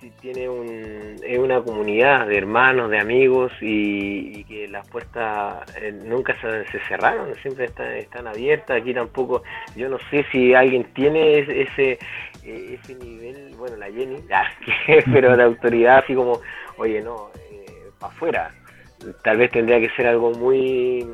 ti- 0.00 0.10
tiene 0.20 0.48
un, 0.48 1.16
es 1.22 1.38
una 1.38 1.60
comunidad 1.62 2.26
de 2.26 2.38
hermanos, 2.38 2.90
de 2.90 2.98
amigos 2.98 3.52
y, 3.60 4.40
y 4.40 4.44
que 4.44 4.68
las 4.68 4.86
puertas 4.88 5.64
eh, 5.80 5.92
nunca 5.92 6.34
se, 6.40 6.64
cerraron, 6.88 7.34
siempre 7.42 7.66
están, 7.66 7.92
están 7.94 8.26
abiertas. 8.26 8.80
Aquí 8.80 8.92
tampoco, 8.94 9.42
yo 9.74 9.88
no 9.88 9.98
sé 10.10 10.24
si 10.32 10.54
alguien 10.54 10.84
tiene 10.94 11.38
ese, 11.40 11.62
ese, 11.62 11.98
eh, 12.44 12.78
ese 12.82 12.94
nivel, 12.96 13.54
bueno, 13.56 13.76
la 13.76 13.86
Jenny, 13.90 14.18
ah, 14.32 14.44
pero 15.12 15.36
de 15.36 15.42
autoridad, 15.42 15.98
así 15.98 16.14
como, 16.14 16.40
oye, 16.78 17.00
no, 17.02 17.30
para 17.98 18.12
afuera. 18.12 18.54
Tal 19.22 19.36
vez 19.36 19.50
tendría 19.50 19.78
que 19.80 19.90
ser 19.90 20.06
algo 20.06 20.32
muy 20.32 21.06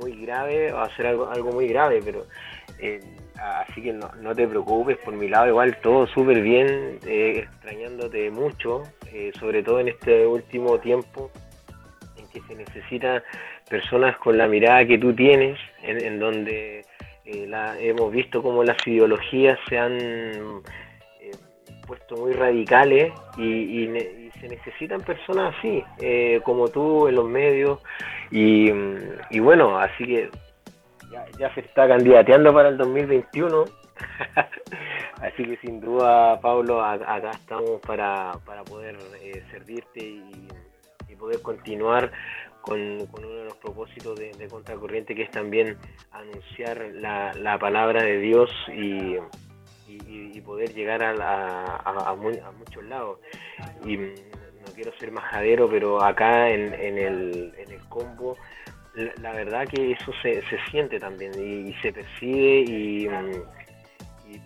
muy 0.00 0.12
grave 0.24 0.72
o 0.72 0.80
hacer 0.80 1.06
algo, 1.06 1.28
algo 1.30 1.52
muy 1.52 1.68
grave, 1.68 2.00
pero 2.04 2.24
eh, 2.78 3.00
así 3.40 3.82
que 3.82 3.92
no, 3.92 4.10
no, 4.20 4.34
te 4.34 4.46
preocupes, 4.46 4.98
por 4.98 5.14
mi 5.14 5.28
lado 5.28 5.48
igual 5.48 5.76
todo 5.82 6.06
súper 6.06 6.42
bien, 6.42 6.98
eh, 7.06 7.44
extrañándote 7.44 8.30
mucho, 8.30 8.82
eh, 9.12 9.32
sobre 9.38 9.62
todo 9.62 9.80
en 9.80 9.88
este 9.88 10.26
último 10.26 10.78
tiempo 10.78 11.30
en 12.16 12.28
que 12.28 12.40
se 12.42 12.54
necesitan 12.54 13.22
personas 13.68 14.16
con 14.18 14.36
la 14.36 14.46
mirada 14.46 14.86
que 14.86 14.98
tú 14.98 15.14
tienes, 15.14 15.58
en, 15.82 16.18
donde 16.18 16.84
eh, 17.24 17.46
la, 17.48 17.78
hemos 17.80 18.12
visto 18.12 18.42
como 18.42 18.62
las 18.62 18.76
ideologías 18.86 19.58
se 19.68 19.78
han 19.78 20.62
puesto 21.86 22.16
muy 22.16 22.32
radicales 22.32 23.12
y, 23.36 23.88
se 24.40 24.48
necesitan 24.48 25.02
personas 25.02 25.54
así, 25.58 25.84
como 26.44 26.68
tú 26.68 27.08
en 27.08 27.14
los 27.14 27.28
medios, 27.28 27.78
y, 28.30 28.70
y 29.28 29.38
bueno, 29.38 29.78
así 29.78 30.06
que 30.06 30.30
ya, 31.10 31.54
se 31.54 31.60
está 31.60 31.88
candidateando 31.88 32.52
para 32.52 32.68
el 32.68 32.76
2021. 32.76 33.64
Así 35.20 35.44
que 35.44 35.56
sin 35.58 35.80
duda, 35.80 36.40
Pablo, 36.40 36.82
acá 36.82 37.30
estamos 37.30 37.80
para, 37.86 38.32
poder 38.68 38.96
eh, 39.20 39.42
servirte 39.50 40.00
y, 40.00 40.48
poder 41.18 41.42
continuar 41.42 42.10
con, 42.62 42.80
uno 42.80 43.28
de 43.28 43.44
los 43.44 43.54
propósitos 43.56 44.18
de, 44.18 44.48
Contracorriente, 44.48 45.14
que 45.14 45.24
es 45.24 45.30
también 45.30 45.76
anunciar 46.12 46.78
la, 46.94 47.58
palabra 47.60 48.02
de 48.02 48.16
Dios 48.18 48.50
y, 48.68 49.18
poder 50.40 50.72
llegar 50.72 51.02
a, 51.04 52.14
muchos 52.14 52.84
lados. 52.84 53.18
Y 53.84 53.98
no 53.98 54.72
quiero 54.74 54.92
ser 54.98 55.12
majadero, 55.12 55.68
pero 55.68 56.02
acá 56.02 56.48
en, 56.48 56.72
el, 56.72 57.52
en 57.58 57.70
el 57.70 57.80
combo 57.90 58.38
la, 58.94 59.32
verdad 59.32 59.66
que 59.68 59.92
eso 59.92 60.12
se, 60.22 60.42
se 60.42 60.58
siente 60.70 60.98
también 60.98 61.32
y, 61.34 61.72
se 61.80 61.92
percibe 61.92 62.64
y, 62.66 63.08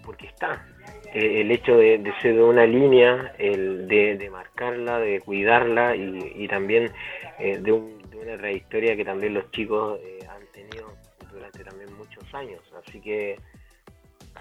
porque 0.05 0.27
está. 0.27 0.65
Eh, 1.13 1.43
el 1.43 1.51
hecho 1.51 1.77
de, 1.77 2.03
ser 2.21 2.35
de 2.35 2.43
una 2.43 2.67
línea, 2.67 3.35
el 3.39 3.87
de, 3.87 4.29
marcarla, 4.31 4.99
de 4.99 5.21
cuidarla 5.21 5.95
y, 5.97 6.47
también 6.49 6.91
eh, 7.39 7.59
de, 7.59 7.73
una 7.73 8.37
trayectoria 8.39 8.97
que 8.97 9.05
también 9.05 9.35
los 9.35 9.51
chicos 9.51 10.01
eh, 10.03 10.19
han 10.29 10.47
tenido 10.53 10.93
durante 11.33 11.65
también 11.65 11.95
muchos 11.97 12.23
años. 12.35 12.61
Así 12.87 13.01
que 13.01 13.37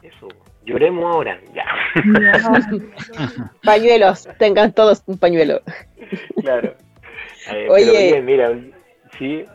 eso, 0.02 0.28
lloremos 0.66 1.06
ahora, 1.06 1.40
ya. 1.54 1.66
Pañuelos, 3.64 4.28
tengan 4.38 4.74
todos 4.74 5.04
un 5.06 5.18
pañuelo. 5.18 5.62
Claro. 6.42 6.76
Oye, 7.70 8.22
mira, 8.22 8.58
sí, 9.18 9.46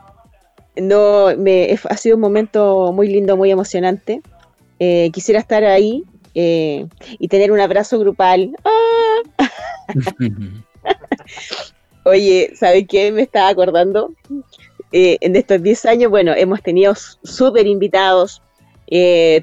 no, 0.81 1.37
me, 1.37 1.79
ha 1.89 1.97
sido 1.97 2.17
un 2.17 2.23
momento 2.23 2.93
muy 2.93 3.09
lindo, 3.09 3.37
muy 3.37 3.51
emocionante. 3.51 4.23
Eh, 4.79 5.11
quisiera 5.13 5.41
estar 5.41 5.65
ahí 5.65 6.05
eh, 6.35 6.87
y 7.19 7.29
tener 7.29 7.53
un 7.53 7.61
abrazo 7.61 7.99
grupal. 7.99 8.57
¡Ah! 8.65 9.49
Oye, 12.05 12.53
¿sabes 12.55 12.87
qué? 12.89 13.13
Me 13.13 13.23
estaba 13.23 13.49
acordando. 13.49 14.13
Eh, 14.93 15.19
en 15.21 15.37
estos 15.37 15.63
10 15.63 15.87
años, 15.87 16.11
bueno, 16.11 16.33
hemos 16.35 16.63
tenido 16.63 16.95
súper 16.95 17.67
invitados. 17.67 18.43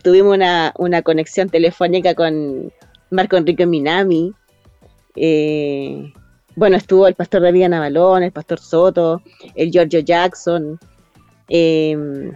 tuvimos 0.03 0.36
una, 0.36 0.73
una, 0.77 1.01
conexión 1.01 1.49
telefónica 1.49 2.15
con 2.15 2.71
Marco 3.11 3.38
Enrique 3.38 3.65
Minami. 3.65 4.33
bueno, 6.55 6.77
estuvo 6.77 7.07
el 7.07 7.13
pastor 7.13 7.43
David 7.43 7.67
Navalón, 7.67 8.23
el 8.23 8.31
pastor 8.31 8.59
Soto, 8.59 9.21
el 9.53 9.69
Giorgio 9.69 9.99
Jackson. 9.99 10.79
Em, 11.48 12.32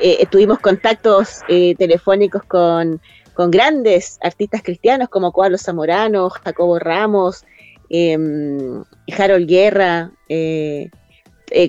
eh, 0.00 0.26
tuvimos 0.30 0.58
contactos 0.60 1.40
eh, 1.48 1.74
telefónicos 1.76 2.42
con, 2.44 3.00
grandes 3.48 4.18
artistas 4.22 4.62
cristianos 4.62 5.10
como 5.10 5.30
Carlos 5.30 5.62
Zamorano, 5.62 6.30
Jacobo 6.30 6.78
Ramos, 6.78 7.44
em, 7.90 8.82
Harold 9.16 9.46
Guerra. 9.46 10.10
Eh, 10.28 10.90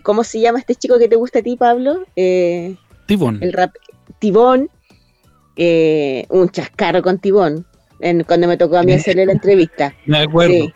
¿Cómo 0.03 0.23
se 0.23 0.39
llama 0.39 0.59
este 0.59 0.75
chico 0.75 0.97
que 0.97 1.09
te 1.09 1.17
gusta 1.17 1.39
a 1.39 1.41
ti, 1.41 1.57
Pablo? 1.57 2.05
Tibón. 3.05 3.39
El 3.41 3.53
rap, 3.53 3.75
Tibón. 4.19 4.69
un 6.29 6.49
chascarro 6.49 7.01
con 7.01 7.19
Tibón. 7.19 7.65
cuando 8.25 8.47
me 8.47 8.55
tocó 8.55 8.77
a 8.77 8.83
mí 8.83 8.93
hacerle 8.93 9.25
la 9.25 9.33
entrevista. 9.33 9.93
Me 10.05 10.19
acuerdo. 10.19 10.71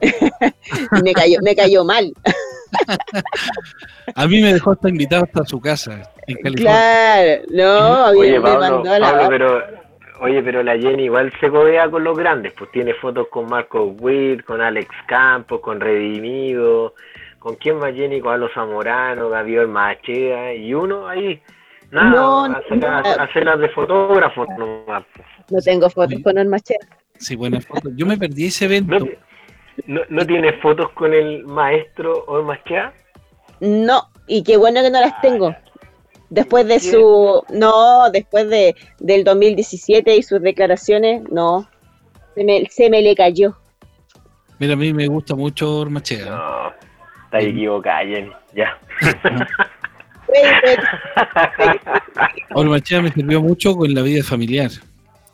me, 1.04 1.12
cayó, 1.12 1.38
me 1.42 1.54
cayó 1.54 1.84
mal. 1.84 2.12
a 4.14 4.26
mí 4.26 4.40
me 4.40 4.52
dejó 4.52 4.72
hasta 4.72 4.88
invitado 4.88 5.24
hasta 5.24 5.44
su 5.44 5.60
casa 5.60 6.02
en 6.26 6.36
California. 6.36 7.42
Claro, 7.48 8.12
no, 8.12 8.18
oye, 8.18 8.40
Pablo, 8.40 8.82
Pablo, 8.82 9.28
pero 9.28 9.86
Oye, 10.20 10.42
pero 10.42 10.62
la 10.62 10.78
Jenny 10.78 11.04
igual 11.04 11.32
se 11.40 11.50
codea 11.50 11.90
con 11.90 12.02
los 12.02 12.16
grandes, 12.16 12.52
pues 12.56 12.70
tiene 12.70 12.94
fotos 12.94 13.28
con 13.28 13.46
Marco 13.46 13.84
Witt, 13.84 14.44
con 14.44 14.62
Alex 14.62 14.88
Campos, 15.06 15.60
con 15.60 15.78
Redimido, 15.78 16.94
con 17.38 17.56
quién 17.56 17.78
más 17.78 17.94
Jenny, 17.94 18.20
con 18.20 18.32
Alo 18.32 18.48
Zamorano, 18.54 19.28
Gabriel 19.28 19.68
Machea, 19.68 20.54
y 20.54 20.72
uno 20.72 21.06
ahí, 21.06 21.40
nada, 21.90 22.10
no, 22.10 22.44
hacer, 22.44 23.44
las 23.44 23.60
de 23.60 23.68
fotógrafo 23.70 24.46
nomás. 24.58 25.04
No 25.50 25.60
tengo 25.60 25.90
fotos 25.90 26.18
con 26.22 26.38
el 26.38 26.48
Machea. 26.48 26.78
Sí, 27.18 27.36
buenas 27.36 27.66
fotos. 27.66 27.92
Yo 27.94 28.06
me 28.06 28.16
perdí 28.16 28.46
ese 28.46 28.64
evento. 28.64 29.06
¿No, 29.86 30.00
no 30.08 30.26
tienes 30.26 30.60
fotos 30.60 30.90
con 30.92 31.14
el 31.14 31.44
maestro 31.44 32.24
Olmachea? 32.26 32.92
No, 33.60 34.10
y 34.26 34.42
qué 34.42 34.56
bueno 34.56 34.82
que 34.82 34.90
no 34.90 35.00
las 35.00 35.20
tengo. 35.20 35.54
Después 36.28 36.66
de 36.66 36.80
su. 36.80 37.44
No, 37.50 38.10
después 38.10 38.48
de 38.50 38.74
del 38.98 39.22
2017 39.22 40.16
y 40.16 40.22
sus 40.22 40.42
declaraciones, 40.42 41.22
no. 41.30 41.68
Se 42.34 42.44
me, 42.44 42.66
se 42.68 42.90
me 42.90 43.00
le 43.00 43.14
cayó. 43.14 43.56
Mira, 44.58 44.72
a 44.72 44.76
mí 44.76 44.92
me 44.92 45.06
gusta 45.06 45.34
mucho 45.34 45.78
Ormachea. 45.78 46.26
No, 46.26 46.72
está 47.24 47.40
equivocada, 47.40 48.04
Jenny. 48.04 48.32
Ya. 48.54 48.78
Ormachea 52.54 53.02
me 53.02 53.12
sirvió 53.12 53.40
mucho 53.40 53.76
con 53.76 53.94
la 53.94 54.02
vida 54.02 54.24
familiar. 54.24 54.70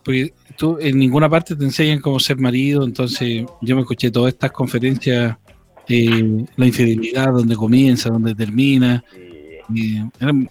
Porque 0.05 0.35
tú 0.57 0.79
en 0.81 0.99
ninguna 0.99 1.29
parte 1.29 1.57
te 1.57 1.65
enseñan 1.65 2.01
cómo 2.01 2.19
ser 2.19 2.39
marido, 2.39 2.85
entonces 2.85 3.45
yo 3.61 3.75
me 3.75 3.83
escuché 3.83 4.11
todas 4.11 4.33
estas 4.33 4.53
conferencias, 4.53 5.37
eh, 5.89 6.45
la 6.57 6.67
infidelidad, 6.67 7.33
donde 7.33 7.57
comienza, 7.57 8.11
donde 8.11 8.35
termina. 8.35 9.03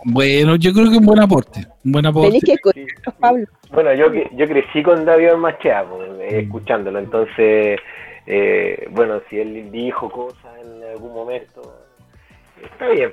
bueno, 0.06 0.56
yo 0.56 0.74
creo 0.74 0.90
que 0.90 0.98
un 0.98 1.06
buen 1.06 1.20
aporte, 1.20 1.66
un 1.86 1.92
buen 1.92 2.06
aporte. 2.06 2.40
Bueno, 3.72 3.94
yo, 3.94 4.06
yo 4.36 4.48
crecí 4.48 4.84
con 4.84 5.06
David 5.06 5.34
Machea, 5.38 5.86
pues, 5.86 6.10
eh, 6.22 6.36
mm. 6.36 6.46
escuchándolo, 6.46 7.00
entonces, 7.00 7.80
eh, 8.26 8.88
bueno, 8.92 9.22
si 9.30 9.40
él 9.40 9.72
dijo 9.72 10.10
cosas 10.10 10.52
en 10.64 10.84
algún 10.92 11.14
momento, 11.14 11.62
está 12.62 12.90
bien, 12.90 13.12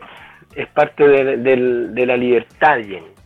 es 0.57 0.66
parte 0.68 1.07
de, 1.07 1.36
de 1.36 2.07
la 2.07 2.16
libertad, 2.16 2.78
Jenny. 2.78 3.18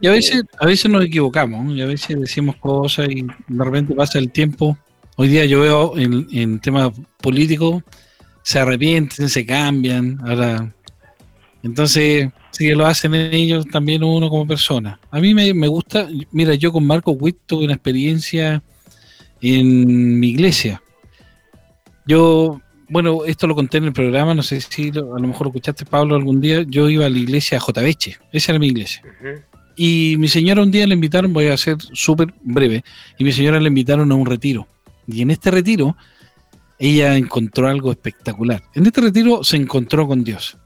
Y 0.00 0.06
a 0.06 0.10
veces, 0.10 0.42
a 0.60 0.66
veces 0.66 0.90
nos 0.90 1.04
equivocamos, 1.04 1.74
y 1.74 1.82
a 1.82 1.86
veces 1.86 2.20
decimos 2.20 2.56
cosas 2.56 3.08
y 3.08 3.22
de 3.22 3.64
repente 3.64 3.94
pasa 3.94 4.18
el 4.18 4.30
tiempo. 4.30 4.76
Hoy 5.16 5.28
día 5.28 5.44
yo 5.44 5.60
veo 5.60 5.96
en, 5.96 6.26
en 6.32 6.58
temas 6.60 6.90
políticos, 7.20 7.82
se 8.42 8.58
arrepienten, 8.58 9.28
se 9.28 9.46
cambian. 9.46 10.20
Ahora, 10.24 10.74
entonces, 11.62 12.28
si 12.50 12.70
lo 12.70 12.86
hacen 12.86 13.14
ellos, 13.14 13.66
también 13.66 14.04
uno 14.04 14.28
como 14.28 14.46
persona. 14.46 15.00
A 15.10 15.20
mí 15.20 15.34
me, 15.34 15.54
me 15.54 15.66
gusta, 15.66 16.08
mira, 16.30 16.54
yo 16.54 16.72
con 16.72 16.86
Marco 16.86 17.12
Witt 17.12 17.38
tuve 17.46 17.64
una 17.64 17.74
experiencia 17.74 18.62
en 19.40 20.20
mi 20.20 20.28
iglesia. 20.28 20.82
Yo 22.06 22.60
bueno, 22.88 23.24
esto 23.24 23.46
lo 23.46 23.54
conté 23.54 23.78
en 23.78 23.84
el 23.84 23.92
programa, 23.92 24.34
no 24.34 24.42
sé 24.42 24.60
si 24.60 24.90
a 24.90 25.00
lo 25.00 25.18
mejor 25.18 25.46
lo 25.46 25.48
escuchaste, 25.48 25.84
Pablo, 25.84 26.16
algún 26.16 26.40
día. 26.40 26.62
Yo 26.62 26.88
iba 26.88 27.06
a 27.06 27.10
la 27.10 27.18
iglesia 27.18 27.60
Jotabeche, 27.60 28.18
esa 28.32 28.52
era 28.52 28.58
mi 28.58 28.68
iglesia. 28.68 29.02
Y 29.76 30.16
mi 30.18 30.28
señora 30.28 30.62
un 30.62 30.70
día 30.70 30.86
le 30.86 30.94
invitaron, 30.94 31.32
voy 31.32 31.48
a 31.48 31.56
ser 31.56 31.76
súper 31.92 32.32
breve, 32.42 32.84
y 33.18 33.24
mi 33.24 33.32
señora 33.32 33.60
le 33.60 33.68
invitaron 33.68 34.10
a 34.12 34.14
un 34.14 34.26
retiro. 34.26 34.66
Y 35.06 35.22
en 35.22 35.30
este 35.30 35.50
retiro, 35.50 35.96
ella 36.78 37.16
encontró 37.16 37.68
algo 37.68 37.90
espectacular. 37.90 38.62
En 38.74 38.86
este 38.86 39.00
retiro 39.00 39.42
se 39.44 39.56
encontró 39.56 40.06
con 40.06 40.24
Dios. 40.24 40.56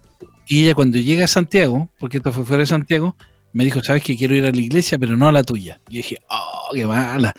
Y 0.46 0.64
ella 0.64 0.74
cuando 0.74 0.98
llega 0.98 1.24
a 1.24 1.28
Santiago, 1.28 1.90
porque 1.98 2.18
esto 2.18 2.32
fue 2.32 2.44
fuera 2.44 2.60
de 2.60 2.66
Santiago, 2.66 3.16
me 3.52 3.64
dijo, 3.64 3.82
sabes 3.82 4.02
que 4.02 4.16
quiero 4.16 4.34
ir 4.34 4.44
a 4.44 4.50
la 4.50 4.58
iglesia, 4.58 4.98
pero 4.98 5.16
no 5.16 5.28
a 5.28 5.32
la 5.32 5.42
tuya. 5.42 5.80
Y 5.88 5.98
dije, 5.98 6.18
oh, 6.28 6.70
qué 6.74 6.86
mala. 6.86 7.34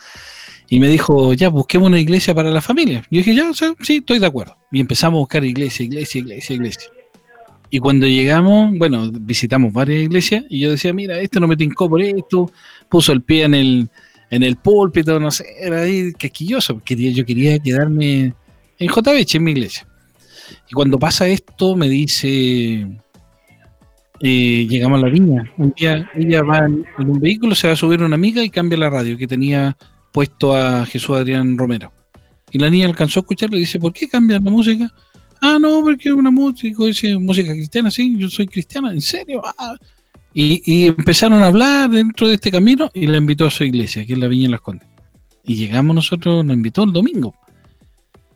Y 0.70 0.80
me 0.80 0.88
dijo, 0.88 1.34
ya, 1.34 1.50
busquemos 1.50 1.88
una 1.88 2.00
iglesia 2.00 2.36
para 2.36 2.52
la 2.52 2.62
familia. 2.62 3.04
Yo 3.10 3.18
dije, 3.18 3.34
ya, 3.34 3.52
sí, 3.54 3.98
estoy 3.98 4.20
de 4.20 4.26
acuerdo. 4.26 4.56
Y 4.72 4.80
empezamos 4.80 5.18
a 5.18 5.22
buscar 5.22 5.44
iglesia, 5.44 5.84
iglesia, 5.84 6.20
iglesia, 6.20 6.56
iglesia. 6.56 6.90
Y 7.72 7.80
cuando 7.80 8.08
llegamos, 8.08 8.78
bueno, 8.78 9.10
visitamos 9.12 9.72
varias 9.74 10.04
iglesias 10.04 10.44
y 10.50 10.60
yo 10.60 10.72
decía, 10.72 10.94
mira, 10.94 11.20
este 11.20 11.40
no 11.40 11.48
me 11.48 11.56
tincó 11.56 11.90
por 11.90 12.02
esto, 12.02 12.52
puso 12.90 13.12
el 13.12 13.22
pie 13.22 13.44
en 13.44 13.54
el, 13.54 13.90
en 14.30 14.44
el 14.44 14.56
púlpito, 14.56 15.20
no 15.20 15.30
sé, 15.30 15.46
era 15.60 15.82
ahí 15.82 16.14
quisquilloso, 16.14 16.82
quería, 16.84 17.12
yo 17.12 17.26
quería 17.26 17.60
quedarme 17.60 18.34
en 18.80 18.88
JBH, 18.88 19.36
en 19.36 19.44
mi 19.44 19.52
iglesia. 19.52 19.88
Y 20.70 20.74
cuando 20.74 20.98
pasa 20.98 21.28
esto, 21.28 21.76
me 21.76 21.88
dice, 21.88 22.88
eh, 24.22 24.68
llegamos 24.68 25.00
a 25.00 25.06
la 25.06 25.12
viña. 25.12 25.52
Un 25.58 25.74
día 25.78 26.10
ella 26.16 26.44
va 26.44 26.60
en, 26.60 26.86
un 26.98 27.20
vehículo, 27.20 27.56
se 27.56 27.68
va 27.68 27.74
a 27.74 27.78
subir 27.78 28.02
una 28.02 28.16
amiga 28.16 28.44
y 28.44 28.50
cambia 28.50 28.78
la 28.78 28.90
radio 28.90 29.18
que 29.18 29.28
tenía 29.28 29.78
puesto 30.12 30.56
a 30.56 30.86
Jesús 30.86 31.16
Adrián 31.16 31.58
Romero. 31.58 31.92
Y 32.52 32.60
la 32.60 32.70
niña 32.70 32.88
alcanzó 32.88 33.20
a 33.20 33.22
escucharle 33.22 33.58
y 33.58 33.62
dice, 33.62 33.80
¿por 33.80 33.94
qué 33.94 34.08
cambian 34.08 34.44
la 34.44 34.52
música? 34.52 34.92
Ah, 35.42 35.58
no, 35.60 35.82
porque 35.82 36.10
es 36.10 36.16
una 36.16 36.32
música, 36.32 36.84
dice 36.84 37.18
música 37.18 37.52
cristiana, 37.52 37.92
sí, 37.92 38.16
yo 38.18 38.30
soy 38.30 38.48
cristiana, 38.48 38.92
¿en 38.92 39.02
serio? 39.02 39.42
Ah. 39.58 39.76
Y, 40.34 40.88
empezaron 40.88 41.42
a 41.42 41.48
hablar 41.48 41.90
dentro 41.90 42.28
de 42.28 42.36
este 42.36 42.52
camino 42.52 42.90
y 42.94 43.08
la 43.08 43.18
invitó 43.18 43.48
a 43.48 43.52
su 43.52 43.64
iglesia, 43.64 44.06
que 44.06 44.14
es 44.14 44.20
la 44.20 44.28
Viña 44.28 44.46
en 44.46 44.52
Las 44.52 44.62
Condes. 44.62 44.88
Y 45.44 45.56
llegamos 45.56 45.96
nosotros, 45.96 46.46
nos 46.46 46.56
invitó 46.56 46.84
el 46.84 46.94
domingo. 46.94 47.34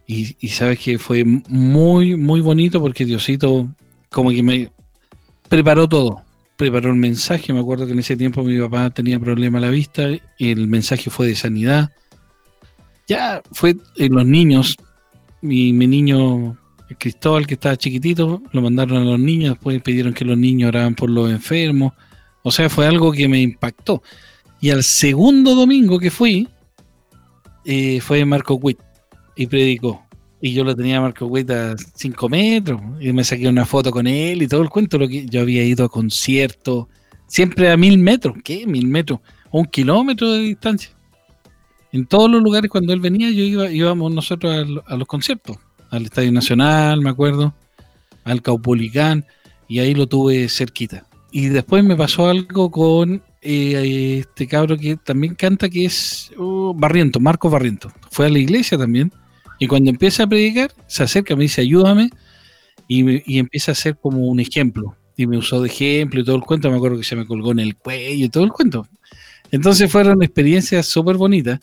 Y, 0.07 0.35
y 0.39 0.47
sabes 0.49 0.79
que 0.79 0.97
fue 0.97 1.23
muy, 1.23 2.15
muy 2.15 2.41
bonito 2.41 2.81
porque 2.81 3.05
Diosito 3.05 3.69
como 4.09 4.31
que 4.31 4.43
me 4.43 4.71
preparó 5.49 5.87
todo. 5.87 6.22
Preparó 6.57 6.89
el 6.89 6.95
mensaje. 6.95 7.53
Me 7.53 7.59
acuerdo 7.59 7.85
que 7.85 7.93
en 7.93 7.99
ese 7.99 8.15
tiempo 8.15 8.43
mi 8.43 8.59
papá 8.59 8.89
tenía 8.89 9.19
problema 9.19 9.57
a 9.57 9.61
la 9.61 9.69
vista 9.69 10.09
y 10.37 10.51
el 10.51 10.67
mensaje 10.67 11.09
fue 11.09 11.27
de 11.27 11.35
sanidad. 11.35 11.91
Ya 13.07 13.41
fue 13.51 13.75
en 13.97 14.13
los 14.13 14.25
niños. 14.25 14.77
Mi, 15.41 15.73
mi 15.73 15.87
niño 15.87 16.57
Cristóbal, 16.97 17.47
que 17.47 17.55
estaba 17.55 17.75
chiquitito, 17.75 18.41
lo 18.51 18.61
mandaron 18.61 18.97
a 18.97 19.05
los 19.05 19.19
niños. 19.19 19.55
Después 19.55 19.81
pidieron 19.81 20.13
que 20.13 20.25
los 20.25 20.37
niños 20.37 20.69
oraban 20.69 20.95
por 20.95 21.09
los 21.09 21.29
enfermos. 21.29 21.93
O 22.43 22.51
sea, 22.51 22.69
fue 22.69 22.87
algo 22.87 23.11
que 23.11 23.27
me 23.27 23.41
impactó. 23.41 24.03
Y 24.61 24.69
al 24.69 24.83
segundo 24.83 25.55
domingo 25.55 25.99
que 25.99 26.11
fui, 26.11 26.47
eh, 27.65 27.99
fue 28.01 28.23
Marco 28.25 28.55
Witt 28.55 28.79
y 29.35 29.47
predicó. 29.47 30.05
Y 30.45 30.51
yo 30.51 30.65
lo 30.65 30.75
tenía 30.75 30.97
a 30.97 31.01
Marco 31.01 31.25
Witt 31.25 31.49
a 31.51 31.73
5 31.77 32.27
metros. 32.27 32.81
Y 32.99 33.13
me 33.13 33.23
saqué 33.23 33.47
una 33.47 33.65
foto 33.65 33.91
con 33.91 34.05
él 34.05 34.41
y 34.41 34.47
todo 34.49 34.61
el 34.61 34.67
cuento. 34.67 34.97
Lo 34.97 35.07
que 35.07 35.25
yo 35.25 35.39
había 35.39 35.63
ido 35.63 35.85
a 35.85 35.89
conciertos, 35.89 36.87
siempre 37.27 37.71
a 37.71 37.77
mil 37.77 37.97
metros. 37.97 38.35
¿Qué? 38.43 38.67
Mil 38.67 38.85
metros. 38.87 39.21
Un 39.51 39.63
kilómetro 39.63 40.33
de 40.33 40.39
distancia. 40.39 40.91
En 41.93 42.05
todos 42.05 42.29
los 42.29 42.43
lugares 42.43 42.69
cuando 42.69 42.91
él 42.91 42.99
venía, 42.99 43.31
yo 43.31 43.41
iba, 43.41 43.71
íbamos 43.71 44.11
nosotros 44.11 44.83
a, 44.85 44.97
los 44.97 45.07
conciertos. 45.07 45.55
Al 45.89 46.03
Estadio 46.03 46.33
Nacional, 46.33 46.99
me 46.99 47.11
acuerdo. 47.11 47.53
Al 48.25 48.41
Caupolicán. 48.41 49.25
Y 49.69 49.79
ahí 49.79 49.95
lo 49.95 50.07
tuve 50.07 50.49
cerquita. 50.49 51.05
Y 51.31 51.47
después 51.47 51.85
me 51.85 51.95
pasó 51.95 52.27
algo 52.27 52.69
con 52.69 53.23
eh, 53.41 54.17
este 54.19 54.45
cabro 54.45 54.77
que 54.77 54.97
también 54.97 55.35
canta, 55.35 55.69
que 55.69 55.85
es 55.85 56.33
uh, 56.37 56.73
Barriento, 56.75 57.21
Marco 57.21 57.49
Barriento. 57.49 57.93
Fue 58.11 58.25
a 58.25 58.29
la 58.29 58.39
iglesia 58.39 58.77
también. 58.77 59.09
Y 59.63 59.67
cuando 59.67 59.89
empieza 59.89 60.23
a 60.23 60.27
predicar, 60.27 60.73
se 60.87 61.03
acerca, 61.03 61.37
me 61.37 61.43
dice, 61.43 61.61
ayúdame. 61.61 62.09
Y, 62.89 63.39
empieza 63.39 63.71
a 63.71 63.75
ser 63.75 63.95
como 63.95 64.27
un 64.27 64.41
ejemplo. 64.41 64.97
Y 65.15 65.25
me 65.25 65.37
usó 65.37 65.61
de 65.61 65.69
ejemplo 65.69 66.19
y 66.19 66.25
todo 66.25 66.35
el 66.35 66.41
cuento. 66.41 66.69
Me 66.69 66.75
acuerdo 66.75 66.97
que 66.97 67.05
se 67.05 67.15
me 67.15 67.25
colgó 67.25 67.53
en 67.53 67.59
el 67.59 67.77
cuello 67.77 68.25
y 68.25 68.27
todo 68.27 68.43
el 68.43 68.51
cuento. 68.51 68.85
Entonces 69.51 69.89
fueron 69.89 70.21
experiencias 70.21 70.85
súper 70.85 71.15
bonitas. 71.15 71.61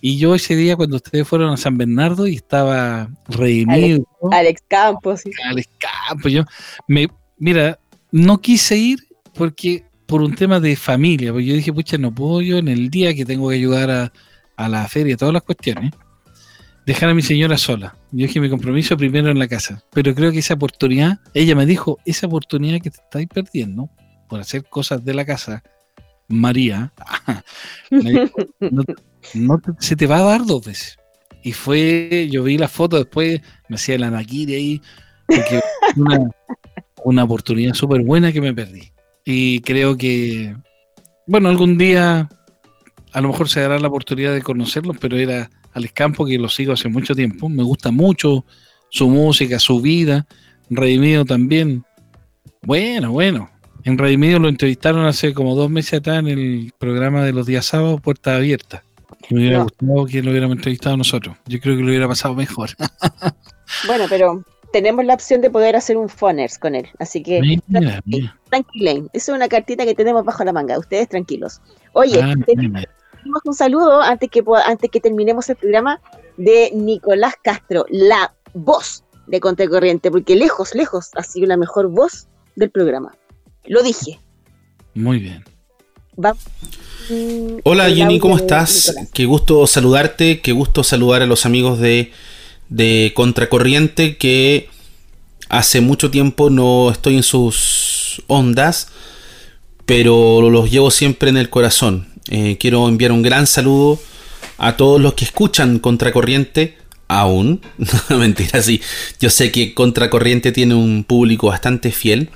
Y 0.00 0.16
yo 0.16 0.34
ese 0.34 0.56
día 0.56 0.74
cuando 0.74 0.96
ustedes 0.96 1.28
fueron 1.28 1.52
a 1.52 1.58
San 1.58 1.76
Bernardo 1.76 2.26
y 2.26 2.36
estaba 2.36 3.10
redimido. 3.28 4.08
Alex, 4.32 4.62
Campos. 4.66 5.24
Alex 5.50 5.68
Campos. 6.08 6.32
Yo 6.32 6.44
me, 6.88 7.08
mira, 7.36 7.78
no 8.10 8.40
quise 8.40 8.78
ir 8.78 9.00
porque 9.34 9.84
por 10.06 10.22
un 10.22 10.34
tema 10.34 10.60
de 10.60 10.76
familia, 10.76 11.30
porque 11.30 11.44
yo 11.44 11.54
dije, 11.56 11.74
pucha, 11.74 11.98
no 11.98 12.14
puedo 12.14 12.40
yo 12.40 12.56
en 12.56 12.68
el 12.68 12.88
día 12.88 13.14
que 13.14 13.26
tengo 13.26 13.50
que 13.50 13.56
ayudar 13.56 13.90
a, 13.90 14.12
a 14.56 14.66
la 14.70 14.88
feria, 14.88 15.18
todas 15.18 15.34
las 15.34 15.42
cuestiones, 15.42 15.92
dejar 16.86 17.10
a 17.10 17.14
mi 17.14 17.22
señora 17.22 17.58
sola. 17.58 17.96
Yo 18.12 18.26
dije 18.26 18.40
mi 18.40 18.50
compromiso 18.50 18.96
primero 18.96 19.30
en 19.30 19.38
la 19.38 19.48
casa. 19.48 19.82
Pero 19.92 20.14
creo 20.14 20.32
que 20.32 20.38
esa 20.38 20.54
oportunidad, 20.54 21.20
ella 21.32 21.54
me 21.54 21.66
dijo, 21.66 21.98
esa 22.04 22.26
oportunidad 22.26 22.80
que 22.80 22.90
te 22.90 23.00
estáis 23.00 23.28
perdiendo 23.28 23.88
por 24.28 24.40
hacer 24.40 24.64
cosas 24.64 25.04
de 25.04 25.14
la 25.14 25.24
casa, 25.24 25.62
María, 26.28 26.92
no, 29.34 29.62
se 29.78 29.96
te 29.96 30.06
va 30.06 30.18
a 30.18 30.22
dar 30.22 30.44
dos 30.44 30.64
veces. 30.64 30.98
Y 31.42 31.52
fue, 31.52 32.28
yo 32.30 32.42
vi 32.42 32.56
la 32.56 32.68
foto 32.68 32.96
después, 32.96 33.40
me 33.68 33.76
hacía 33.76 33.98
la 33.98 34.10
naquiri 34.10 34.54
ahí, 34.54 34.82
porque 35.26 35.60
una, 35.96 36.30
una 37.04 37.24
oportunidad 37.24 37.74
súper 37.74 38.02
buena 38.02 38.32
que 38.32 38.40
me 38.40 38.54
perdí. 38.54 38.92
Y 39.26 39.60
creo 39.60 39.96
que, 39.96 40.56
bueno, 41.26 41.48
algún 41.48 41.76
día 41.78 42.28
a 43.12 43.20
lo 43.20 43.28
mejor 43.28 43.48
se 43.48 43.60
dará 43.60 43.78
la 43.78 43.88
oportunidad 43.88 44.34
de 44.34 44.42
conocerlos, 44.42 44.96
pero 44.98 45.16
era 45.16 45.50
Alex 45.74 45.92
Campo, 45.92 46.24
que 46.24 46.38
lo 46.38 46.48
sigo 46.48 46.72
hace 46.72 46.88
mucho 46.88 47.14
tiempo. 47.14 47.48
Me 47.48 47.62
gusta 47.62 47.90
mucho 47.90 48.44
su 48.90 49.08
música, 49.08 49.58
su 49.58 49.80
vida. 49.80 50.26
Redimido 50.70 51.24
también. 51.24 51.84
Bueno, 52.62 53.12
bueno. 53.12 53.50
En 53.84 53.98
Redimido 53.98 54.38
lo 54.38 54.48
entrevistaron 54.48 55.04
hace 55.04 55.34
como 55.34 55.54
dos 55.54 55.68
meses 55.68 56.00
atrás 56.00 56.20
en 56.20 56.28
el 56.28 56.72
programa 56.78 57.22
de 57.22 57.32
los 57.32 57.44
días 57.44 57.66
sábados, 57.66 58.00
Puerta 58.00 58.36
Abierta. 58.36 58.82
Me 59.30 59.38
hubiera 59.40 59.62
gustado 59.62 60.06
que 60.06 60.22
lo 60.22 60.30
hubiéramos 60.30 60.56
entrevistado 60.56 60.96
nosotros. 60.96 61.36
Yo 61.46 61.60
creo 61.60 61.76
que 61.76 61.82
lo 61.82 61.88
hubiera 61.88 62.08
pasado 62.08 62.34
mejor. 62.34 62.70
bueno, 63.86 64.04
pero 64.08 64.42
tenemos 64.72 65.04
la 65.04 65.14
opción 65.14 65.40
de 65.40 65.50
poder 65.50 65.76
hacer 65.76 65.96
un 65.96 66.08
phoners 66.08 66.58
con 66.58 66.74
él. 66.74 66.88
Así 66.98 67.22
que 67.22 67.60
tranquilen. 68.48 69.08
Esa 69.12 69.32
es 69.32 69.36
una 69.36 69.48
cartita 69.48 69.84
que 69.84 69.94
tenemos 69.94 70.24
bajo 70.24 70.44
la 70.44 70.52
manga. 70.52 70.78
Ustedes 70.78 71.08
tranquilos. 71.08 71.60
Oye, 71.92 72.20
ah, 72.22 72.34
un 73.44 73.54
saludo 73.54 74.00
antes 74.00 74.30
que, 74.30 74.42
antes 74.64 74.90
que 74.90 75.00
terminemos 75.00 75.48
el 75.48 75.56
programa 75.56 76.00
de 76.36 76.70
Nicolás 76.74 77.34
Castro, 77.42 77.86
la 77.88 78.34
voz 78.52 79.04
de 79.26 79.40
Contracorriente, 79.40 80.10
porque 80.10 80.36
lejos, 80.36 80.74
lejos 80.74 81.10
ha 81.14 81.22
sido 81.22 81.46
la 81.46 81.56
mejor 81.56 81.88
voz 81.88 82.28
del 82.56 82.70
programa. 82.70 83.16
Lo 83.64 83.82
dije. 83.82 84.20
Muy 84.94 85.18
bien. 85.18 85.44
Hola 87.64 87.90
Jenny, 87.90 88.18
¿cómo 88.20 88.36
estás? 88.36 88.94
Qué 89.12 89.24
gusto 89.24 89.66
saludarte, 89.66 90.40
qué 90.40 90.52
gusto 90.52 90.84
saludar 90.84 91.22
a 91.22 91.26
los 91.26 91.44
amigos 91.44 91.80
de 91.80 92.12
de 92.68 93.12
Contracorriente 93.14 94.16
que 94.16 94.68
hace 95.48 95.80
mucho 95.80 96.10
tiempo 96.10 96.50
no 96.50 96.90
estoy 96.90 97.16
en 97.16 97.22
sus 97.22 98.22
ondas, 98.26 98.88
pero 99.86 100.50
los 100.50 100.70
llevo 100.70 100.90
siempre 100.90 101.30
en 101.30 101.36
el 101.36 101.50
corazón. 101.50 102.08
Eh, 102.30 102.56
quiero 102.58 102.88
enviar 102.88 103.12
un 103.12 103.22
gran 103.22 103.46
saludo 103.46 104.00
a 104.58 104.76
todos 104.76 105.00
los 105.00 105.14
que 105.14 105.24
escuchan 105.24 105.78
Contracorriente 105.78 106.76
aún. 107.08 107.60
Mentira, 108.10 108.62
sí. 108.62 108.80
Yo 109.20 109.30
sé 109.30 109.50
que 109.50 109.74
Contracorriente 109.74 110.52
tiene 110.52 110.74
un 110.74 111.04
público 111.04 111.48
bastante 111.48 111.90
fiel. 111.90 112.30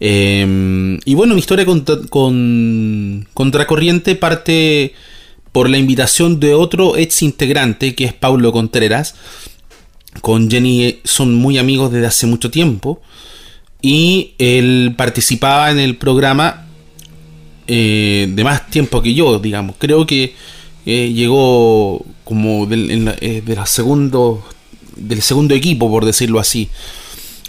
Eh, 0.00 0.98
y 1.04 1.14
bueno, 1.14 1.34
mi 1.34 1.40
historia 1.40 1.64
con, 1.64 1.84
con 2.10 3.28
Contracorriente 3.32 4.16
parte 4.16 4.94
por 5.52 5.70
la 5.70 5.78
invitación 5.78 6.40
de 6.40 6.52
otro 6.52 6.96
ex 6.96 7.22
integrante 7.22 7.94
que 7.94 8.04
es 8.04 8.12
Paulo 8.12 8.50
Contreras 8.50 9.14
con 10.20 10.50
Jenny 10.50 11.00
son 11.04 11.34
muy 11.34 11.58
amigos 11.58 11.92
desde 11.92 12.06
hace 12.06 12.26
mucho 12.26 12.50
tiempo 12.50 13.00
y 13.80 14.34
él 14.38 14.94
participaba 14.96 15.70
en 15.70 15.78
el 15.78 15.96
programa 15.96 16.63
eh, 17.66 18.26
de 18.30 18.44
más 18.44 18.68
tiempo 18.70 19.02
que 19.02 19.14
yo, 19.14 19.38
digamos. 19.38 19.76
Creo 19.78 20.06
que 20.06 20.34
eh, 20.86 21.12
llegó 21.12 22.04
como 22.24 22.66
del, 22.66 23.14
eh, 23.20 23.42
de 23.44 23.56
la 23.56 23.66
segundo, 23.66 24.44
del 24.96 25.22
segundo 25.22 25.54
equipo, 25.54 25.90
por 25.90 26.04
decirlo 26.04 26.40
así. 26.40 26.68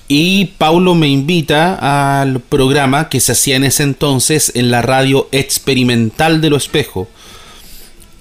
Y 0.07 0.45
Paulo 0.57 0.93
me 0.93 1.07
invita 1.07 2.19
al 2.21 2.39
programa 2.39 3.09
que 3.09 3.19
se 3.19 3.31
hacía 3.31 3.55
en 3.55 3.63
ese 3.63 3.83
entonces 3.83 4.51
en 4.53 4.69
la 4.69 4.81
radio 4.81 5.27
experimental 5.31 6.41
de 6.41 6.49
Lo 6.51 6.57
Espejo 6.57 7.07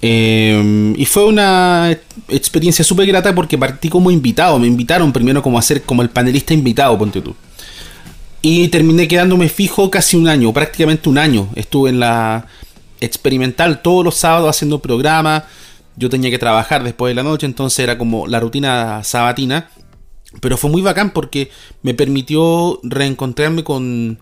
Em, 0.07 0.93
y 0.99 1.05
fue 1.05 1.25
una 1.25 1.97
experiencia 2.29 2.85
súper 2.85 3.07
grata 3.07 3.33
porque 3.33 3.57
partí 3.57 3.89
como 3.89 4.11
invitado. 4.11 4.59
Me 4.59 4.67
invitaron 4.67 5.11
primero 5.11 5.41
como 5.41 5.57
a 5.57 5.63
ser 5.63 5.81
como 5.81 6.03
el 6.03 6.09
panelista 6.09 6.53
invitado, 6.53 6.95
ponte 6.95 7.21
tú. 7.21 7.35
Y 8.47 8.67
terminé 8.67 9.07
quedándome 9.07 9.49
fijo 9.49 9.89
casi 9.89 10.17
un 10.17 10.27
año, 10.27 10.53
prácticamente 10.53 11.09
un 11.09 11.17
año. 11.17 11.49
Estuve 11.55 11.89
en 11.89 11.99
la 11.99 12.45
experimental 13.01 13.81
todos 13.81 14.05
los 14.05 14.13
sábados 14.17 14.47
haciendo 14.51 14.83
programas. 14.83 15.45
Yo 15.95 16.11
tenía 16.11 16.29
que 16.29 16.37
trabajar 16.37 16.83
después 16.83 17.09
de 17.09 17.15
la 17.15 17.23
noche, 17.23 17.47
entonces 17.47 17.79
era 17.79 17.97
como 17.97 18.27
la 18.27 18.39
rutina 18.39 19.03
sabatina. 19.03 19.71
Pero 20.41 20.57
fue 20.57 20.69
muy 20.69 20.83
bacán 20.83 21.09
porque 21.09 21.49
me 21.81 21.95
permitió 21.95 22.79
reencontrarme 22.83 23.63
con, 23.63 24.19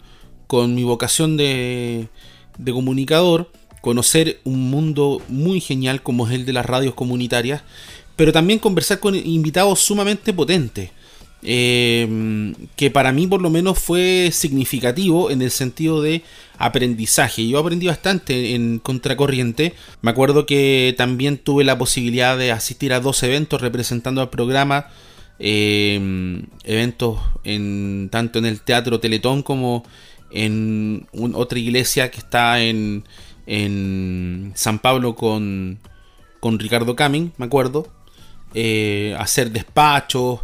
con 0.47 0.74
mi 0.74 0.86
vocación 0.86 1.36
de, 1.36 2.07
de 2.57 2.71
comunicador 2.71 3.51
conocer 3.82 4.39
un 4.45 4.69
mundo 4.69 5.21
muy 5.28 5.59
genial 5.59 6.01
como 6.01 6.28
es 6.28 6.34
el 6.34 6.45
de 6.45 6.53
las 6.53 6.65
radios 6.65 6.93
comunitarias, 6.93 7.63
pero 8.15 8.32
también 8.32 8.59
conversar 8.59 9.01
con 9.01 9.15
invitados 9.15 9.82
sumamente 9.82 10.32
potentes. 10.32 10.91
Eh, 11.46 12.54
que 12.78 12.89
para 12.89 13.12
mí 13.12 13.28
por 13.28 13.41
lo 13.41 13.50
menos 13.50 13.78
fue 13.78 14.30
significativo 14.32 15.30
en 15.30 15.41
el 15.41 15.52
sentido 15.52 16.02
de 16.02 16.24
aprendizaje. 16.58 17.48
Yo 17.48 17.60
aprendí 17.60 17.88
bastante 17.88 18.56
en 18.56 18.80
Contracorriente. 18.80 19.74
Me 20.02 20.12
acuerdo 20.12 20.46
que 20.46 20.96
también 20.98 21.38
tuve 21.38 21.64
la 21.64 21.78
posibilidad 21.78 22.38
de 22.38 22.52
asistir 22.52 22.94
a 22.94 23.00
dos 23.00 23.22
eventos 23.24 23.62
representando 23.62 24.22
al 24.22 24.30
programa. 24.30 24.88
Eh, 25.39 26.41
eventos 26.64 27.20
en, 27.44 28.08
tanto 28.12 28.39
en 28.39 28.46
el 28.46 28.62
Teatro 28.62 29.00
Teletón 29.00 29.44
como 29.44 29.84
en 30.32 31.08
otra 31.34 31.60
iglesia 31.60 32.10
que 32.10 32.20
está 32.20 32.62
en, 32.62 33.04
en 33.46 34.52
San 34.56 34.80
Pablo 34.80 35.16
con, 35.16 35.80
con 36.39 36.60
Ricardo 36.60 36.96
Camin, 36.96 37.34
me 37.38 37.46
acuerdo. 37.46 37.88
Eh, 38.54 39.16
hacer 39.18 39.52
despachos, 39.52 40.41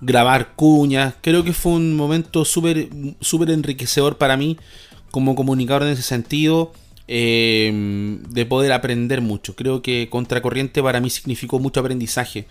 grabar 0.00 0.54
cuñas. 0.54 1.14
Creo 1.20 1.44
que 1.44 1.52
fue 1.52 1.72
un 1.72 1.96
momento 1.96 2.44
súper 2.44 2.88
super 3.20 3.50
enriquecedor 3.50 4.18
para 4.18 4.36
mí 4.36 4.56
como 5.10 5.34
comunicador 5.34 5.82
en 5.84 5.90
ese 5.90 6.02
sentido. 6.02 6.72
Eh, 7.12 8.20
de 8.28 8.46
poder 8.46 8.70
aprender 8.70 9.20
mucho. 9.20 9.56
Creo 9.56 9.82
que 9.82 10.08
Contracorriente 10.08 10.80
para 10.80 11.00
mí 11.00 11.10
significó 11.10 11.58
mucho 11.58 11.80
aprendizaje. 11.80 12.46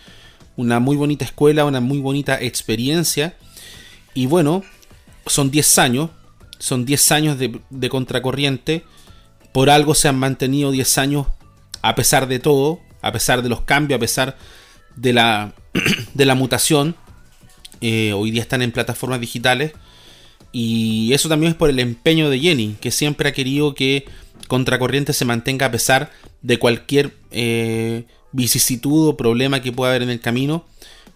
Una 0.57 0.81
muy 0.81 0.97
bonita 0.97 1.23
escuela, 1.23 1.63
una 1.63 1.79
muy 1.79 1.99
bonita 1.99 2.37
experiencia. 2.41 3.37
Y 4.13 4.25
bueno, 4.25 4.63
son 5.25 5.49
10 5.49 5.77
años. 5.77 6.09
Son 6.57 6.85
10 6.85 7.11
años 7.13 7.39
de, 7.39 7.61
de 7.69 7.89
Contracorriente. 7.89 8.83
Por 9.53 9.69
algo 9.69 9.95
se 9.95 10.09
han 10.09 10.19
mantenido 10.19 10.71
10 10.71 10.97
años 10.97 11.27
a 11.81 11.95
pesar 11.95 12.27
de 12.27 12.39
todo, 12.39 12.79
a 13.01 13.11
pesar 13.11 13.41
de 13.41 13.49
los 13.49 13.61
cambios, 13.61 13.97
a 13.97 14.01
pesar 14.01 14.37
de 14.95 15.13
la, 15.13 15.53
de 16.13 16.25
la 16.25 16.35
mutación. 16.35 16.95
Eh, 17.81 18.13
hoy 18.13 18.31
día 18.31 18.41
están 18.41 18.61
en 18.61 18.71
plataformas 18.71 19.19
digitales. 19.19 19.73
Y 20.51 21.13
eso 21.13 21.29
también 21.29 21.51
es 21.51 21.57
por 21.57 21.69
el 21.69 21.79
empeño 21.79 22.29
de 22.29 22.39
Jenny, 22.39 22.75
que 22.81 22.91
siempre 22.91 23.29
ha 23.29 23.33
querido 23.33 23.75
que 23.75 24.05
Contracorriente 24.47 25.13
se 25.13 25.25
mantenga 25.25 25.67
a 25.67 25.71
pesar 25.71 26.11
de 26.41 26.57
cualquier 26.57 27.13
eh, 27.29 28.05
vicisitud 28.31 29.09
o 29.09 29.17
problema 29.17 29.61
que 29.61 29.71
pueda 29.71 29.91
haber 29.91 30.01
en 30.01 30.09
el 30.09 30.19
camino. 30.19 30.65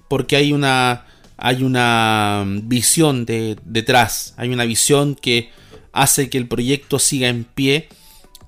Porque 0.07 0.35
hay 0.35 0.53
una, 0.53 1.05
hay 1.37 1.63
una 1.63 2.43
visión 2.45 3.25
de, 3.25 3.57
detrás, 3.65 4.35
hay 4.37 4.49
una 4.49 4.65
visión 4.65 5.15
que 5.15 5.49
hace 5.91 6.29
que 6.29 6.37
el 6.37 6.47
proyecto 6.47 6.99
siga 6.99 7.27
en 7.27 7.43
pie. 7.43 7.89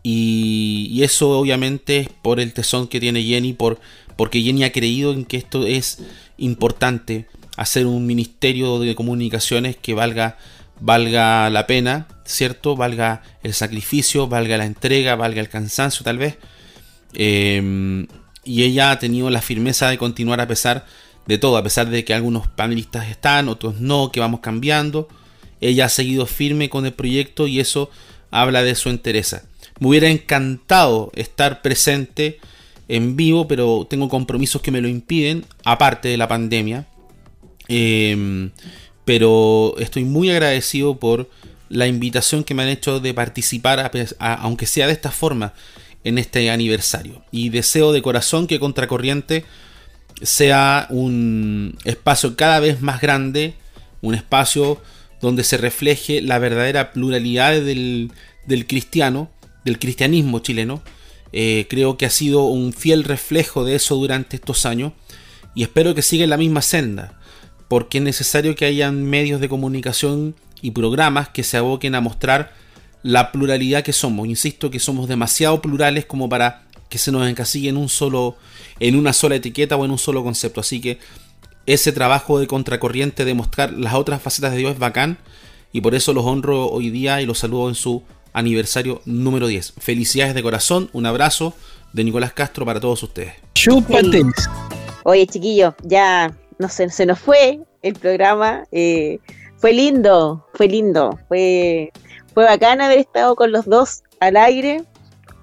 Y, 0.03 0.87
y 0.91 1.01
eso 1.01 1.31
obviamente 1.31 1.97
es 2.01 2.09
por 2.09 2.39
el 2.39 2.53
tesón 2.53 2.87
que 2.87 2.99
tiene 2.99 3.23
Jenny, 3.23 3.53
por 3.53 3.79
porque 4.15 4.41
Jenny 4.41 4.63
ha 4.63 4.71
creído 4.71 5.11
en 5.13 5.25
que 5.25 5.37
esto 5.37 5.65
es 5.65 5.99
importante, 6.37 7.27
hacer 7.55 7.85
un 7.85 8.05
ministerio 8.05 8.79
de 8.79 8.95
comunicaciones 8.95 9.77
que 9.77 9.93
valga, 9.93 10.37
valga 10.79 11.49
la 11.49 11.67
pena, 11.67 12.07
¿cierto? 12.25 12.75
Valga 12.75 13.23
el 13.43 13.53
sacrificio, 13.53 14.27
valga 14.27 14.57
la 14.57 14.65
entrega, 14.65 15.15
valga 15.15 15.41
el 15.41 15.49
cansancio 15.49 16.03
tal 16.03 16.17
vez. 16.17 16.37
Em, 17.13 18.07
y 18.43 18.63
ella 18.63 18.91
ha 18.91 18.99
tenido 18.99 19.29
la 19.29 19.41
firmeza 19.41 19.89
de 19.89 19.97
continuar 19.97 20.41
a 20.41 20.47
pesar 20.47 20.85
de 21.25 21.37
todo, 21.37 21.57
a 21.57 21.63
pesar 21.63 21.89
de 21.89 22.05
que 22.05 22.13
algunos 22.13 22.47
panelistas 22.47 23.09
están, 23.09 23.49
otros 23.49 23.79
no, 23.79 24.11
que 24.11 24.19
vamos 24.19 24.41
cambiando. 24.41 25.07
Ella 25.61 25.85
ha 25.85 25.89
seguido 25.89 26.25
firme 26.25 26.69
con 26.69 26.85
el 26.85 26.93
proyecto 26.93 27.47
y 27.47 27.59
eso 27.59 27.89
habla 28.29 28.63
de 28.63 28.75
su 28.75 28.89
entereza. 28.89 29.43
Me 29.79 29.87
hubiera 29.87 30.09
encantado 30.09 31.11
estar 31.15 31.61
presente 31.61 32.39
en 32.87 33.15
vivo, 33.15 33.47
pero 33.47 33.87
tengo 33.89 34.09
compromisos 34.09 34.61
que 34.61 34.71
me 34.71 34.81
lo 34.81 34.87
impiden, 34.87 35.45
aparte 35.63 36.09
de 36.09 36.17
la 36.17 36.27
pandemia. 36.27 36.85
Em, 37.67 38.51
pero 39.05 39.75
estoy 39.77 40.03
muy 40.03 40.29
agradecido 40.29 40.97
por 40.99 41.29
la 41.69 41.87
invitación 41.87 42.43
que 42.43 42.53
me 42.53 42.63
han 42.63 42.69
hecho 42.69 42.99
de 42.99 43.13
participar, 43.13 43.91
aunque 44.19 44.65
sea 44.65 44.87
de 44.87 44.93
esta 44.93 45.11
forma, 45.11 45.53
en 46.03 46.17
este 46.17 46.49
aniversario. 46.49 47.23
Y 47.31 47.49
deseo 47.49 47.91
de 47.91 48.01
corazón 48.01 48.47
que 48.47 48.59
Contracorriente 48.59 49.45
sea 50.21 50.87
un 50.89 51.77
espacio 51.83 52.35
cada 52.35 52.59
vez 52.59 52.81
más 52.81 53.01
grande, 53.01 53.55
un 54.01 54.15
espacio 54.15 54.81
donde 55.21 55.43
se 55.43 55.57
refleje 55.57 56.21
la 56.21 56.39
verdadera 56.39 56.93
pluralidad 56.93 57.53
del, 57.53 58.11
cristiano, 58.67 59.29
del 59.65 59.79
cristianismo 59.79 60.39
chileno, 60.39 60.83
eh, 61.31 61.65
creo 61.69 61.97
que 61.97 62.05
ha 62.05 62.11
sido 62.11 62.45
un 62.45 62.71
fiel 62.71 63.03
reflejo 63.03 63.65
de 63.65 63.75
eso 63.75 63.95
durante 63.95 64.37
estos 64.37 64.65
años 64.65 64.93
y 65.53 65.63
espero 65.63 65.95
que 65.95 66.01
siga 66.01 66.23
en 66.23 66.29
la 66.29 66.37
misma 66.37 66.61
senda, 66.61 67.19
porque 67.67 67.97
es 67.97 68.03
necesario 68.03 68.55
que 68.55 68.65
hayan 68.65 69.03
medios 69.03 69.41
de 69.41 69.49
comunicación 69.49 70.35
y 70.61 70.71
programas 70.71 71.29
que 71.29 71.43
se 71.43 71.57
aboquen 71.57 71.95
a 71.95 72.01
mostrar 72.01 72.53
la 73.03 73.31
pluralidad 73.31 73.83
que 73.83 73.93
somos. 73.93 74.27
Insisto 74.27 74.71
que 74.71 74.79
somos 74.79 75.07
demasiado 75.07 75.61
plurales 75.61 76.05
como 76.05 76.27
para 76.29 76.63
que 76.89 76.97
se 76.97 77.11
nos 77.11 77.27
encasille 77.27 77.69
en 77.69 77.77
un 77.77 77.89
solo 77.89 78.35
en 78.79 78.95
una 78.95 79.13
sola 79.13 79.35
etiqueta 79.35 79.75
o 79.75 79.85
en 79.85 79.91
un 79.91 79.97
solo 79.97 80.23
concepto. 80.23 80.61
Así 80.61 80.81
que 80.81 80.99
ese 81.65 81.91
trabajo 81.91 82.39
de 82.39 82.47
contracorriente 82.47 83.25
de 83.25 83.33
mostrar 83.33 83.73
las 83.73 83.93
otras 83.93 84.21
facetas 84.21 84.51
de 84.51 84.59
Dios 84.59 84.73
es 84.73 84.79
bacán 84.79 85.17
y 85.71 85.81
por 85.81 85.95
eso 85.95 86.13
los 86.13 86.25
honro 86.25 86.67
hoy 86.67 86.89
día 86.89 87.21
y 87.21 87.25
los 87.25 87.39
saludo 87.39 87.69
en 87.69 87.75
su 87.75 88.03
aniversario 88.33 89.01
número 89.05 89.47
10. 89.47 89.73
Felicidades 89.77 90.35
de 90.35 90.43
corazón, 90.43 90.89
un 90.93 91.05
abrazo 91.05 91.53
de 91.93 92.03
Nicolás 92.03 92.33
Castro 92.33 92.65
para 92.65 92.79
todos 92.79 93.01
ustedes. 93.03 93.33
Chúpate. 93.53 94.23
Oye, 95.03 95.27
chiquillos, 95.27 95.73
ya 95.83 96.35
no 96.59 96.69
sé, 96.69 96.89
se 96.89 97.05
nos 97.05 97.19
fue 97.19 97.59
el 97.81 97.93
programa. 97.95 98.63
Eh, 98.71 99.19
fue 99.57 99.73
lindo, 99.73 100.45
fue 100.53 100.67
lindo. 100.67 101.17
Fue, 101.27 101.91
fue 102.33 102.45
bacán 102.45 102.81
haber 102.81 102.99
estado 102.99 103.35
con 103.35 103.51
los 103.51 103.65
dos 103.65 104.03
al 104.19 104.37
aire. 104.37 104.83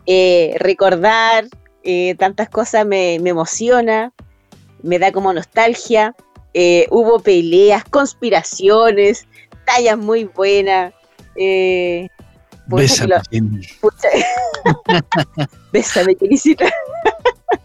Eh, 0.07 0.57
recordar 0.59 1.47
eh, 1.85 2.15
tantas 2.19 2.49
cosas 2.49 2.87
me, 2.87 3.19
me, 3.21 3.31
emociona, 3.31 4.13
me 4.83 4.99
da 4.99 5.13
como 5.13 5.33
nostalgia. 5.33 6.15
hubo 6.91 7.21
peleas, 7.21 7.85
conspiraciones, 7.85 9.27
tallas 9.65 9.99
muy 9.99 10.25
buenas. 10.25 10.93
Bésame, 12.67 13.17
Bésame, 15.73 16.17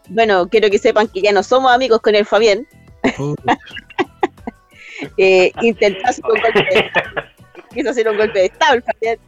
bueno, 0.09 0.49
quiero 0.49 0.71
que 0.71 0.79
sepan 0.79 1.09
que 1.09 1.23
ya 1.23 1.33
no 1.33 1.43
somos 1.43 1.73
amigos 1.73 2.01
con 2.01 2.15
el 2.15 2.27
Fabián. 2.27 2.67
eh, 5.19 5.53
intentó 5.63 6.07
hacer 6.07 6.25
un 6.25 6.41
golpe 6.41 6.59
de, 6.59 6.91
quiso 7.75 7.91
hacer 7.91 8.09
un 8.09 8.17
golpe 8.17 8.39
de 8.39 8.47
estado 8.47 8.75
el 8.75 8.83
Fabián, 8.83 9.19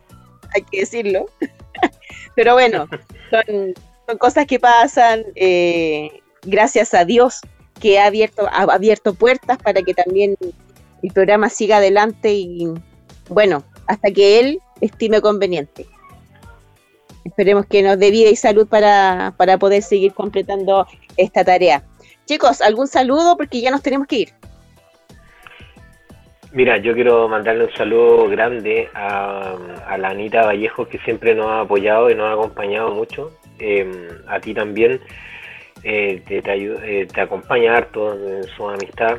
hay 0.54 0.62
que 0.62 0.80
decirlo. 0.80 1.26
Pero 2.34 2.54
bueno, 2.54 2.86
son, 3.30 3.74
son 4.06 4.18
cosas 4.18 4.46
que 4.46 4.60
pasan. 4.60 5.24
Eh, 5.34 6.10
gracias 6.42 6.94
a 6.94 7.04
Dios 7.04 7.40
que 7.80 7.98
ha 7.98 8.06
abierto, 8.06 8.46
ha 8.46 8.62
abierto 8.62 9.14
puertas 9.14 9.58
para 9.58 9.82
que 9.82 9.94
también 9.94 10.36
el 11.02 11.12
programa 11.12 11.48
siga 11.48 11.78
adelante 11.78 12.32
y 12.32 12.68
bueno, 13.28 13.64
hasta 13.86 14.10
que 14.10 14.40
él 14.40 14.60
estime 14.80 15.20
conveniente. 15.20 15.86
Esperemos 17.26 17.66
que 17.66 17.82
nos 17.82 17.98
dé 17.98 18.12
vida 18.12 18.30
y 18.30 18.36
salud 18.36 18.68
para, 18.68 19.34
poder 19.58 19.82
seguir 19.82 20.12
completando 20.12 20.86
esta 21.16 21.44
tarea. 21.44 21.82
Chicos, 22.24 22.60
¿algún 22.60 22.86
saludo? 22.86 23.36
Porque 23.36 23.60
ya 23.60 23.72
nos 23.72 23.82
tenemos 23.82 24.06
que 24.06 24.16
ir. 24.16 24.28
Mira, 26.52 26.76
yo 26.78 26.94
quiero 26.94 27.28
mandarle 27.28 27.64
un 27.64 27.72
saludo 27.72 28.28
grande 28.28 28.88
a, 28.94 29.56
la 29.98 30.08
Anita 30.08 30.46
Vallejo, 30.46 30.88
que 30.88 30.98
siempre 30.98 31.34
nos 31.34 31.46
ha 31.46 31.60
apoyado 31.62 32.10
y 32.10 32.14
nos 32.14 32.28
ha 32.28 32.34
acompañado 32.34 32.94
mucho. 32.94 33.32
Em, 33.58 34.08
a 34.28 34.38
ti 34.38 34.54
también 34.54 35.00
eh, 35.82 36.22
te, 36.26 36.38
eh, 36.44 37.06
te, 37.12 37.20
acompaña 37.20 37.76
harto 37.76 38.12
en 38.12 38.44
su 38.44 38.68
amistad. 38.68 39.18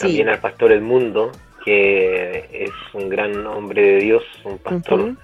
También 0.00 0.28
al 0.28 0.38
Pastor 0.38 0.70
El 0.70 0.82
Mundo, 0.82 1.32
que 1.64 2.48
es 2.52 2.70
un 2.94 3.08
gran 3.08 3.44
hombre 3.44 3.82
de 3.82 3.96
Dios, 3.96 4.22
un 4.44 4.58
pastor, 4.58 5.16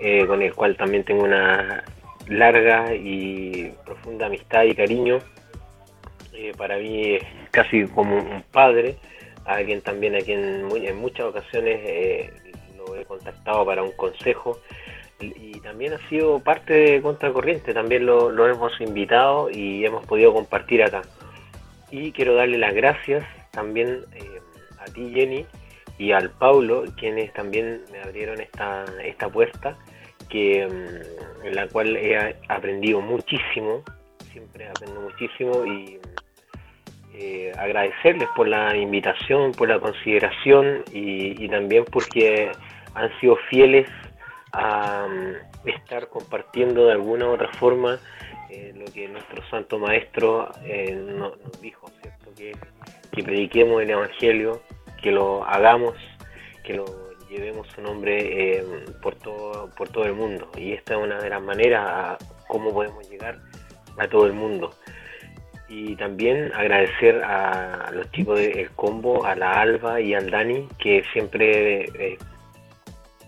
eh, 0.00 0.26
con 0.26 0.40
el 0.40 0.54
cual 0.54 0.76
también 0.76 1.04
tengo 1.04 1.24
una 1.24 1.84
larga 2.26 2.94
y 2.94 3.72
profunda 3.84 4.26
amistad 4.26 4.64
y 4.64 4.74
cariño. 4.74 5.18
Eh, 6.32 6.52
para 6.56 6.78
mí 6.78 7.16
es 7.16 7.22
casi 7.50 7.84
como 7.86 8.16
un 8.16 8.42
padre, 8.50 8.96
alguien 9.44 9.82
también 9.82 10.16
a 10.16 10.20
quien 10.20 10.70
en 10.74 10.96
muchas 10.96 11.26
ocasiones 11.26 11.80
eh, 11.84 12.32
lo 12.78 12.96
he 12.96 13.04
contactado 13.04 13.66
para 13.66 13.82
un 13.82 13.92
consejo 13.92 14.58
y 15.20 15.60
también 15.60 15.92
ha 15.92 16.08
sido 16.08 16.40
parte 16.40 16.72
de 16.72 17.02
Contracorriente, 17.02 17.74
también 17.74 18.06
lo, 18.06 18.30
lo 18.30 18.48
hemos 18.48 18.80
invitado 18.80 19.50
y 19.50 19.84
hemos 19.84 20.06
podido 20.06 20.32
compartir 20.32 20.82
acá. 20.82 21.02
Y 21.90 22.12
quiero 22.12 22.34
darle 22.34 22.56
las 22.56 22.74
gracias 22.74 23.26
también 23.50 24.04
a 24.78 24.84
ti 24.86 25.12
Jenny 25.14 25.44
y 26.00 26.12
al 26.12 26.30
Paulo, 26.30 26.84
quienes 26.96 27.30
también 27.34 27.82
me 27.92 28.00
abrieron 28.00 28.40
esta, 28.40 28.86
esta 29.04 29.28
puerta, 29.28 29.76
que, 30.30 30.66
mm, 30.66 31.46
en 31.46 31.54
la 31.54 31.68
cual 31.68 31.96
he 31.96 32.36
aprendido 32.48 33.00
muchísimo, 33.00 33.82
siempre 34.32 34.68
aprendo 34.68 35.00
muchísimo 35.00 35.66
y 35.66 35.98
eh, 37.14 37.52
agradecerles 37.58 38.28
por 38.34 38.48
la 38.48 38.74
invitación, 38.76 39.52
por 39.52 39.68
la 39.68 39.78
consideración 39.78 40.84
y, 40.92 41.48
también 41.48 41.84
porque 41.84 42.50
han 42.94 43.20
sido 43.20 43.36
fieles 43.50 43.88
a 44.52 45.06
mm, 45.08 45.68
estar 45.68 46.08
compartiendo 46.08 46.86
de 46.86 46.92
alguna 46.92 47.26
u 47.26 47.32
otra 47.32 47.48
forma 47.54 47.98
eh, 48.48 48.72
lo 48.74 48.86
que 48.92 49.08
nuestro 49.08 49.42
santo 49.50 49.78
maestro 49.78 50.50
eh, 50.64 50.94
nos, 50.94 51.34
dijo, 51.60 51.88
¿cierto? 52.00 52.32
Que, 52.36 52.52
que 53.12 53.22
prediquemos 53.22 53.82
el 53.82 53.90
Evangelio, 53.90 54.62
que 55.02 55.10
lo 55.12 55.44
hagamos, 55.44 55.94
que 56.64 56.74
lo 56.74 56.84
llevemos 57.30 57.66
su 57.68 57.80
nombre 57.80 58.58
eh, 58.58 58.64
por, 59.00 59.14
todo, 59.14 59.70
por 59.70 59.88
todo 59.88 60.04
el 60.04 60.14
mundo. 60.14 60.50
Y 60.56 60.72
esta 60.72 60.94
es 60.94 61.00
una 61.00 61.18
de 61.18 61.30
las 61.30 61.40
maneras 61.40 61.86
a 61.86 62.18
cómo 62.48 62.72
podemos 62.72 63.08
llegar 63.08 63.38
a 63.96 64.08
todo 64.08 64.26
el 64.26 64.32
mundo. 64.32 64.74
Y 65.68 65.94
también 65.94 66.52
agradecer 66.52 67.22
a 67.22 67.90
los 67.92 68.10
chicos 68.10 68.40
del 68.40 68.70
combo, 68.72 69.24
a 69.24 69.36
la 69.36 69.52
Alba 69.52 70.00
y 70.00 70.14
al 70.14 70.28
Dani, 70.28 70.66
que 70.78 71.04
siempre 71.12 71.84
eh, 71.84 72.18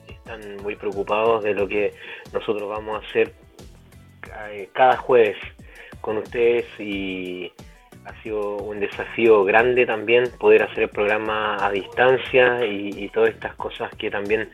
están 0.09 0.57
muy 0.57 0.74
preocupados 0.74 1.44
de 1.44 1.55
lo 1.55 1.68
que 1.68 1.94
nosotros 2.32 2.68
vamos 2.68 3.00
a 3.00 3.07
hacer 3.07 3.32
eh, 4.50 4.68
cada 4.72 4.96
jueves 4.96 5.36
con 6.00 6.18
ustedes 6.18 6.66
y 6.80 7.53
ha 8.05 8.22
sido 8.22 8.57
un 8.57 8.80
desafío 8.80 9.44
grande 9.44 9.86
también 9.86 10.24
poder 10.38 10.62
hacer 10.64 10.84
el 10.84 10.88
programa 10.88 11.57
a 11.64 11.70
distancia 11.70 12.64
y, 12.64 13.09
todas 13.11 13.30
estas 13.30 13.55
cosas 13.55 13.94
que 13.96 14.11
también 14.11 14.50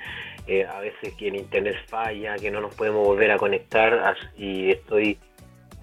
eh, 0.47 0.67
a 0.67 0.81
veces 0.81 1.15
que 1.15 1.29
el 1.29 1.37
internet 1.37 1.77
falla, 1.87 2.37
que 2.37 2.51
no 2.51 2.61
nos 2.61 2.75
podemos 2.75 3.07
volver 3.07 3.31
a 3.31 3.39
conectar 3.39 4.17
y 4.37 4.71
estoy 4.71 5.19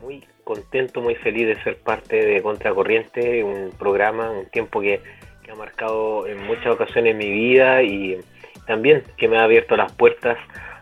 muy 0.01 0.23
contento, 0.43 1.01
muy 1.01 1.15
feliz 1.15 1.47
de 1.47 1.63
ser 1.63 1.77
parte 1.77 2.23
de 2.23 2.41
Contracorriente, 2.41 3.43
un 3.43 3.71
programa, 3.77 4.29
un 4.29 4.45
tiempo 4.47 4.81
que, 4.81 5.01
que 5.43 5.51
ha 5.51 5.55
marcado 5.55 6.27
en 6.27 6.45
muchas 6.45 6.67
ocasiones 6.67 7.15
mi 7.15 7.29
vida 7.29 7.81
y 7.81 8.19
también 8.67 9.03
que 9.17 9.27
me 9.27 9.37
ha 9.37 9.43
abierto 9.43 9.75
las 9.75 9.91
puertas 9.91 10.37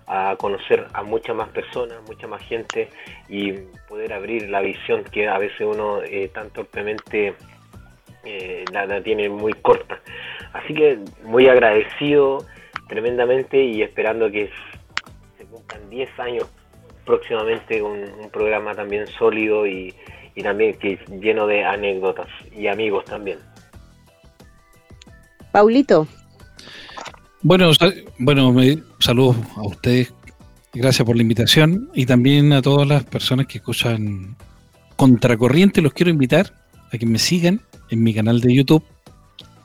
a 0.07 0.35
conocer 0.37 0.87
a 0.93 1.03
muchas 1.03 1.35
más 1.35 1.49
personas, 1.49 1.97
mucha 2.07 2.27
más 2.27 2.41
gente 2.43 2.89
y 3.29 3.51
poder 3.87 4.13
abrir 4.13 4.49
la 4.49 4.61
visión 4.61 5.03
que 5.03 5.27
a 5.27 5.37
veces 5.37 5.61
uno 5.61 6.01
eh, 6.03 6.29
tan 6.33 6.49
torpemente 6.49 7.35
eh, 8.23 8.65
la, 8.71 9.01
tiene 9.01 9.29
muy 9.29 9.53
corta. 9.53 9.99
Así 10.53 10.73
que 10.73 10.99
muy 11.23 11.47
agradecido 11.47 12.45
tremendamente 12.87 13.63
y 13.63 13.81
esperando 13.81 14.29
que 14.29 14.49
se 15.37 15.45
cumplan 15.45 15.89
10 15.89 16.19
años 16.19 16.49
próximamente 17.05 17.79
con 17.79 17.91
un 17.91 18.29
programa 18.31 18.73
también 18.73 19.07
sólido 19.07 19.65
y, 19.65 19.93
y 20.35 20.43
también 20.43 20.77
que 20.77 20.99
lleno 21.19 21.47
de 21.47 21.63
anécdotas 21.63 22.27
y 22.55 22.67
amigos 22.67 23.05
también. 23.05 23.39
Paulito, 25.51 26.07
bueno, 27.45 27.71
bueno, 28.19 28.53
me, 28.53 28.77
saludos 29.03 29.35
a 29.57 29.63
ustedes. 29.63 30.13
Gracias 30.73 31.05
por 31.05 31.17
la 31.17 31.23
invitación 31.23 31.89
y 31.93 32.05
también 32.05 32.53
a 32.53 32.61
todas 32.61 32.87
las 32.87 33.03
personas 33.03 33.47
que 33.47 33.57
escuchan 33.57 34.37
Contracorriente. 34.95 35.81
Los 35.81 35.91
quiero 35.91 36.09
invitar 36.09 36.53
a 36.89 36.97
que 36.97 37.05
me 37.05 37.19
sigan 37.19 37.61
en 37.89 38.01
mi 38.01 38.13
canal 38.13 38.39
de 38.39 38.55
YouTube. 38.55 38.83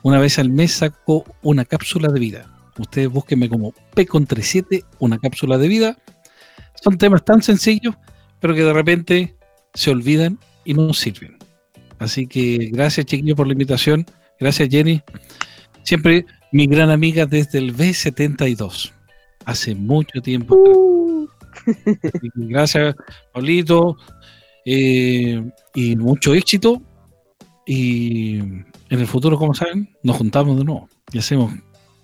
Una 0.03 0.19
vez 0.19 0.39
al 0.39 0.49
mes 0.49 0.73
saco 0.73 1.23
una 1.41 1.63
cápsula 1.63 2.09
de 2.09 2.19
vida. 2.19 2.51
Ustedes 2.77 3.07
búsquenme 3.07 3.47
como 3.47 3.73
P37, 3.95 4.83
una 4.99 5.17
cápsula 5.17 5.57
de 5.57 5.67
vida. 5.69 5.97
Son 6.83 6.97
temas 6.97 7.23
tan 7.23 7.41
sencillos, 7.41 7.95
pero 8.41 8.53
que 8.53 8.63
de 8.63 8.73
repente 8.73 9.35
se 9.73 9.89
olvidan 9.89 10.37
y 10.65 10.73
no 10.73 10.93
sirven. 10.93 11.37
Así 11.97 12.27
que 12.27 12.69
gracias, 12.73 13.05
chiquillos, 13.05 13.37
por 13.37 13.47
la 13.47 13.53
invitación. 13.53 14.05
Gracias, 14.37 14.67
Jenny. 14.69 15.01
Siempre 15.83 16.25
mi 16.51 16.67
gran 16.67 16.89
amiga 16.89 17.25
desde 17.25 17.59
el 17.59 17.75
B72, 17.75 18.91
hace 19.49 19.75
mucho 19.75 20.21
tiempo. 20.21 20.57
Gracias, 22.35 22.95
Paulito, 23.33 23.97
eh, 24.65 25.43
y 25.73 25.95
mucho 25.95 26.33
éxito. 26.33 26.81
Y 27.65 28.37
en 28.37 28.65
el 28.89 29.07
futuro, 29.07 29.37
como 29.37 29.53
saben, 29.53 29.89
nos 30.03 30.17
juntamos 30.17 30.57
de 30.57 30.63
nuevo 30.63 30.89
y 31.11 31.19
hacemos 31.19 31.53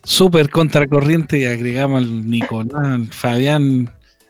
súper 0.03 0.49
contracorriente 0.49 1.39
y 1.39 1.45
agregamos 1.45 2.03
al 2.03 2.29
Nicolás, 2.29 2.73
al 2.75 3.07
Fabián, 3.07 3.89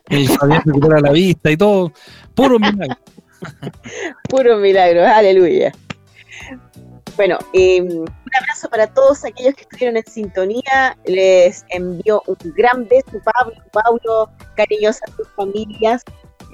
el 0.09 0.29
Fabián 0.29 0.61
recupera 0.65 0.99
la 1.01 1.11
vista 1.11 1.51
y 1.51 1.57
todo. 1.57 1.91
Puro 2.33 2.59
milagro. 2.59 2.97
Puro 4.29 4.57
milagro, 4.57 5.05
aleluya. 5.05 5.73
Bueno, 7.17 7.37
eh, 7.53 7.81
un 7.81 8.07
abrazo 8.41 8.69
para 8.69 8.87
todos 8.87 9.23
aquellos 9.23 9.55
que 9.55 9.61
estuvieron 9.61 9.97
en 9.97 10.05
sintonía. 10.05 10.97
Les 11.05 11.65
envío 11.69 12.21
un 12.27 12.37
gran 12.55 12.87
beso, 12.87 13.21
Pablo, 13.23 13.55
Paulo, 13.71 14.29
cariños 14.55 14.99
a 15.07 15.11
tus 15.11 15.27
familias. 15.29 16.03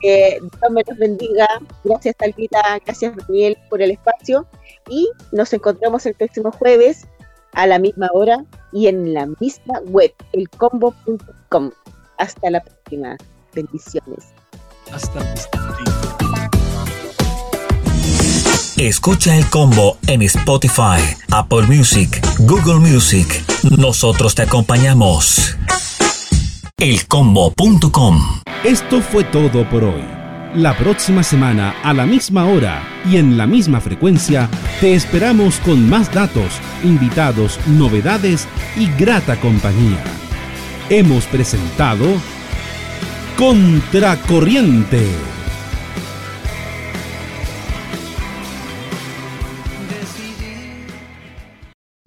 Eh, 0.04 0.40
Dios 0.40 0.72
me 0.72 0.84
los 0.88 0.98
bendiga. 0.98 1.48
Gracias, 1.84 2.16
Talvita. 2.18 2.80
Gracias, 2.86 3.16
Daniel, 3.28 3.58
por 3.70 3.82
el 3.82 3.92
espacio. 3.92 4.48
Y 4.88 5.10
nos 5.32 5.52
encontramos 5.54 6.06
el 6.06 6.14
próximo 6.14 6.52
jueves 6.52 7.08
a 7.54 7.68
la 7.68 7.80
misma 7.80 8.10
hora 8.14 8.46
y 8.72 8.88
en 8.88 9.14
la 9.14 9.26
misma 9.40 9.80
web, 9.86 10.14
elcombo.com. 10.34 11.72
Hasta 12.18 12.50
la 12.50 12.62
próxima. 12.62 13.18
Bendiciones. 13.54 14.34
Hasta 14.92 15.20
Escucha 18.78 19.38
el 19.38 19.46
combo 19.48 19.98
en 20.08 20.22
Spotify, 20.24 21.02
Apple 21.30 21.64
Music, 21.64 22.20
Google 22.40 22.80
Music. 22.80 23.44
Nosotros 23.78 24.34
te 24.34 24.44
acompañamos. 24.44 25.56
Elcombo.com. 26.78 28.42
Esto 28.64 29.02
fue 29.02 29.24
todo 29.26 29.70
por 29.70 29.84
hoy. 29.84 30.04
La 30.56 30.76
próxima 30.78 31.22
semana, 31.22 31.76
a 31.84 31.94
la 31.94 32.06
misma 32.06 32.46
hora 32.46 32.82
y 33.10 33.18
en 33.18 33.38
la 33.38 33.46
misma 33.46 33.82
frecuencia, 33.82 34.50
te 34.80 34.94
esperamos 34.94 35.58
con 35.60 35.88
más 35.88 36.12
datos, 36.14 36.54
invitados, 36.84 37.60
novedades 37.68 38.48
y 38.76 38.88
grata 38.98 39.40
compañía. 39.40 40.04
Hemos 40.90 41.26
presentado 41.26 42.06
Contracorriente 43.38 45.08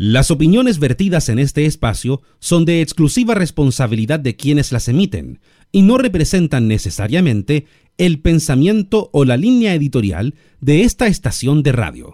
Las 0.06 0.30
opiniones 0.30 0.80
vertidas 0.80 1.30
en 1.30 1.38
este 1.38 1.64
espacio 1.64 2.20
son 2.38 2.66
de 2.66 2.82
exclusiva 2.82 3.34
responsabilidad 3.34 4.20
de 4.20 4.36
quienes 4.36 4.70
las 4.70 4.86
emiten 4.88 5.40
y 5.72 5.80
no 5.80 5.96
representan 5.96 6.68
necesariamente 6.68 7.64
el 7.96 8.20
pensamiento 8.20 9.08
o 9.14 9.24
la 9.24 9.38
línea 9.38 9.72
editorial 9.72 10.34
de 10.60 10.82
esta 10.82 11.06
estación 11.06 11.62
de 11.62 11.72
radio. 11.72 12.12